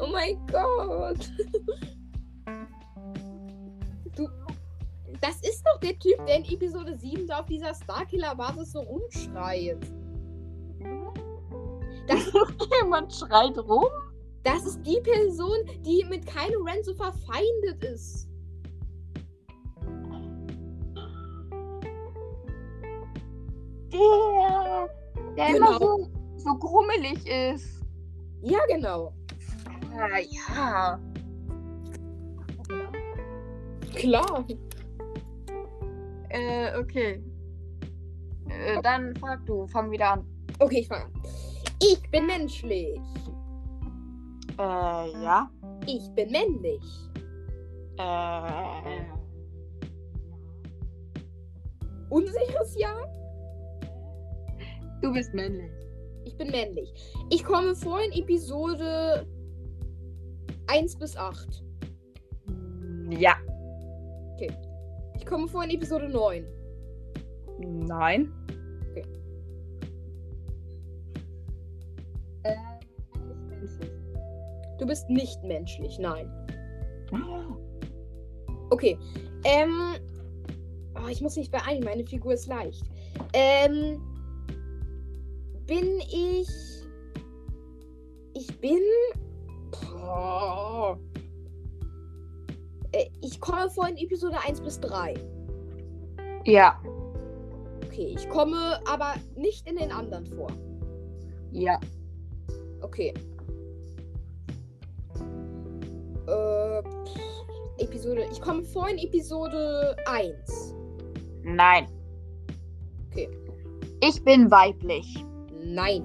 Oh 0.00 0.06
mein 0.12 0.38
Gott. 0.46 1.30
Du. 4.16 4.28
Das 5.20 5.36
ist 5.42 5.64
doch 5.66 5.80
der 5.80 5.98
Typ, 5.98 6.24
der 6.26 6.36
in 6.38 6.44
Episode 6.44 6.96
7 6.96 7.26
da 7.26 7.40
auf 7.40 7.46
dieser 7.46 7.74
Starkiller-Basis 7.74 8.72
so 8.72 8.80
rumschreit. 8.80 9.78
Das, 12.06 12.32
Jemand 12.82 13.12
schreit 13.12 13.58
rum. 13.58 13.84
das 14.44 14.64
ist 14.64 14.80
die 14.86 15.00
Person, 15.02 15.56
die 15.84 16.04
mit 16.08 16.24
Kylo 16.26 16.62
Ren 16.62 16.82
so 16.84 16.94
verfeindet 16.94 17.84
ist. 17.84 18.28
Der, 23.92 24.88
der 25.36 25.46
Genau. 25.52 25.56
immer 25.56 25.78
so, 25.78 26.08
so 26.36 26.54
grummelig 26.58 27.26
ist. 27.26 27.82
Ja, 28.42 28.58
genau. 28.68 29.12
Ah, 29.96 30.18
ja. 30.18 31.00
Klar. 33.94 34.44
Äh, 36.30 36.78
okay. 36.78 37.22
Äh, 38.48 38.80
dann 38.82 39.14
frag 39.16 39.44
du, 39.46 39.66
fang 39.68 39.90
wieder 39.90 40.12
an. 40.12 40.26
Okay, 40.58 40.80
ich 40.80 40.88
fange 40.88 41.04
an. 41.04 41.12
Ich 41.80 42.10
bin 42.10 42.26
menschlich. 42.26 43.00
Äh, 44.58 45.22
ja. 45.22 45.50
Ich 45.86 46.10
bin 46.14 46.30
männlich. 46.30 46.82
Äh. 47.98 49.04
Unsicheres 52.10 52.76
Ja? 52.76 52.94
Du 55.02 55.12
bist 55.12 55.32
männlich. 55.34 55.70
Ich 56.24 56.36
bin 56.36 56.50
männlich. 56.50 56.92
Ich 57.30 57.44
komme 57.44 57.74
vor 57.74 58.00
in 58.00 58.12
Episode 58.12 59.26
1 60.66 60.96
bis 60.96 61.16
8. 61.16 61.64
Ja. 63.10 63.36
Ich 65.18 65.26
komme 65.26 65.48
vor 65.48 65.64
in 65.64 65.70
Episode 65.70 66.08
9. 66.08 66.44
Nein. 67.58 68.32
Okay. 68.90 69.04
Äh, 72.44 72.54
menschlich. 73.50 73.90
Du 74.78 74.86
bist 74.86 75.10
nicht 75.10 75.42
menschlich, 75.42 75.98
nein. 75.98 76.30
Okay. 78.70 78.96
Ähm. 79.44 79.96
Oh, 80.94 81.08
ich 81.08 81.20
muss 81.20 81.36
mich 81.36 81.50
beeilen, 81.50 81.82
meine 81.84 82.04
Figur 82.06 82.34
ist 82.34 82.46
leicht. 82.46 82.84
Ähm. 83.32 84.00
Bin 85.66 85.98
ich. 86.00 86.48
Ich 88.34 88.60
bin. 88.60 88.80
Boah. 89.70 90.98
Äh, 92.92 93.06
Ich 93.20 93.40
komme 93.40 93.68
vor 93.70 93.88
in 93.88 93.96
Episode 93.96 94.36
1 94.46 94.60
bis 94.60 94.80
3. 94.80 95.14
Ja. 96.44 96.80
Okay, 97.86 98.14
ich 98.16 98.28
komme 98.28 98.80
aber 98.86 99.14
nicht 99.36 99.68
in 99.68 99.76
den 99.76 99.90
anderen 99.92 100.24
vor. 100.26 100.50
Ja. 101.52 101.78
Okay. 102.80 103.12
Äh, 106.26 106.78
Episode. 107.82 108.26
Ich 108.30 108.40
komme 108.40 108.62
vor 108.64 108.88
in 108.88 108.98
Episode 108.98 109.96
1. 110.06 110.74
Nein. 111.42 111.86
Okay. 113.10 113.28
Ich 114.00 114.22
bin 114.24 114.50
weiblich. 114.50 115.24
Nein. 115.64 116.02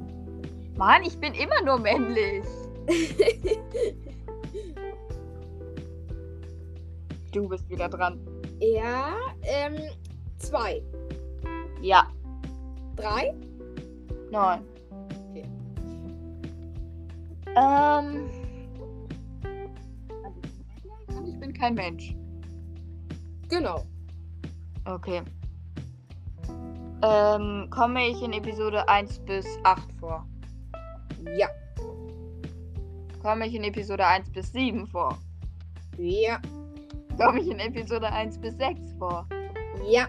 Mann, 0.78 1.04
ich 1.04 1.18
bin 1.20 1.34
immer 1.34 1.62
nur 1.64 1.80
männlich. 1.80 2.44
Du 7.34 7.50
bist 7.50 7.68
wieder 7.68 7.90
dran. 7.90 8.20
ja, 8.60 9.16
ähm, 9.42 9.76
2. 10.38 10.84
Ja. 11.82 12.08
3? 12.96 13.34
Nein. 14.30 14.64
Okay. 15.32 15.46
Ähm. 17.56 18.30
Ich 21.26 21.40
bin 21.40 21.54
kein 21.54 21.74
Mensch. 21.74 22.16
Genau. 23.50 23.84
Okay. 24.86 25.24
Ähm, 27.02 27.68
komme 27.72 28.10
ich 28.10 28.22
in 28.22 28.34
Episode 28.34 28.88
1 28.88 29.20
bis 29.26 29.48
8 29.64 29.92
vor? 30.00 30.26
Ja. 31.36 31.50
Komme 33.24 33.48
ich 33.48 33.56
in 33.56 33.64
Episode 33.64 34.06
1 34.06 34.30
bis 34.32 34.52
7 34.52 34.86
vor? 34.86 35.18
Ja. 35.98 36.40
Komme 37.18 37.40
ich 37.40 37.48
in 37.50 37.60
Episode 37.60 38.12
1 38.12 38.40
bis 38.40 38.56
6 38.58 38.94
vor? 38.98 39.28
Ja. 39.86 40.08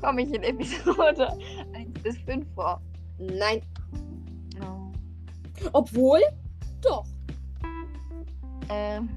Komme 0.00 0.22
ich 0.22 0.32
in 0.32 0.42
Episode 0.42 1.28
1 1.74 2.02
bis 2.02 2.16
5 2.18 2.46
vor? 2.54 2.80
Nein. 3.18 3.62
Oh. 4.60 4.92
Obwohl? 5.72 6.20
Doch. 6.82 7.04
Ähm. 8.68 9.08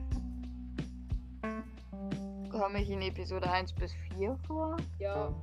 Komme 2.49 2.81
ich 2.81 2.89
in 2.89 3.01
Episode 3.01 3.49
1 3.49 3.73
bis 3.73 3.93
4 4.15 4.35
vor? 4.47 4.77
Ja. 4.99 5.33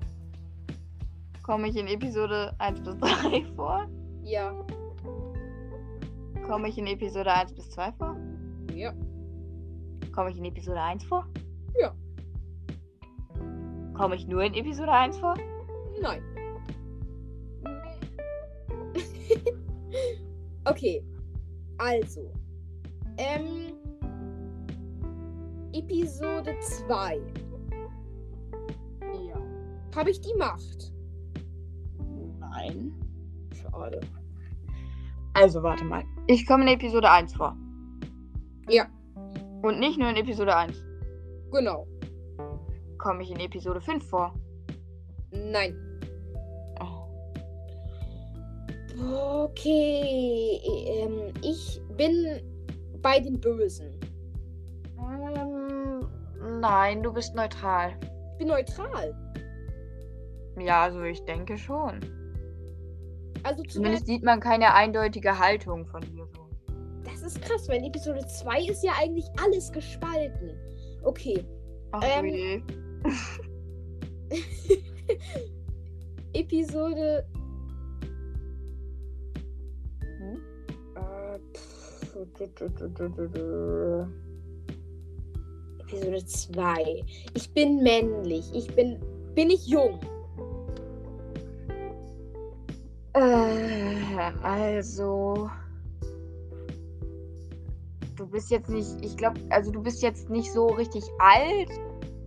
Komme 1.43 1.69
ich 1.69 1.77
in 1.77 1.87
Episode 1.87 2.53
1 2.59 2.81
bis 2.81 2.99
3 2.99 3.45
vor? 3.57 3.87
Ja. 4.23 4.53
Komme 6.47 6.69
ich 6.69 6.79
in 6.79 6.87
Episode 6.87 7.33
1 7.33 7.55
bis 7.55 7.71
2 7.71 7.93
vor? 7.93 8.17
Ja. 8.75 8.93
Komme 10.19 10.31
ich 10.31 10.39
in 10.39 10.47
Episode 10.47 10.83
1 10.83 11.05
vor? 11.05 11.29
Ja. 11.81 11.95
Komme 13.95 14.17
ich 14.17 14.27
nur 14.27 14.43
in 14.43 14.53
Episode 14.53 14.91
1 14.91 15.17
vor? 15.17 15.37
Nein. 16.03 16.21
okay. 20.65 21.05
Also. 21.79 22.33
Ähm. 23.17 23.77
Episode 25.73 26.53
2. 26.63 27.21
Ja. 29.29 29.41
Habe 29.95 30.11
ich 30.11 30.21
die 30.21 30.35
Macht? 30.37 30.93
Nein. 32.41 32.93
Schade. 33.55 34.01
Also 35.35 35.63
warte 35.63 35.85
mal. 35.85 36.03
Ich 36.27 36.45
komme 36.45 36.65
in 36.65 36.71
Episode 36.71 37.09
1 37.09 37.37
vor. 37.37 37.57
Ja. 38.69 38.89
Und 39.63 39.81
nicht 39.81 39.99
nur 39.99 40.09
in 40.11 40.17
Episode 40.17 40.55
1. 40.57 40.85
Genau. 41.53 41.87
Komme 42.99 43.23
ich 43.23 43.31
in 43.31 43.41
Episode 43.41 43.81
5 43.81 44.09
vor? 44.09 44.35
Nein. 45.31 45.77
Oh. 46.81 47.09
Okay. 49.45 50.61
Ähm, 50.87 51.33
ich 51.43 51.81
bin 51.97 52.41
bei 53.03 53.21
den 53.21 53.41
Bösen. 53.41 53.99
Ähm, 54.99 56.07
nein, 56.61 57.03
du 57.03 57.13
bist 57.13 57.35
neutral. 57.35 57.97
Ich 58.33 58.39
bin 58.39 58.49
neutral. 58.49 59.15
Ja, 60.59 60.83
also 60.85 61.03
ich 61.03 61.25
denke 61.25 61.57
schon. 61.57 62.01
Also 63.45 63.63
Zumindest 63.63 63.75
zumindest. 63.75 64.07
sieht 64.07 64.25
man 64.25 64.41
keine 64.41 64.75
eindeutige 64.75 65.39
Haltung 65.39 65.87
von 65.87 66.01
dir 66.03 66.27
so. 66.35 66.48
Das 67.11 67.23
ist 67.23 67.41
krass, 67.43 67.69
weil 67.69 67.79
in 67.79 67.85
Episode 67.85 68.27
2 68.27 68.67
ist 68.67 68.85
ja 68.85 68.93
eigentlich 68.99 69.27
alles 69.43 69.73
gespalten. 69.73 70.51
Okay. 71.03 71.45
Ach 71.93 72.03
Ähm. 72.23 72.63
Episode. 76.35 77.27
Hm? 80.03 80.43
Äh, 80.95 81.39
pff, 81.55 82.17
Episode 85.81 86.25
2. 86.27 87.05
Ich 87.35 87.51
bin 87.55 87.83
männlich. 87.83 88.45
Ich 88.53 88.67
bin. 88.75 89.01
Bin 89.35 89.51
ich 89.51 89.67
jung? 89.67 89.99
Äh, 93.15 94.33
also. 94.43 95.49
Du 98.19 98.27
bist 98.27 98.51
jetzt 98.51 98.69
nicht, 98.69 98.89
ich 99.01 99.17
glaube, 99.17 99.41
also 99.51 99.71
du 99.71 99.81
bist 99.81 100.03
jetzt 100.03 100.29
nicht 100.29 100.53
so 100.53 100.67
richtig 100.67 101.05
alt, 101.19 101.71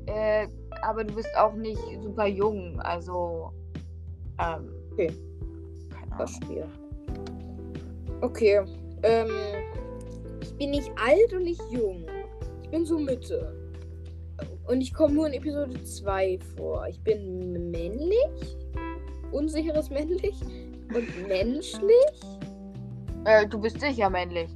äh, 0.07 0.47
aber 0.81 1.03
du 1.03 1.13
bist 1.13 1.29
auch 1.37 1.53
nicht 1.53 1.81
super 2.01 2.25
jung, 2.25 2.79
also. 2.79 3.51
Ähm, 4.39 4.81
Okay. 4.91 5.11
Keine 5.89 6.05
Ahnung. 6.13 6.17
Verstehe. 6.17 6.67
Okay. 8.21 8.61
Ähm. 9.03 9.29
Ich 10.41 10.53
bin 10.57 10.71
nicht 10.71 10.91
alt 10.95 11.33
und 11.33 11.43
nicht 11.43 11.61
jung. 11.71 12.05
Ich 12.63 12.69
bin 12.69 12.85
so 12.85 12.97
Mitte. 12.97 13.55
Und 14.67 14.81
ich 14.81 14.93
komme 14.93 15.13
nur 15.13 15.27
in 15.27 15.33
Episode 15.33 15.83
2 15.83 16.39
vor. 16.55 16.85
Ich 16.87 17.01
bin 17.03 17.71
männlich. 17.71 18.57
Unsicheres 19.31 19.89
männlich. 19.89 20.35
Und 20.93 21.27
menschlich. 21.27 22.21
Äh, 23.25 23.47
du 23.47 23.59
bist 23.59 23.79
sicher 23.79 24.09
männlich. 24.09 24.49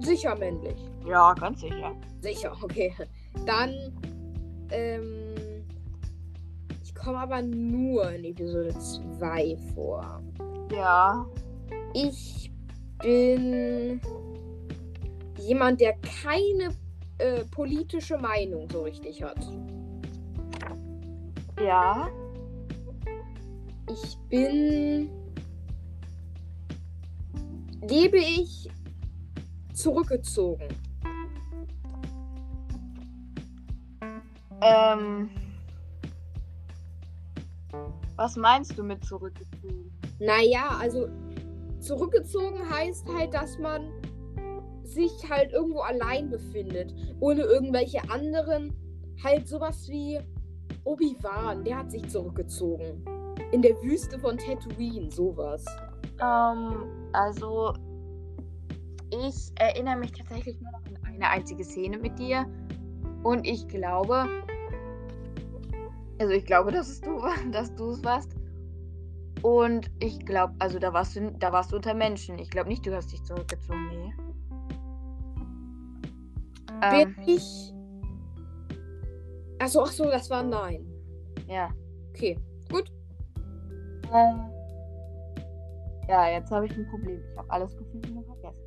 Sicher 0.00 0.36
männlich. 0.36 0.76
Ja, 1.06 1.32
ganz 1.34 1.60
sicher. 1.60 1.94
Sicher, 2.20 2.56
okay. 2.62 2.92
Dann. 3.46 3.74
Ähm. 4.70 5.64
Ich 6.82 6.94
komme 6.94 7.18
aber 7.18 7.42
nur 7.42 8.10
in 8.10 8.24
Episode 8.24 8.74
2 9.18 9.56
vor. 9.74 10.22
Ja. 10.72 11.26
Ich 11.94 12.50
bin 13.02 14.00
jemand, 15.38 15.80
der 15.80 15.94
keine 16.22 16.74
äh, 17.18 17.44
politische 17.44 18.18
Meinung 18.18 18.68
so 18.70 18.82
richtig 18.82 19.22
hat. 19.22 19.38
Ja. 21.60 22.08
Ich 23.88 24.18
bin. 24.28 25.10
Lebe 27.88 28.18
ich 28.18 28.68
zurückgezogen? 29.76 30.68
Ähm. 34.62 35.30
Was 38.16 38.36
meinst 38.36 38.78
du 38.78 38.82
mit 38.82 39.04
zurückgezogen? 39.04 39.92
Naja, 40.18 40.78
also 40.80 41.08
zurückgezogen 41.80 42.68
heißt 42.70 43.06
halt, 43.14 43.34
dass 43.34 43.58
man 43.58 43.90
sich 44.82 45.12
halt 45.28 45.52
irgendwo 45.52 45.80
allein 45.80 46.30
befindet, 46.30 46.94
ohne 47.20 47.42
irgendwelche 47.42 48.00
anderen, 48.08 48.72
halt 49.22 49.46
sowas 49.46 49.86
wie 49.88 50.18
Obi-Wan, 50.84 51.64
der 51.64 51.78
hat 51.78 51.90
sich 51.90 52.08
zurückgezogen. 52.08 53.04
In 53.52 53.60
der 53.60 53.80
Wüste 53.82 54.18
von 54.18 54.38
Tatooine, 54.38 55.10
sowas. 55.10 55.64
Ähm, 56.22 56.86
also 57.12 57.74
ich 59.10 59.52
erinnere 59.56 59.96
mich 59.96 60.12
tatsächlich 60.12 60.60
nur 60.60 60.72
noch 60.72 60.84
an 60.86 60.96
eine 61.04 61.28
einzige 61.28 61.64
Szene 61.64 61.98
mit 61.98 62.18
dir. 62.18 62.46
Und 63.22 63.46
ich 63.46 63.66
glaube, 63.68 64.26
also 66.18 66.32
ich 66.32 66.44
glaube, 66.44 66.72
dass 66.72 66.88
es 66.88 67.00
du, 67.00 67.20
dass 67.52 67.74
du 67.74 67.90
es 67.90 68.04
warst. 68.04 68.34
Und 69.42 69.90
ich 70.00 70.24
glaube, 70.24 70.54
also 70.58 70.78
da 70.78 70.92
warst 70.92 71.16
du, 71.16 71.30
da 71.38 71.52
warst 71.52 71.70
du 71.72 71.76
unter 71.76 71.94
Menschen. 71.94 72.38
Ich 72.38 72.50
glaube 72.50 72.68
nicht, 72.68 72.84
du 72.86 72.94
hast 72.94 73.12
dich 73.12 73.22
zurückgezogen, 73.22 73.88
nee. 73.90 74.14
Bin 76.90 77.14
Ähm, 77.16 77.16
ich. 77.26 77.72
Achso, 79.58 79.82
ach 79.82 79.92
so, 79.92 80.04
das 80.04 80.28
war 80.30 80.42
nein. 80.42 80.86
ja. 81.48 81.70
Okay, 82.10 82.38
gut. 82.70 82.90
Äh, 84.12 84.34
ja, 86.08 86.28
jetzt 86.30 86.50
habe 86.50 86.66
ich 86.66 86.72
ein 86.76 86.86
Problem. 86.88 87.20
Ich 87.30 87.38
habe 87.38 87.50
alles 87.50 87.76
gefunden 87.76 88.16
und 88.18 88.24
vergessen. 88.26 88.65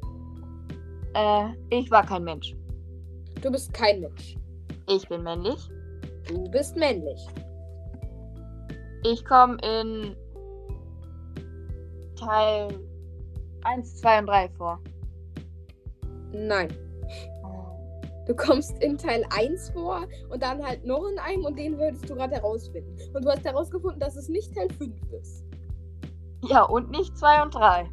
Äh, 1.14 1.49
ich 1.70 1.89
war 1.91 2.05
kein 2.05 2.24
Mensch. 2.24 2.55
Du 3.41 3.51
bist 3.51 3.74
kein 3.74 4.01
Mensch. 4.01 4.36
Ich 4.88 5.07
bin 5.07 5.24
männlich. 5.24 5.70
Du 6.28 6.49
bist 6.51 6.76
männlich. 6.76 7.28
Ich 9.03 9.24
komme 9.26 9.57
in 9.64 10.16
Teil 12.16 12.68
1, 13.64 13.97
2 13.97 14.20
und 14.20 14.26
3 14.28 14.49
vor. 14.49 14.80
Nein. 16.32 16.70
Du 18.28 18.36
kommst 18.36 18.78
in 18.84 18.97
Teil 18.97 19.26
1 19.36 19.72
vor 19.72 20.05
und 20.30 20.43
dann 20.43 20.64
halt 20.64 20.86
noch 20.86 21.03
in 21.07 21.18
einem 21.18 21.45
und 21.45 21.57
den 21.57 21.80
würdest 21.80 22.07
du 22.10 22.16
gerade 22.16 22.36
herausfinden. 22.36 22.95
Und 23.14 23.26
du 23.26 23.30
hast 23.30 23.43
herausgefunden, 23.43 23.99
dass 23.99 24.16
es 24.16 24.30
nicht 24.30 24.53
Teil 24.53 24.70
5 24.70 24.93
ist. 25.14 25.45
Ja, 26.43 26.64
und 26.64 26.91
nicht 26.91 27.18
2 27.18 27.43
und 27.43 27.55
3. 27.55 27.89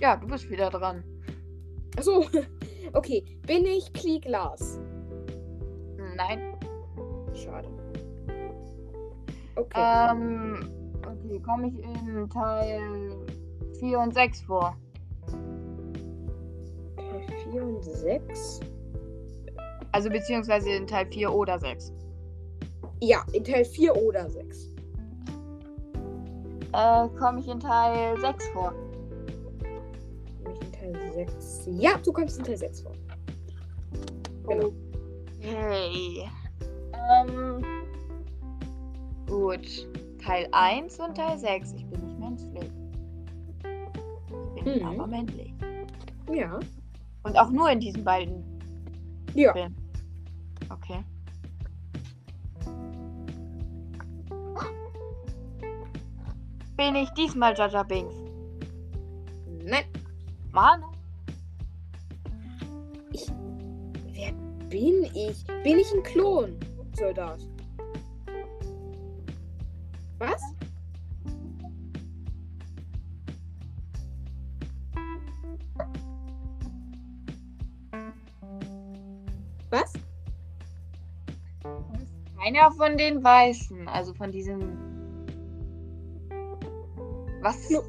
Ja, 0.00 0.16
du 0.16 0.26
bist 0.26 0.50
wieder 0.50 0.70
dran. 0.70 1.04
Achso, 1.96 2.26
okay. 2.92 3.24
Bin 3.46 3.64
ich 3.64 3.92
Klieglas? 3.92 4.80
Nein. 6.16 6.56
Schade. 7.34 7.68
Okay. 9.56 10.10
Ähm, 10.10 10.68
okay, 11.06 11.40
komme 11.40 11.68
ich 11.68 11.78
in 11.78 12.28
Teil 12.30 13.16
4 13.78 13.98
und 13.98 14.14
6 14.14 14.42
vor? 14.42 14.76
Teil 16.96 17.22
4 17.52 17.62
und 17.62 17.84
6? 17.84 18.60
Also 19.92 20.10
beziehungsweise 20.10 20.70
in 20.70 20.86
Teil 20.86 21.06
4 21.06 21.32
oder 21.32 21.58
6. 21.58 21.92
Ja, 23.00 23.24
in 23.32 23.44
Teil 23.44 23.64
4 23.64 23.96
oder 23.96 24.28
6. 24.28 24.70
Äh, 26.72 27.08
komme 27.16 27.38
ich 27.38 27.48
in 27.48 27.60
Teil 27.60 28.18
6 28.20 28.48
vor? 28.48 28.74
6? 31.14 31.68
Ja, 31.78 31.96
du 32.04 32.12
kommst 32.12 32.38
in 32.38 32.44
Teil 32.44 32.56
6 32.56 32.80
vor. 32.82 32.92
Genau. 34.48 34.72
Okay. 35.38 36.28
Ähm. 37.10 37.64
Gut. 39.26 39.88
Teil 40.24 40.48
1 40.52 40.98
und 41.00 41.14
Teil 41.16 41.38
6. 41.38 41.72
Ich 41.74 41.86
bin 41.86 42.00
nicht 42.06 42.18
menschlich. 42.18 42.70
Ich 44.56 44.64
bin 44.64 44.78
Mhm. 44.82 44.86
aber 44.86 45.06
männlich. 45.06 45.52
Ja. 46.32 46.58
Und 47.24 47.38
auch 47.38 47.50
nur 47.50 47.70
in 47.70 47.80
diesen 47.80 48.04
beiden. 48.04 48.42
Ja. 49.34 49.52
Filmen. 49.52 49.76
Okay. 50.70 51.04
Bin 56.76 56.96
ich 56.96 57.08
diesmal 57.10 57.54
Jaja 57.56 57.82
Binks? 57.82 58.14
Nein. 59.64 59.84
Mann. 60.52 60.82
Bin 64.74 65.04
ich? 65.14 65.44
Bin 65.62 65.78
ich 65.78 65.92
ein 65.94 66.02
Klon, 66.02 66.58
Soldat? 66.98 67.38
Was? 70.18 70.42
Was? 79.70 79.92
Keiner 82.36 82.72
von 82.72 82.98
den 82.98 83.22
Weißen. 83.22 83.86
Also 83.86 84.12
von 84.12 84.32
diesem. 84.32 84.76
Was? 87.42 87.68
Klo- 87.68 87.84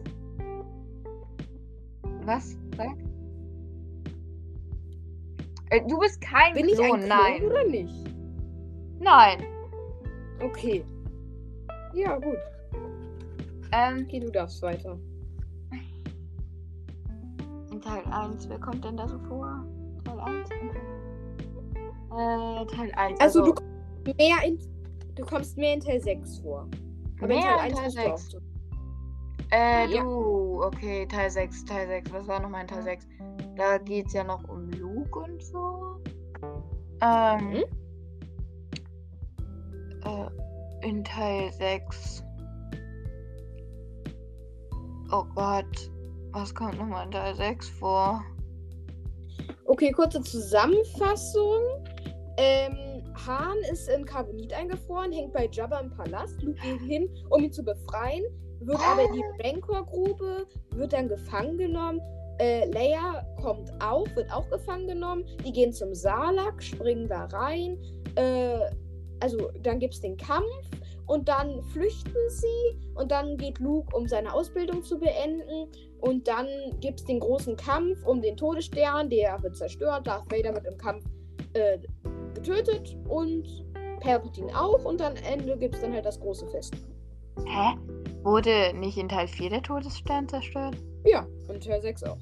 Was? 2.25 2.55
Sag. 2.77 2.95
Äh, 5.69 5.81
du 5.87 5.97
bist 5.99 6.21
kein 6.21 6.53
Bin 6.53 6.67
ich 6.69 6.75
Klon, 6.75 7.01
ein 7.01 7.05
Klon 7.05 7.09
nein. 7.09 7.43
oder 7.45 7.63
nicht? 7.63 7.93
Nein. 8.99 9.43
Okay. 10.41 10.83
Ja, 11.93 12.17
gut. 12.17 12.37
Ähm, 13.71 14.05
Okay, 14.07 14.19
du 14.19 14.31
darfst 14.31 14.61
weiter. 14.61 14.97
in 17.71 17.81
Teil 17.81 18.03
1, 18.11 18.47
wer 18.49 18.59
kommt 18.59 18.83
denn 18.85 18.95
da 18.97 19.07
so 19.07 19.17
vor? 19.19 19.65
Teil 20.05 20.19
1? 20.19 20.49
Äh, 22.11 22.65
Teil 22.75 22.91
1. 22.95 23.19
Also, 23.19 23.43
du 23.45 23.53
kommst 23.53 24.17
mehr 24.17 24.37
in 24.45 24.59
du 25.15 25.25
kommst 25.25 25.57
mehr 25.57 25.73
in 25.73 25.79
Teil 25.81 25.99
6 26.01 26.39
vor. 26.39 26.67
Aber 27.21 27.33
in 27.33 27.39
Mehr 27.39 27.57
Teil 27.57 27.71
in 27.71 27.77
1 27.77 27.77
Teil 27.77 27.85
bist 27.85 27.97
du 27.97 28.01
auch 28.13 28.17
6. 28.17 28.31
so. 28.31 28.37
Äh, 29.51 29.87
Ja. 29.93 30.01
du. 30.03 30.63
Okay, 30.63 31.05
Teil 31.07 31.29
6, 31.29 31.65
Teil 31.65 31.87
6. 31.87 32.13
Was 32.13 32.27
war 32.27 32.39
nochmal 32.39 32.61
in 32.61 32.67
Teil 32.67 32.83
6? 32.83 33.07
Da 33.57 33.77
geht's 33.77 34.13
ja 34.13 34.23
noch 34.23 34.43
Ähm. 37.01 37.51
Mhm. 37.51 37.63
Äh, 40.05 40.87
in 40.87 41.03
Teil 41.03 41.51
6. 41.53 42.23
Oh 45.11 45.23
Gott. 45.35 45.91
Was 46.31 46.53
kommt 46.53 46.77
nochmal 46.77 47.05
in 47.05 47.11
Teil 47.11 47.35
6 47.35 47.69
vor? 47.69 48.23
Okay, 49.65 49.91
kurze 49.91 50.21
Zusammenfassung. 50.21 51.61
Ähm, 52.37 53.03
Han 53.25 53.57
ist 53.71 53.87
in 53.89 54.05
Carbonit 54.05 54.53
eingefroren, 54.53 55.11
hängt 55.11 55.33
bei 55.33 55.47
Jabba 55.51 55.79
im 55.79 55.89
Palast. 55.89 56.41
Luke 56.41 56.59
geht 56.61 56.81
hin, 56.81 57.09
um 57.29 57.43
ihn 57.43 57.51
zu 57.51 57.63
befreien, 57.63 58.23
wird 58.59 58.79
aber 58.79 59.03
in 59.03 59.13
die 59.13 59.23
Rancor-Grube, 59.43 60.45
wird 60.71 60.93
dann 60.93 61.07
gefangen 61.07 61.57
genommen. 61.57 62.01
Äh, 62.39 62.69
Leia 62.71 63.25
kommt 63.41 63.71
auch, 63.81 64.07
wird 64.15 64.31
auch 64.31 64.49
gefangen 64.49 64.87
genommen. 64.87 65.25
Die 65.45 65.51
gehen 65.51 65.71
zum 65.73 65.93
Salak, 65.93 66.61
springen 66.61 67.07
da 67.07 67.25
rein. 67.25 67.77
Äh, 68.15 68.59
also 69.19 69.49
dann 69.61 69.79
gibt 69.79 69.93
es 69.93 70.01
den 70.01 70.17
Kampf 70.17 70.69
und 71.07 71.27
dann 71.27 71.61
flüchten 71.63 72.29
sie 72.29 72.79
und 72.95 73.11
dann 73.11 73.37
geht 73.37 73.59
Luke, 73.59 73.95
um 73.95 74.07
seine 74.07 74.33
Ausbildung 74.33 74.83
zu 74.83 74.99
beenden. 74.99 75.69
Und 75.99 76.27
dann 76.27 76.47
gibt 76.81 76.99
es 76.99 77.05
den 77.05 77.19
großen 77.19 77.55
Kampf 77.55 78.05
um 78.05 78.21
den 78.21 78.35
Todesstern, 78.35 79.09
der 79.09 79.41
wird 79.41 79.55
zerstört. 79.55 80.07
Darth 80.07 80.31
Vader 80.31 80.53
wird 80.53 80.65
im 80.65 80.77
Kampf 80.77 81.05
äh, 81.53 81.79
getötet 82.33 82.97
und 83.07 83.65
Palpatine 84.01 84.49
auch. 84.59 84.83
Und 84.83 85.01
am 85.01 85.13
Ende 85.15 85.57
gibt 85.57 85.75
es 85.75 85.81
dann 85.81 85.93
halt 85.93 86.05
das 86.05 86.19
große 86.19 86.47
Fest. 86.47 86.73
Hä? 87.45 87.75
Wurde 88.25 88.73
nicht 88.73 88.97
in 88.97 89.07
Teil 89.07 89.27
4 89.27 89.51
der 89.51 89.61
Todesstern 89.61 90.27
zerstört? 90.27 90.75
Ja, 91.05 91.27
und 91.47 91.63
Teil 91.63 91.79
6 91.79 92.03
auch. 92.05 92.17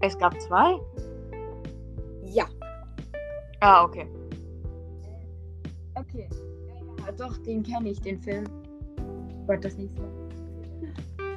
Es 0.00 0.16
gab 0.16 0.40
zwei? 0.40 0.80
Ja. 2.22 2.46
Ah, 3.60 3.84
okay. 3.84 4.06
Okay. 5.96 6.26
Ja, 6.30 7.04
ja, 7.04 7.12
doch, 7.12 7.36
den 7.42 7.62
kenne 7.62 7.90
ich, 7.90 8.00
den 8.00 8.18
Film. 8.18 8.44
Gott, 9.46 9.62
das 9.62 9.76
nächste 9.76 10.00
Mal. 10.00 10.10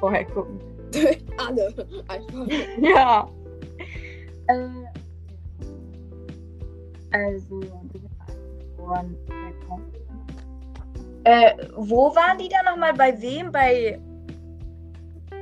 Vorher 0.00 0.24
gucken. 0.24 0.58
Alle. 1.36 1.74
Einfach. 2.08 2.46
Ja. 2.80 3.30
Äh, 4.46 4.68
also, 7.10 7.60
du 7.60 7.98
bist 8.00 8.14
eingefroren. 8.26 9.16
Äh, 11.24 11.52
wo 11.74 12.14
waren 12.14 12.38
die 12.38 12.48
da 12.48 12.70
nochmal? 12.70 12.94
Bei 12.94 13.20
wem? 13.20 13.52
Bei. 13.52 14.00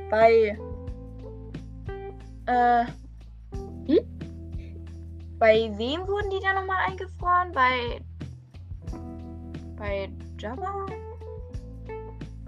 Bei. 0.09 0.57
Äh. 2.45 2.85
Hm? 3.87 3.99
Bei 5.39 5.71
wem 5.77 6.07
wurden 6.07 6.29
die 6.29 6.39
da 6.41 6.59
nochmal 6.59 6.77
eingefroren? 6.87 7.51
Bei. 7.51 8.01
Bei 9.77 10.09
Jabba? 10.39 10.85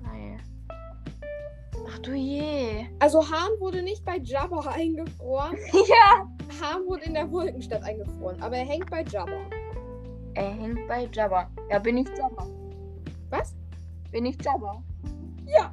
Bei. 0.02 0.38
Ach 1.88 2.00
Ach 2.00 2.04
du 2.04 2.14
je. 2.14 2.86
Also 3.00 3.22
Hahn 3.30 3.52
wurde 3.60 3.82
nicht 3.82 4.06
bei 4.06 4.18
Jabba 4.18 4.60
eingefroren. 4.74 5.58
Ja. 5.74 6.28
Hahn 6.62 6.86
wurde 6.88 7.04
in 7.04 7.14
der 7.14 7.30
Wolkenstadt 7.32 7.84
eingefroren, 7.84 8.42
aber 8.42 8.58
er 8.58 8.66
hängt 8.66 8.90
bei 8.90 9.04
Jabba. 9.04 9.40
Er 10.34 10.50
hängt 10.52 10.88
bei 10.88 11.10
Jabba. 11.12 11.50
Ja, 11.70 11.80
bin 11.80 11.98
ich 11.98 12.08
Jabba. 12.18 12.48
Was? 13.30 13.56
Bin 14.12 14.26
ich 14.26 14.38
Jabba. 14.44 14.84
Ja. 15.52 15.72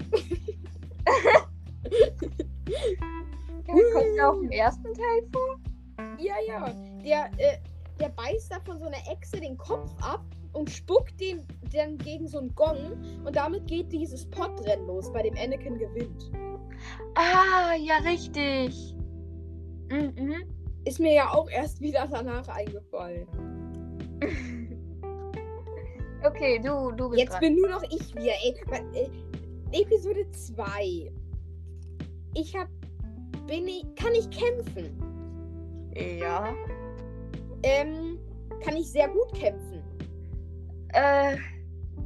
Kommt 3.66 4.16
er 4.16 4.30
auch 4.30 4.40
im 4.40 4.50
ersten 4.50 4.84
Teil 4.84 5.28
vor? 5.30 5.60
Ja, 6.18 6.34
ja. 6.48 6.72
Der, 7.04 7.30
äh, 7.36 7.58
der 8.00 8.08
beißt 8.08 8.50
da 8.50 8.60
von 8.60 8.78
so 8.78 8.86
einer 8.86 8.96
Echse 9.12 9.38
den 9.38 9.58
Kopf 9.58 9.92
ab 10.00 10.24
und 10.54 10.70
spuckt 10.70 11.20
den 11.20 11.46
dann 11.74 11.98
gegen 11.98 12.26
so 12.26 12.38
einen 12.38 12.54
Gong 12.54 12.96
und 13.24 13.36
damit 13.36 13.66
geht 13.66 13.92
dieses 13.92 14.28
Podrennen 14.30 14.86
los, 14.86 15.12
bei 15.12 15.22
dem 15.22 15.34
Anakin 15.36 15.76
gewinnt. 15.76 16.30
Ah, 17.14 17.74
ja, 17.78 17.98
richtig. 17.98 18.94
Mhm. 19.90 20.44
Ist 20.84 21.00
mir 21.00 21.14
ja 21.14 21.32
auch 21.32 21.50
erst 21.50 21.80
wieder 21.80 22.06
danach 22.10 22.48
eingefallen. 22.48 23.26
Okay, 26.24 26.58
du, 26.58 26.90
du 26.92 27.10
bist 27.10 27.20
Jetzt 27.20 27.32
dran. 27.32 27.40
bin 27.40 27.56
nur 27.56 27.68
noch 27.68 27.82
ich 27.84 28.14
wieder. 28.14 28.32
Ey, 28.42 28.54
äh, 28.94 29.80
Episode 29.82 30.30
2. 30.30 31.12
Ich 32.34 32.56
hab. 32.56 32.68
Bin 33.46 33.68
ich. 33.68 33.84
Kann 33.96 34.14
ich 34.14 34.28
kämpfen? 34.30 34.90
Ja. 35.94 36.54
Ähm. 37.62 38.18
Kann 38.64 38.76
ich 38.76 38.90
sehr 38.90 39.08
gut 39.08 39.32
kämpfen? 39.34 39.82
Äh, 40.94 41.36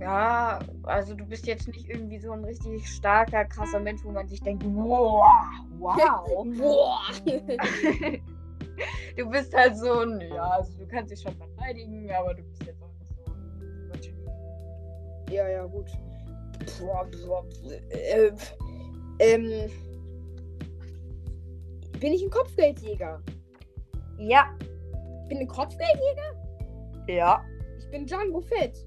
ja, 0.00 0.58
also 0.84 1.14
du 1.14 1.24
bist 1.24 1.46
jetzt 1.46 1.68
nicht 1.68 1.88
irgendwie 1.88 2.18
so 2.18 2.32
ein 2.32 2.44
richtig 2.44 2.88
starker, 2.88 3.44
krasser 3.44 3.78
Mensch, 3.78 4.02
wo 4.04 4.10
man 4.10 4.26
sich 4.26 4.40
denkt, 4.40 4.64
wow, 4.66 5.24
wow. 5.78 6.46
Du 9.16 9.28
bist 9.28 9.54
halt 9.54 9.76
so 9.76 10.00
ein, 10.00 10.20
ja, 10.34 10.42
also 10.42 10.72
du 10.78 10.86
kannst 10.86 11.12
dich 11.12 11.20
schon 11.20 11.36
verteidigen, 11.36 12.10
aber 12.12 12.32
du 12.32 12.42
bist 12.42 12.59
ja, 15.30 15.48
ja, 15.48 15.64
gut. 15.66 15.86
Boah, 16.80 17.08
boah, 17.26 17.44
äh, 17.90 18.30
ähm. 19.18 19.70
Bin 21.98 22.12
ich 22.12 22.22
ein 22.22 22.30
Kopfgeldjäger? 22.30 23.22
Ja, 24.18 24.56
Ich 25.22 25.28
bin 25.28 25.38
ein 25.38 25.48
Kopfgeldjäger? 25.48 26.34
ja, 27.08 27.42
Ich 27.78 27.90
bin 27.90 28.06
Django 28.06 28.40
Fett. 28.40 28.86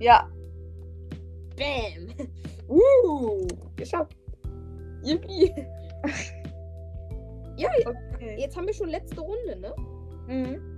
ja. 0.00 0.28
Bam! 1.56 2.08
Uh! 2.68 3.46
Geschafft. 3.76 4.16
Yippie! 5.02 5.54
ja, 7.56 7.68
Okay. 8.14 8.36
jetzt 8.40 8.56
haben 8.56 8.66
wir 8.66 8.74
schon 8.74 8.88
letzte 8.88 9.20
Runde, 9.20 9.56
ne? 9.60 9.74
Mhm. 10.26 10.73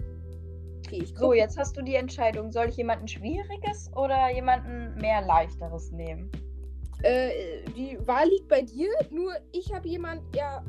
Okay, 0.86 1.02
ich 1.02 1.14
So, 1.16 1.32
jetzt 1.32 1.58
hast 1.58 1.76
du 1.76 1.82
die 1.82 1.96
Entscheidung. 1.96 2.52
Soll 2.52 2.68
ich 2.68 2.76
jemanden 2.76 3.08
Schwieriges 3.08 3.90
oder 3.96 4.32
jemanden 4.32 4.94
mehr 5.00 5.20
Leichteres 5.20 5.90
nehmen? 5.90 6.30
Äh, 7.02 7.64
die 7.76 7.98
Wahl 8.06 8.28
liegt 8.28 8.48
bei 8.48 8.62
dir, 8.62 8.88
nur 9.10 9.32
ich 9.52 9.72
habe 9.72 9.88
jemand, 9.88 10.22
ja. 10.34 10.64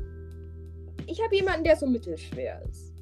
Ich 1.06 1.22
habe 1.22 1.36
jemanden, 1.36 1.64
der 1.64 1.76
so 1.76 1.86
mittelschwer 1.86 2.60
ist. 2.68 2.92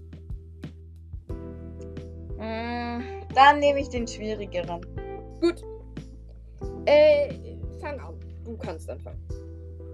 Mm, 2.36 3.00
dann 3.34 3.58
nehme 3.60 3.80
ich 3.80 3.88
den 3.88 4.06
schwierigeren. 4.06 4.84
Gut. 5.40 5.64
Äh, 6.84 7.34
fang 7.80 7.98
an. 7.98 8.14
Du 8.44 8.56
kannst 8.58 8.90
anfangen. 8.90 9.20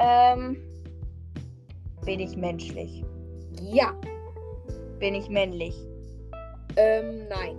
Ähm, 0.00 0.56
bin 2.04 2.18
ich 2.18 2.36
menschlich? 2.36 3.04
Ja. 3.60 3.94
Bin 4.98 5.14
ich 5.14 5.28
männlich? 5.28 5.74
Ähm, 6.76 7.28
nein. 7.28 7.56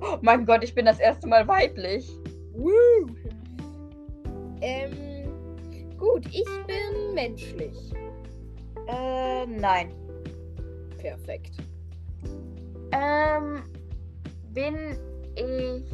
Oh 0.00 0.18
mein 0.22 0.44
Gott, 0.46 0.62
ich 0.62 0.74
bin 0.74 0.86
das 0.86 1.00
erste 1.00 1.26
Mal 1.26 1.46
weiblich. 1.48 2.08
Woo! 2.52 3.06
Ähm, 4.60 5.28
gut, 5.96 6.26
ich 6.26 6.44
bin 6.66 7.14
menschlich. 7.14 7.92
Äh, 8.86 9.46
nein. 9.46 9.92
Perfekt. 10.98 11.56
Ähm, 12.92 13.62
bin 14.52 14.98
ich 15.34 15.84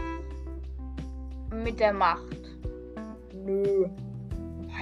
mit 1.63 1.81
der 1.81 1.93
Macht? 1.93 2.41
Nö. 3.33 3.87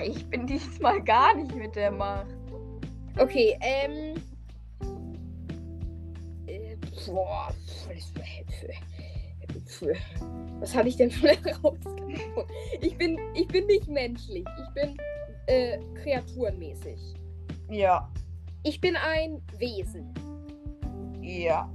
Ich 0.05 0.28
bin 0.30 0.46
diesmal 0.46 1.03
gar 1.03 1.34
nicht 1.36 1.55
mit 1.55 1.76
der 1.76 1.90
Macht. 1.90 2.26
Okay, 3.18 3.59
ähm. 3.61 4.14
Boah, 7.07 7.53
was, 7.88 9.82
was 10.61 10.74
habe 10.74 10.88
ich 10.88 10.96
denn 10.96 11.11
schon 11.11 11.28
herausgefunden? 11.44 12.16
Ich 12.80 12.96
bin, 12.96 13.18
ich 13.34 13.46
bin 13.48 13.66
nicht 13.66 13.88
menschlich. 13.88 14.44
Ich 14.59 14.74
bin 14.74 14.96
äh, 15.46 15.78
kreaturenmäßig. 16.03 16.98
Ja. 17.68 18.09
Ich 18.62 18.80
bin 18.80 18.96
ein 18.96 19.42
Wesen. 19.59 20.12
Ja. 21.20 21.70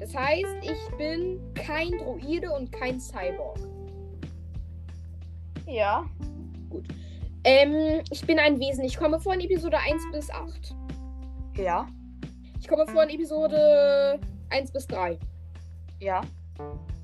Das 0.00 0.14
heißt, 0.14 0.56
ich 0.62 0.96
bin 0.96 1.40
kein 1.54 1.92
Droide 1.92 2.50
und 2.52 2.72
kein 2.72 3.00
Cyborg. 3.00 3.58
Ja. 5.66 6.04
Ähm, 7.44 8.02
ich 8.10 8.26
bin 8.26 8.38
ein 8.38 8.58
Wesen. 8.58 8.84
Ich 8.84 8.96
komme 8.96 9.20
vor 9.20 9.34
in 9.34 9.40
Episode 9.40 9.78
1 9.78 10.02
bis 10.12 10.30
8. 10.30 10.74
Ja. 11.56 11.86
Ich 12.60 12.68
komme 12.68 12.86
vor 12.86 13.04
in 13.04 13.10
Episode 13.10 14.18
1 14.52 14.72
bis 14.72 14.86
3. 14.86 15.18
Ja. 16.00 16.20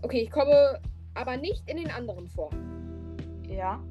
Okay, 0.03 0.21
ich 0.23 0.31
komme 0.31 0.79
aber 1.15 1.37
nicht 1.37 1.69
in 1.69 1.79
den 1.79 1.91
anderen 1.91 2.29
vor. 2.29 2.51
Ja. 3.49 3.83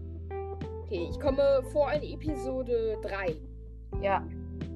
Okay, 0.83 1.07
ich 1.11 1.19
komme 1.19 1.61
vor 1.73 1.91
in 1.91 2.03
Episode 2.03 2.97
3. 3.01 3.35
Ja. 4.01 4.25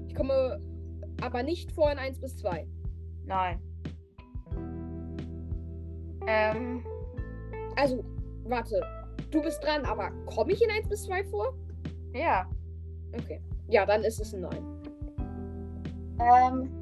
Ich 0.08 0.16
komme 0.16 0.60
aber 1.22 1.44
nicht 1.44 1.72
vor 1.72 1.92
in 1.92 1.98
1 1.98 2.20
bis 2.20 2.38
2. 2.38 2.68
Nein. 3.26 3.60
Ähm, 6.28 6.84
Also, 7.78 8.04
warte. 8.44 8.82
Du 9.32 9.42
bist 9.42 9.64
dran, 9.64 9.86
aber 9.86 10.12
komme 10.26 10.52
ich 10.52 10.62
in 10.62 10.70
1 10.70 10.90
bis 10.90 11.04
2 11.04 11.24
vor? 11.26 11.54
ja. 12.14 12.50
Okay. 13.14 13.42
Ja, 13.68 13.86
dann 13.86 14.04
ist 14.04 14.20
es 14.20 14.34
ein 14.34 14.42
Nein. 14.42 14.66
Ähm. 16.20 16.81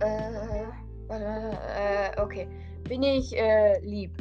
Äh. 0.00 0.64
Äh, 1.10 2.20
okay. 2.20 2.46
Bin 2.88 3.02
ich, 3.02 3.36
äh, 3.36 3.80
lieb? 3.80 4.12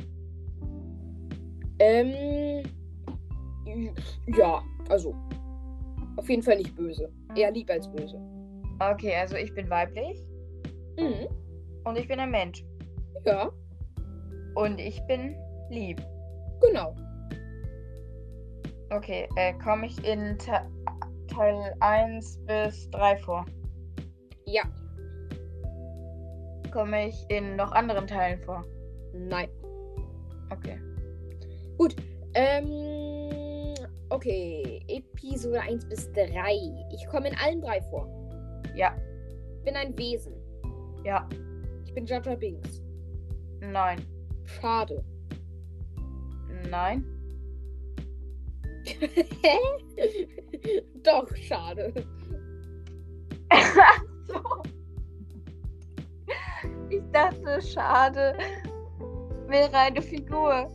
Ähm. 1.80 2.64
Ja, 4.38 4.62
also. 4.90 5.14
Auf 6.16 6.30
jeden 6.30 6.42
Fall 6.42 6.58
nicht 6.58 6.76
böse. 6.76 7.12
Eher 7.36 7.52
lieb 7.52 7.70
als 7.70 7.90
böse. 7.92 8.20
Okay, 8.80 9.16
also 9.16 9.36
ich 9.36 9.54
bin 9.54 9.70
weiblich 9.70 10.26
Mhm. 11.00 11.28
und 11.84 11.98
ich 11.98 12.08
bin 12.08 12.20
ein 12.20 12.32
Mensch. 12.32 12.64
Ja, 13.26 13.52
Und 14.56 14.80
ich 14.80 15.00
bin 15.08 15.36
lieb. 15.70 16.02
genau. 16.62 16.96
Okay, 18.90 19.28
äh, 19.36 19.54
komme 19.64 19.88
ich 19.88 19.98
in 20.08 20.38
Te 20.40 20.62
Teil 21.28 21.76
1 21.82 22.40
bis 22.46 22.90
3 22.92 23.18
vor? 23.18 23.46
Ja, 24.46 24.64
Komme 26.72 27.08
ich 27.10 27.26
in 27.30 27.56
noch 27.56 27.72
anderen 27.72 28.08
Teilen 28.08 28.40
vor? 28.42 28.66
nein. 29.14 29.50
Okay. 30.50 30.80
Ähm. 32.34 33.74
Okay, 34.10 34.82
Episode 34.88 35.60
1 35.62 35.90
bis 35.90 36.12
3. 36.14 36.30
Ich 36.94 37.06
komme 37.08 37.30
in 37.30 37.36
allen 37.38 37.62
drei 37.62 37.82
vor. 37.82 38.08
Ja. 38.74 38.96
Bin 39.66 39.76
ein 39.76 39.98
Wesen. 39.98 40.34
Ja. 41.04 41.28
Ich 41.84 41.94
bin 41.94 42.06
Jaja 42.06 42.36
Binks. 42.36 42.82
Nein. 43.60 44.00
Schade. 44.46 45.04
Nein. 46.70 47.04
Doch, 51.04 51.36
schade. 51.36 51.94
dachte, 57.18 57.62
schade. 57.62 58.38
Wäre 59.48 59.74
eine 59.74 60.02
Figur. 60.02 60.70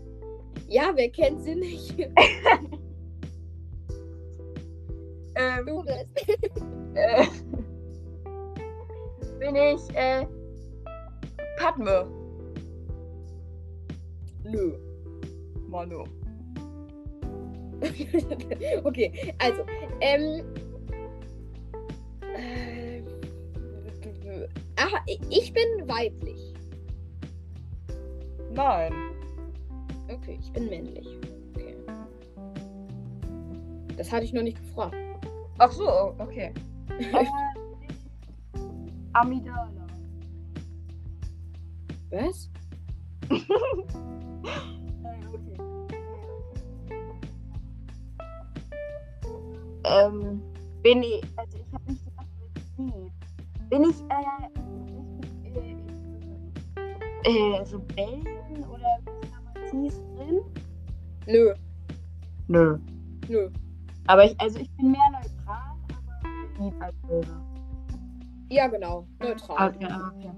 Ja, 0.68 0.90
wer 0.94 1.10
kennt 1.10 1.42
sie 1.42 1.54
nicht? 1.54 1.96
Ähm, 5.34 5.64
Du 5.64 5.82
bist. 5.82 6.28
äh, 6.94 7.24
bin 9.38 9.56
ich, 9.56 9.96
äh, 9.96 10.26
Padme. 11.56 12.06
Nö. 14.44 14.74
Manu. 15.68 16.04
okay, 18.84 19.34
also, 19.38 19.64
ähm. 20.00 20.44
Ich 25.30 25.52
bin 25.52 25.88
weiblich. 25.88 26.54
Nein. 28.50 28.92
Okay, 30.08 30.38
ich 30.40 30.52
bin 30.52 30.68
männlich. 30.68 31.06
Okay. 31.54 31.76
Das 33.96 34.12
hatte 34.12 34.24
ich 34.24 34.32
noch 34.32 34.42
nicht 34.42 34.58
gefragt. 34.58 34.96
Ach 35.58 35.72
so, 35.72 36.14
okay. 36.18 36.52
Äh, 36.98 37.26
Amidala. 39.14 39.70
Was? 42.10 42.50
ähm, 49.84 50.42
bin 50.82 51.02
ich, 51.02 51.22
also 51.36 51.58
ich 51.58 51.72
habe 51.72 51.84
nicht 51.90 52.04
gedacht, 52.04 52.26
wie 52.76 53.10
Bin 53.68 53.84
ich, 53.84 54.00
äh, 54.02 54.61
äh, 57.24 57.64
so 57.64 57.78
Bellen 57.78 58.64
oder 58.70 58.98
hieß 59.70 60.00
drin? 60.16 60.40
Nö. 61.26 61.54
Nö. 62.48 62.78
Nö. 63.28 63.50
Aber 64.06 64.24
ich, 64.24 64.40
also 64.40 64.58
ich 64.58 64.70
bin 64.76 64.90
mehr 64.92 65.00
neutral, 65.12 65.76
aber 66.58 66.84
als 66.84 66.94
Bilder. 67.06 67.42
Ja, 68.50 68.66
genau. 68.66 69.06
Neutral. 69.20 69.68
Okay, 69.68 69.86
okay. 69.86 70.30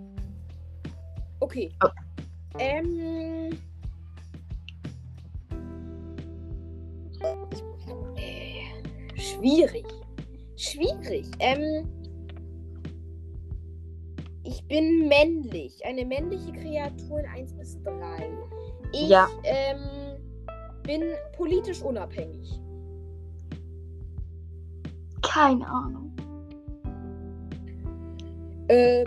Okay. 1.40 1.72
Oh. 1.84 1.88
Ähm. 2.58 3.50
Äh, 8.16 9.18
schwierig. 9.18 9.86
Schwierig. 10.56 11.26
Ähm. 11.40 12.03
Ich 14.44 14.62
bin 14.68 15.08
männlich. 15.08 15.84
Eine 15.86 16.04
männliche 16.04 16.52
Kreatur 16.52 17.20
in 17.20 17.26
1 17.26 17.54
bis 17.54 17.82
3. 17.82 18.30
Ich 18.92 19.08
Ja. 19.08 19.26
ähm, 19.42 19.78
bin 20.82 21.02
politisch 21.36 21.82
unabhängig. 21.82 22.60
Keine 25.22 25.66
Ahnung. 25.66 26.12
Äh, 28.68 29.04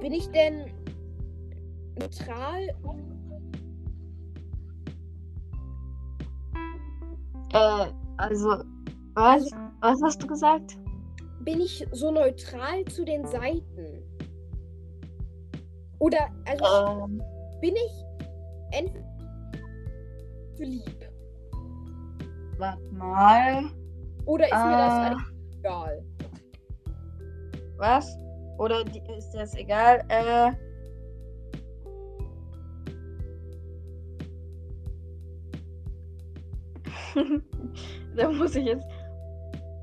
bin 0.00 0.12
ich 0.12 0.28
denn 0.30 0.70
neutral? 1.98 2.68
Äh, 7.52 7.86
also, 8.16 8.62
was? 9.14 9.50
Was 9.80 10.00
hast 10.02 10.22
du 10.22 10.26
gesagt? 10.28 10.78
Bin 11.46 11.60
ich 11.60 11.86
so 11.92 12.10
neutral 12.10 12.84
zu 12.86 13.04
den 13.04 13.24
Seiten? 13.24 14.02
Oder, 16.00 16.28
also 16.44 17.04
Ähm, 17.04 17.22
bin 17.60 17.72
ich 17.76 18.04
entweder 18.72 19.06
lieb? 20.58 21.08
warte 22.58 22.82
mal. 22.92 23.70
Oder 24.24 24.46
ist 24.46 24.64
mir 24.64 24.76
das 24.76 24.92
Äh. 24.92 24.96
eigentlich 25.06 25.58
egal? 25.60 26.04
Was? 27.76 28.18
Oder 28.58 28.80
ist 29.16 29.30
das 29.30 29.54
egal? 29.54 30.02
Äh. 30.08 30.50
da 38.16 38.30
muss 38.32 38.56
ich 38.56 38.64
jetzt. 38.66 38.86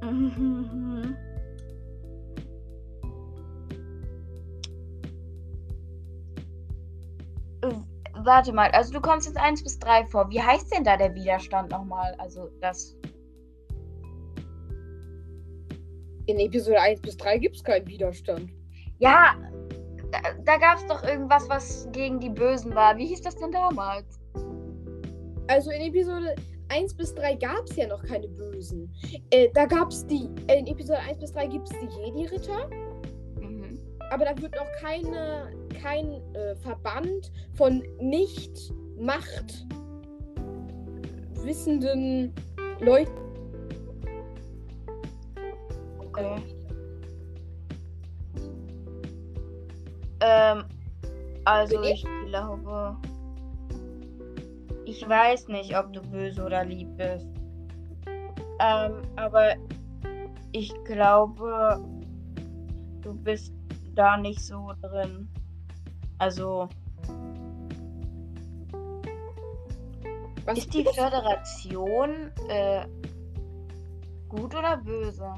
Warte 8.25 8.53
mal, 8.53 8.71
also 8.71 8.93
du 8.93 9.01
kommst 9.01 9.27
jetzt 9.27 9.37
1 9.37 9.63
bis 9.63 9.79
3 9.79 10.05
vor. 10.05 10.29
Wie 10.29 10.41
heißt 10.41 10.73
denn 10.73 10.83
da 10.83 10.95
der 10.95 11.13
Widerstand 11.13 11.71
nochmal? 11.71 12.15
Also 12.17 12.49
das. 12.61 12.95
In 16.25 16.39
Episode 16.39 16.79
1 16.79 17.01
bis 17.01 17.17
3 17.17 17.37
gibt 17.39 17.57
es 17.57 17.63
keinen 17.63 17.85
Widerstand. 17.85 18.49
Ja, 18.99 19.35
da, 20.11 20.19
da 20.45 20.57
gab 20.57 20.77
es 20.77 20.87
doch 20.87 21.03
irgendwas, 21.03 21.49
was 21.49 21.89
gegen 21.91 22.19
die 22.19 22.29
Bösen 22.29 22.73
war. 22.73 22.97
Wie 22.97 23.07
hieß 23.07 23.21
das 23.21 23.35
denn 23.35 23.51
damals? 23.51 24.21
Also 25.47 25.71
in 25.71 25.81
Episode 25.81 26.35
1 26.69 26.95
bis 26.95 27.13
3 27.15 27.35
gab 27.35 27.65
es 27.69 27.75
ja 27.75 27.87
noch 27.87 28.03
keine 28.03 28.29
Bösen. 28.29 28.89
Äh, 29.31 29.49
da 29.53 29.65
gab 29.65 29.89
es 29.89 30.07
die. 30.07 30.29
Äh, 30.47 30.59
in 30.59 30.67
Episode 30.67 30.99
1 30.99 31.19
bis 31.19 31.33
3 31.33 31.47
gibt 31.47 31.69
es 31.69 31.77
die 31.79 32.01
Jedi-Ritter. 32.01 32.69
Aber 34.11 34.25
da 34.25 34.41
wird 34.41 34.55
noch 34.55 34.71
keine, 34.79 35.51
kein 35.81 36.21
äh, 36.33 36.55
Verband 36.57 37.31
von 37.55 37.83
nicht 37.99 38.73
Macht 38.97 39.65
wissenden 41.43 42.33
Leuten. 42.79 43.11
Okay. 45.99 46.35
Ähm, 50.21 50.63
also 51.45 51.81
Bin 51.81 51.91
ich 51.91 52.05
glaube. 52.27 52.95
Ich 54.85 55.07
weiß 55.07 55.47
nicht, 55.47 55.77
ob 55.77 55.91
du 55.93 56.01
böse 56.01 56.43
oder 56.43 56.63
lieb 56.63 56.87
bist. 56.97 57.27
Ähm, 58.59 59.01
aber 59.15 59.55
ich 60.51 60.71
glaube, 60.85 61.83
du 63.01 63.13
bist 63.13 63.53
da 63.95 64.17
nicht 64.17 64.41
so 64.41 64.73
drin. 64.81 65.27
Also, 66.17 66.69
Was 70.45 70.57
ist 70.59 70.73
die 70.73 70.83
Föderation 70.83 72.31
äh, 72.49 72.85
gut 74.29 74.55
oder 74.55 74.77
böse? 74.77 75.33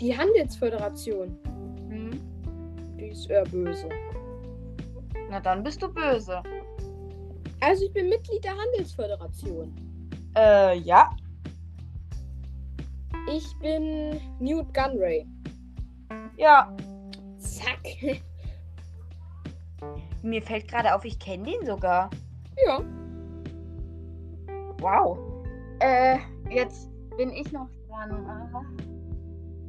die 0.00 0.16
Handelsföderation? 0.16 1.36
Hm? 1.88 2.20
Die 2.96 3.08
ist 3.08 3.28
eher 3.30 3.44
böse. 3.44 3.88
Na 5.30 5.40
dann 5.40 5.62
bist 5.62 5.82
du 5.82 5.92
böse. 5.92 6.42
Also 7.60 7.84
ich 7.84 7.92
bin 7.92 8.08
Mitglied 8.08 8.44
der 8.44 8.56
Handelsföderation. 8.56 9.74
Äh, 10.36 10.78
ja. 10.78 11.10
Ich 13.30 13.58
bin 13.58 14.20
Newt 14.38 14.72
Gunray. 14.72 15.26
Ja. 16.36 16.74
Zack. 17.82 18.22
Mir 20.22 20.42
fällt 20.42 20.68
gerade 20.68 20.94
auf, 20.94 21.04
ich 21.04 21.18
kenne 21.18 21.44
den 21.44 21.66
sogar. 21.66 22.10
ja. 22.66 22.82
Wow. 24.80 25.18
Äh, 25.80 26.18
jetzt 26.50 26.88
bin 27.16 27.30
ich 27.30 27.50
noch 27.52 27.68
dran. 27.88 28.26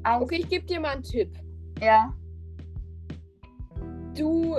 Eins, 0.03 0.23
Okay, 0.23 0.37
ich 0.41 0.49
gebe 0.49 0.65
dir 0.65 0.79
mal 0.79 0.89
einen 0.93 1.03
Tipp. 1.03 1.35
Ja. 1.81 2.13
Du 4.15 4.55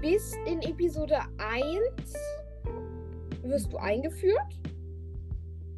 bist 0.00 0.36
in 0.46 0.60
Episode 0.62 1.18
1 1.38 2.14
wirst 3.42 3.70
du 3.72 3.76
eingeführt 3.76 4.58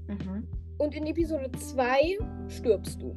Mhm. 0.09 0.47
und 0.79 0.95
in 0.95 1.07
Episode 1.07 1.51
2 1.53 2.19
stirbst 2.49 3.03
du. 3.03 3.17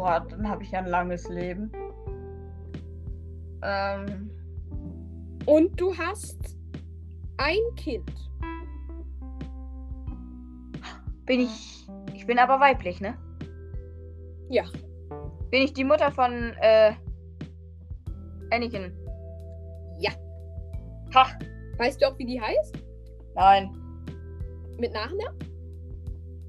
Boah, 0.00 0.26
dann 0.30 0.48
habe 0.48 0.62
ich 0.62 0.70
ja 0.70 0.78
ein 0.78 0.86
langes 0.86 1.28
Leben. 1.28 1.70
Ähm, 3.62 4.30
Und 5.44 5.78
du 5.78 5.94
hast 5.94 6.56
ein 7.36 7.60
Kind. 7.76 8.10
bin 11.26 11.40
ich. 11.40 11.86
Ich 12.14 12.24
bin 12.24 12.38
aber 12.38 12.58
weiblich, 12.60 13.02
ne? 13.02 13.14
Ja. 14.48 14.64
Bin 15.50 15.64
ich 15.64 15.74
die 15.74 15.84
Mutter 15.84 16.10
von, 16.10 16.54
äh. 16.62 16.94
Anakin? 18.50 18.96
Ja. 19.98 20.12
Ha! 21.14 21.26
Weißt 21.76 22.00
du 22.00 22.08
auch, 22.08 22.16
wie 22.16 22.24
die 22.24 22.40
heißt? 22.40 22.74
Nein. 23.34 23.70
Mit 24.78 24.94
Nachnamen? 24.94 25.36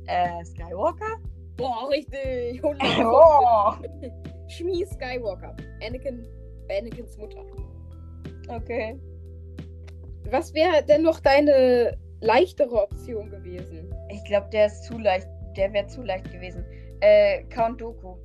Äh, 0.08 0.46
Skywalker? 0.46 1.20
Boah, 1.58 1.90
richtig. 1.90 2.64
100 2.64 3.06
Oh! 3.06 3.74
Shmi 4.48 4.86
Skywalker. 4.86 5.56
Anakin, 5.86 6.26
Anakins 6.70 7.18
Mutter. 7.18 7.46
Okay. 8.50 9.00
Was 10.30 10.54
wäre 10.54 10.84
denn 10.84 11.04
noch 11.04 11.20
deine 11.20 11.98
leichtere 12.22 12.84
Option 12.84 13.30
gewesen? 13.30 13.94
Ich 14.10 14.24
glaube, 14.26 14.50
der 14.52 14.68
ist 14.68 14.84
zu 14.84 14.98
leicht. 14.98 15.28
Der 15.56 15.72
wäre 15.74 15.88
zu 15.88 16.02
leicht 16.02 16.32
gewesen. 16.32 16.66
Äh, 17.02 17.44
Count 17.46 17.82
Dooku. 17.82 18.16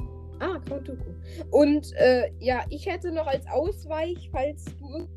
Ah, 0.40 0.58
Count 0.68 0.88
Dooku. 0.88 1.10
Und 1.50 1.92
äh, 1.96 2.30
ja, 2.40 2.64
ich 2.70 2.86
hätte 2.86 3.10
noch 3.12 3.26
als 3.26 3.46
Ausweich, 3.48 4.28
falls 4.30 4.64
du 4.78 5.08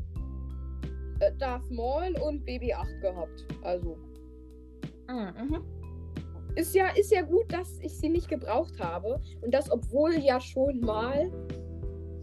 äh, 1.20 1.32
Darth 1.38 1.70
Maul 1.70 2.16
und 2.22 2.46
BB-8 2.46 3.02
gehabt. 3.02 3.46
Also. 3.64 3.98
Mhm. 5.08 5.64
Ist 6.60 6.76
ja, 6.76 6.90
ist 6.90 7.10
ja 7.10 7.22
gut, 7.22 7.54
dass 7.54 7.80
ich 7.80 7.98
sie 7.98 8.10
nicht 8.10 8.28
gebraucht 8.28 8.78
habe. 8.82 9.22
Und 9.42 9.54
das, 9.54 9.72
obwohl 9.72 10.16
ja 10.20 10.42
schon 10.42 10.82
mal 10.82 11.32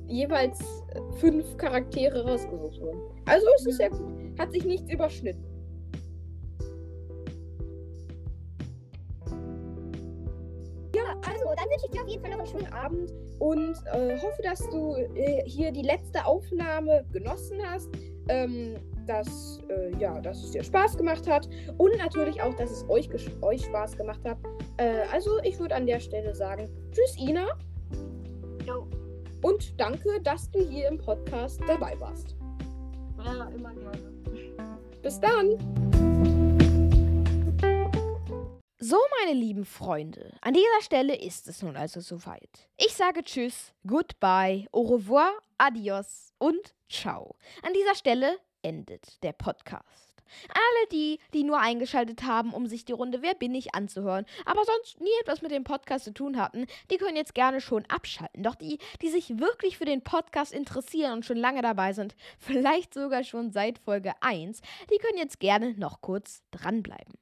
jeweils 0.09 0.61
äh, 0.93 1.01
fünf 1.19 1.57
Charaktere 1.57 2.23
rausgesucht 2.23 2.79
wurden. 2.79 3.01
Also 3.25 3.47
ist 3.57 3.67
es 3.67 3.79
ja 3.79 3.89
gut. 3.89 4.13
Hat 4.39 4.53
sich 4.53 4.67
nichts 4.67 4.93
überschnitten. 4.93 5.43
Ja, 10.95 11.15
also 11.27 11.47
dann 11.57 11.69
wünsche 11.71 11.87
ich 11.87 11.91
dir 11.93 12.03
auf 12.03 12.09
jeden 12.09 12.23
Fall 12.23 12.31
noch 12.33 12.39
einen 12.41 12.47
schönen 12.47 12.73
Abend 12.75 13.13
und 13.39 13.75
äh, 13.95 14.21
hoffe, 14.21 14.43
dass 14.43 14.59
du 14.69 14.97
äh, 15.15 15.45
hier 15.47 15.73
die 15.73 15.81
letzte 15.81 16.27
Aufnahme 16.27 17.07
genossen 17.11 17.59
hast. 17.67 17.89
Ähm, 18.29 18.77
dass, 19.07 19.61
äh, 19.69 19.97
ja, 19.99 20.21
dass 20.21 20.43
es 20.43 20.51
dir 20.51 20.65
Spaß 20.65 20.97
gemacht 20.97 21.29
hat 21.29 21.49
und 21.79 21.97
natürlich 21.97 22.43
auch, 22.43 22.55
dass 22.55 22.71
es 22.71 22.89
euch, 22.89 23.09
euch 23.43 23.65
Spaß 23.65 23.97
gemacht 23.97 24.21
hat. 24.25 24.39
Äh, 24.79 25.05
also 25.13 25.39
ich 25.43 25.59
würde 25.59 25.75
an 25.75 25.87
der 25.87 26.01
Stelle 26.01 26.35
sagen, 26.35 26.69
tschüss 26.91 27.17
Ina 27.19 27.47
Jo. 28.67 28.89
und 29.43 29.81
danke, 29.81 30.21
dass 30.23 30.51
du 30.51 30.59
hier 30.59 30.89
im 30.89 30.99
Podcast 30.99 31.61
dabei 31.69 31.99
warst. 32.01 32.37
Ja, 33.25 33.49
immer 33.49 33.73
gerne. 33.75 34.13
Bis 35.03 35.21
dann! 35.21 35.57
So, 38.79 38.99
meine 39.21 39.37
lieben 39.37 39.65
Freunde, 39.65 40.35
an 40.43 40.55
dieser 40.55 40.81
Stelle 40.81 41.17
ist 41.17 41.49
es 41.49 41.61
nun 41.61 41.77
also 41.77 42.01
soweit. 42.01 42.69
Ich 42.77 42.95
sage 42.95 43.25
Tschüss, 43.25 43.73
Goodbye, 43.85 44.69
Au 44.71 44.83
revoir, 44.83 45.33
Adios 45.59 46.33
und 46.39 46.76
Ciao. 46.89 47.37
An 47.63 47.73
dieser 47.73 47.95
Stelle 47.95 48.39
endet 48.63 49.23
der 49.23 49.33
Podcast. 49.33 50.07
Alle 50.49 50.89
die, 50.93 51.21
die 51.35 51.45
nur 51.45 51.61
eingeschaltet 51.61 52.25
haben, 52.25 52.53
um 52.53 52.67
sich 52.67 52.85
die 52.85 52.93
Runde 52.93 53.23
Wer 53.23 53.35
bin 53.35 53.55
ich 53.55 53.75
anzuhören, 53.75 54.27
aber 54.45 54.65
sonst 54.65 55.01
nie 55.01 55.11
etwas 55.21 55.43
mit 55.43 55.51
dem 55.51 55.65
Podcast 55.65 56.05
zu 56.05 56.13
tun 56.13 56.37
hatten, 56.37 56.67
die 56.91 56.97
können 56.97 57.17
jetzt 57.17 57.35
gerne 57.35 57.61
schon 57.61 57.85
abschalten. 57.87 58.43
Doch 58.43 58.55
die, 58.55 58.79
die 59.03 59.09
sich 59.09 59.39
wirklich 59.39 59.79
für 59.79 59.85
den 59.85 60.03
Podcast 60.03 60.53
interessieren 60.53 61.13
und 61.13 61.25
schon 61.25 61.37
lange 61.37 61.63
dabei 61.63 61.93
sind, 61.93 62.15
vielleicht 62.39 62.95
sogar 62.95 63.25
schon 63.25 63.51
seit 63.51 63.79
Folge 63.79 64.13
1, 64.21 64.61
die 64.93 64.99
können 64.99 65.19
jetzt 65.19 65.41
gerne 65.41 65.75
noch 65.75 66.01
kurz 66.01 66.43
dranbleiben. 66.51 67.15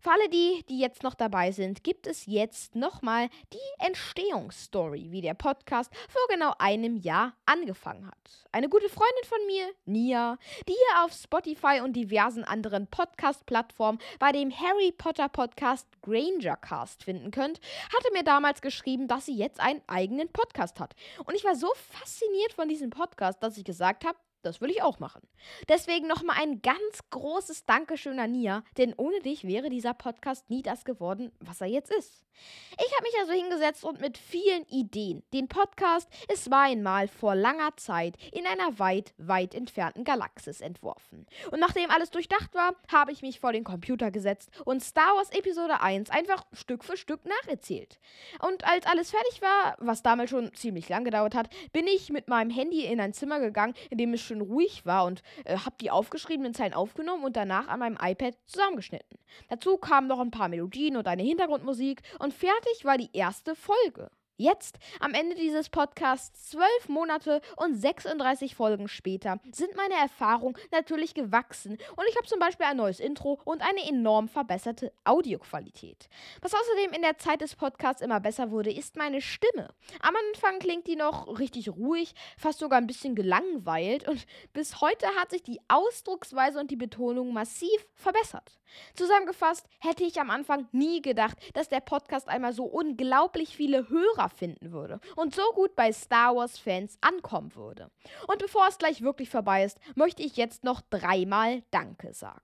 Für 0.00 0.12
alle 0.12 0.28
die, 0.28 0.64
die 0.68 0.78
jetzt 0.78 1.02
noch 1.02 1.14
dabei 1.14 1.50
sind, 1.50 1.82
gibt 1.82 2.06
es 2.06 2.26
jetzt 2.26 2.76
nochmal 2.76 3.28
die 3.52 3.84
Entstehungsstory, 3.84 5.10
wie 5.10 5.22
der 5.22 5.34
Podcast 5.34 5.92
vor 6.08 6.22
genau 6.28 6.54
einem 6.60 6.96
Jahr 6.96 7.34
angefangen 7.46 8.06
hat. 8.06 8.46
Eine 8.52 8.68
gute 8.68 8.88
Freundin 8.88 9.24
von 9.26 9.44
mir, 9.46 9.66
Nia, 9.86 10.38
die 10.68 10.72
ihr 10.72 11.04
auf 11.04 11.12
Spotify 11.12 11.80
und 11.82 11.94
diversen 11.94 12.44
anderen 12.44 12.86
Podcast-Plattformen 12.86 13.98
bei 14.20 14.30
dem 14.30 14.52
Harry 14.56 14.92
Potter 14.92 15.28
Podcast 15.28 15.88
Granger 16.00 16.56
Cast 16.56 17.02
finden 17.02 17.32
könnt, 17.32 17.60
hatte 17.92 18.12
mir 18.12 18.22
damals 18.22 18.60
geschrieben, 18.60 19.08
dass 19.08 19.26
sie 19.26 19.36
jetzt 19.36 19.58
einen 19.58 19.82
eigenen 19.88 20.28
Podcast 20.28 20.78
hat. 20.78 20.94
Und 21.24 21.34
ich 21.34 21.44
war 21.44 21.56
so 21.56 21.72
fasziniert 21.74 22.52
von 22.52 22.68
diesem 22.68 22.90
Podcast, 22.90 23.42
dass 23.42 23.58
ich 23.58 23.64
gesagt 23.64 24.04
habe, 24.04 24.16
das 24.42 24.60
will 24.60 24.70
ich 24.70 24.82
auch 24.82 24.98
machen. 24.98 25.22
Deswegen 25.68 26.06
nochmal 26.06 26.36
ein 26.40 26.62
ganz 26.62 27.00
großes 27.10 27.64
Dankeschön 27.64 28.18
an 28.18 28.32
Nia, 28.32 28.64
denn 28.76 28.94
ohne 28.96 29.20
dich 29.20 29.44
wäre 29.44 29.70
dieser 29.70 29.94
Podcast 29.94 30.48
nie 30.50 30.62
das 30.62 30.84
geworden, 30.84 31.32
was 31.40 31.60
er 31.60 31.68
jetzt 31.68 31.92
ist. 31.92 32.24
Ich 32.72 32.94
habe 32.94 33.02
mich 33.02 33.14
also 33.18 33.32
hingesetzt 33.32 33.84
und 33.84 34.00
mit 34.00 34.16
vielen 34.16 34.64
Ideen 34.66 35.22
den 35.32 35.48
Podcast 35.48 36.08
Es 36.28 36.50
war 36.50 36.64
einmal 36.64 37.08
vor 37.08 37.34
langer 37.34 37.76
Zeit 37.76 38.16
in 38.32 38.46
einer 38.46 38.78
weit, 38.78 39.14
weit 39.18 39.54
entfernten 39.54 40.04
Galaxis 40.04 40.60
entworfen. 40.60 41.26
Und 41.50 41.60
nachdem 41.60 41.90
alles 41.90 42.10
durchdacht 42.10 42.54
war, 42.54 42.74
habe 42.92 43.12
ich 43.12 43.22
mich 43.22 43.40
vor 43.40 43.52
den 43.52 43.64
Computer 43.64 44.10
gesetzt 44.10 44.50
und 44.64 44.82
Star 44.82 45.16
Wars 45.16 45.30
Episode 45.30 45.80
1 45.80 46.10
einfach 46.10 46.46
Stück 46.52 46.84
für 46.84 46.96
Stück 46.96 47.20
nacherzählt. 47.24 47.98
Und 48.40 48.64
als 48.64 48.86
alles 48.86 49.10
fertig 49.10 49.42
war, 49.42 49.76
was 49.78 50.02
damals 50.02 50.30
schon 50.30 50.54
ziemlich 50.54 50.88
lang 50.88 51.04
gedauert 51.04 51.34
hat, 51.34 51.48
bin 51.72 51.86
ich 51.86 52.10
mit 52.10 52.28
meinem 52.28 52.50
Handy 52.50 52.84
in 52.84 53.00
ein 53.00 53.12
Zimmer 53.12 53.40
gegangen, 53.40 53.74
in 53.90 53.98
dem 53.98 54.14
es 54.14 54.20
schön 54.28 54.40
ruhig 54.40 54.86
war 54.86 55.04
und 55.04 55.22
äh, 55.44 55.58
habe 55.58 55.76
die 55.80 55.90
aufgeschriebenen 55.90 56.54
Zeilen 56.54 56.74
aufgenommen 56.74 57.24
und 57.24 57.36
danach 57.36 57.68
an 57.68 57.80
meinem 57.80 57.98
iPad 58.00 58.34
zusammengeschnitten. 58.46 59.18
Dazu 59.48 59.76
kamen 59.76 60.06
noch 60.06 60.20
ein 60.20 60.30
paar 60.30 60.48
Melodien 60.48 60.96
und 60.96 61.06
eine 61.06 61.22
Hintergrundmusik 61.22 62.02
und 62.18 62.32
fertig 62.32 62.84
war 62.84 62.98
die 62.98 63.10
erste 63.12 63.54
Folge. 63.54 64.10
Jetzt, 64.40 64.78
am 65.00 65.14
Ende 65.14 65.34
dieses 65.34 65.68
Podcasts, 65.68 66.50
zwölf 66.50 66.88
Monate 66.88 67.40
und 67.56 67.74
36 67.74 68.54
Folgen 68.54 68.86
später, 68.86 69.40
sind 69.50 69.74
meine 69.74 69.94
Erfahrungen 69.94 70.54
natürlich 70.70 71.12
gewachsen 71.12 71.72
und 71.72 72.04
ich 72.08 72.16
habe 72.16 72.28
zum 72.28 72.38
Beispiel 72.38 72.66
ein 72.66 72.76
neues 72.76 73.00
Intro 73.00 73.40
und 73.44 73.62
eine 73.62 73.84
enorm 73.88 74.28
verbesserte 74.28 74.92
Audioqualität. 75.02 76.08
Was 76.40 76.54
außerdem 76.54 76.92
in 76.92 77.02
der 77.02 77.18
Zeit 77.18 77.40
des 77.40 77.56
Podcasts 77.56 78.00
immer 78.00 78.20
besser 78.20 78.52
wurde, 78.52 78.70
ist 78.70 78.94
meine 78.94 79.20
Stimme. 79.20 79.74
Am 80.02 80.14
Anfang 80.28 80.60
klingt 80.60 80.86
die 80.86 80.94
noch 80.94 81.40
richtig 81.40 81.70
ruhig, 81.70 82.14
fast 82.36 82.60
sogar 82.60 82.78
ein 82.78 82.86
bisschen 82.86 83.16
gelangweilt 83.16 84.06
und 84.06 84.24
bis 84.52 84.80
heute 84.80 85.08
hat 85.18 85.30
sich 85.30 85.42
die 85.42 85.58
Ausdrucksweise 85.66 86.60
und 86.60 86.70
die 86.70 86.76
Betonung 86.76 87.32
massiv 87.32 87.88
verbessert. 87.96 88.56
Zusammengefasst 88.94 89.66
hätte 89.80 90.04
ich 90.04 90.20
am 90.20 90.30
Anfang 90.30 90.68
nie 90.72 91.02
gedacht, 91.02 91.38
dass 91.54 91.68
der 91.68 91.80
Podcast 91.80 92.28
einmal 92.28 92.52
so 92.52 92.64
unglaublich 92.64 93.56
viele 93.56 93.88
Hörer 93.88 94.27
finden 94.28 94.72
würde 94.72 95.00
und 95.16 95.34
so 95.34 95.42
gut 95.54 95.74
bei 95.76 95.92
Star 95.92 96.34
Wars-Fans 96.36 96.98
ankommen 97.00 97.54
würde. 97.54 97.90
Und 98.26 98.38
bevor 98.38 98.66
es 98.68 98.78
gleich 98.78 99.02
wirklich 99.02 99.30
vorbei 99.30 99.64
ist, 99.64 99.78
möchte 99.94 100.22
ich 100.22 100.36
jetzt 100.36 100.64
noch 100.64 100.80
dreimal 100.80 101.62
Danke 101.70 102.12
sagen. 102.12 102.40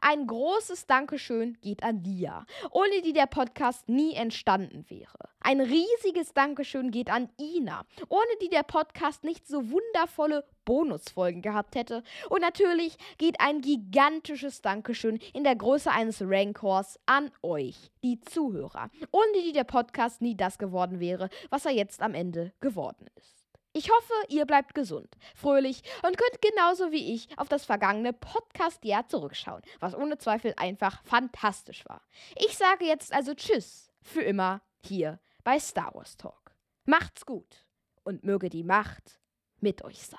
Ein 0.00 0.26
großes 0.26 0.86
Dankeschön 0.86 1.58
geht 1.60 1.82
an 1.82 2.02
Lia, 2.02 2.46
ohne 2.70 3.02
die 3.02 3.12
der 3.12 3.26
Podcast 3.26 3.88
nie 3.88 4.14
entstanden 4.14 4.84
wäre. 4.88 5.28
Ein 5.40 5.60
riesiges 5.60 6.34
Dankeschön 6.34 6.90
geht 6.90 7.10
an 7.10 7.30
Ina, 7.40 7.86
ohne 8.08 8.30
die 8.42 8.48
der 8.48 8.64
Podcast 8.64 9.24
nicht 9.24 9.46
so 9.46 9.70
wundervolle 9.70 10.44
Bonusfolgen 10.64 11.42
gehabt 11.42 11.74
hätte. 11.74 12.02
Und 12.28 12.42
natürlich 12.42 12.96
geht 13.16 13.40
ein 13.40 13.60
gigantisches 13.60 14.60
Dankeschön 14.60 15.18
in 15.32 15.44
der 15.44 15.56
Größe 15.56 15.90
eines 15.90 16.20
Rancors 16.20 16.98
an 17.06 17.30
euch, 17.42 17.90
die 18.02 18.20
Zuhörer, 18.20 18.90
ohne 19.10 19.42
die 19.44 19.52
der 19.52 19.64
Podcast 19.64 20.20
nie 20.20 20.36
das 20.36 20.58
geworden 20.58 21.00
wäre, 21.00 21.30
was 21.50 21.64
er 21.64 21.72
jetzt 21.72 22.02
am 22.02 22.14
Ende 22.14 22.52
geworden 22.60 23.06
ist. 23.16 23.37
Ich 23.78 23.90
hoffe, 23.90 24.12
ihr 24.28 24.44
bleibt 24.44 24.74
gesund, 24.74 25.16
fröhlich 25.36 25.84
und 26.02 26.18
könnt 26.18 26.42
genauso 26.42 26.90
wie 26.90 27.14
ich 27.14 27.28
auf 27.38 27.48
das 27.48 27.64
vergangene 27.64 28.12
Podcast-Jahr 28.12 29.06
zurückschauen, 29.06 29.62
was 29.78 29.94
ohne 29.94 30.18
Zweifel 30.18 30.52
einfach 30.56 31.00
fantastisch 31.04 31.84
war. 31.86 32.02
Ich 32.34 32.58
sage 32.58 32.86
jetzt 32.86 33.12
also 33.12 33.34
Tschüss 33.34 33.92
für 34.02 34.22
immer 34.22 34.62
hier 34.84 35.20
bei 35.44 35.60
Star 35.60 35.94
Wars 35.94 36.16
Talk. 36.16 36.56
Macht's 36.86 37.24
gut 37.24 37.68
und 38.02 38.24
möge 38.24 38.48
die 38.48 38.64
Macht 38.64 39.20
mit 39.60 39.84
euch 39.84 40.02
sein. 40.02 40.18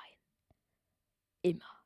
Immer. 1.41 1.78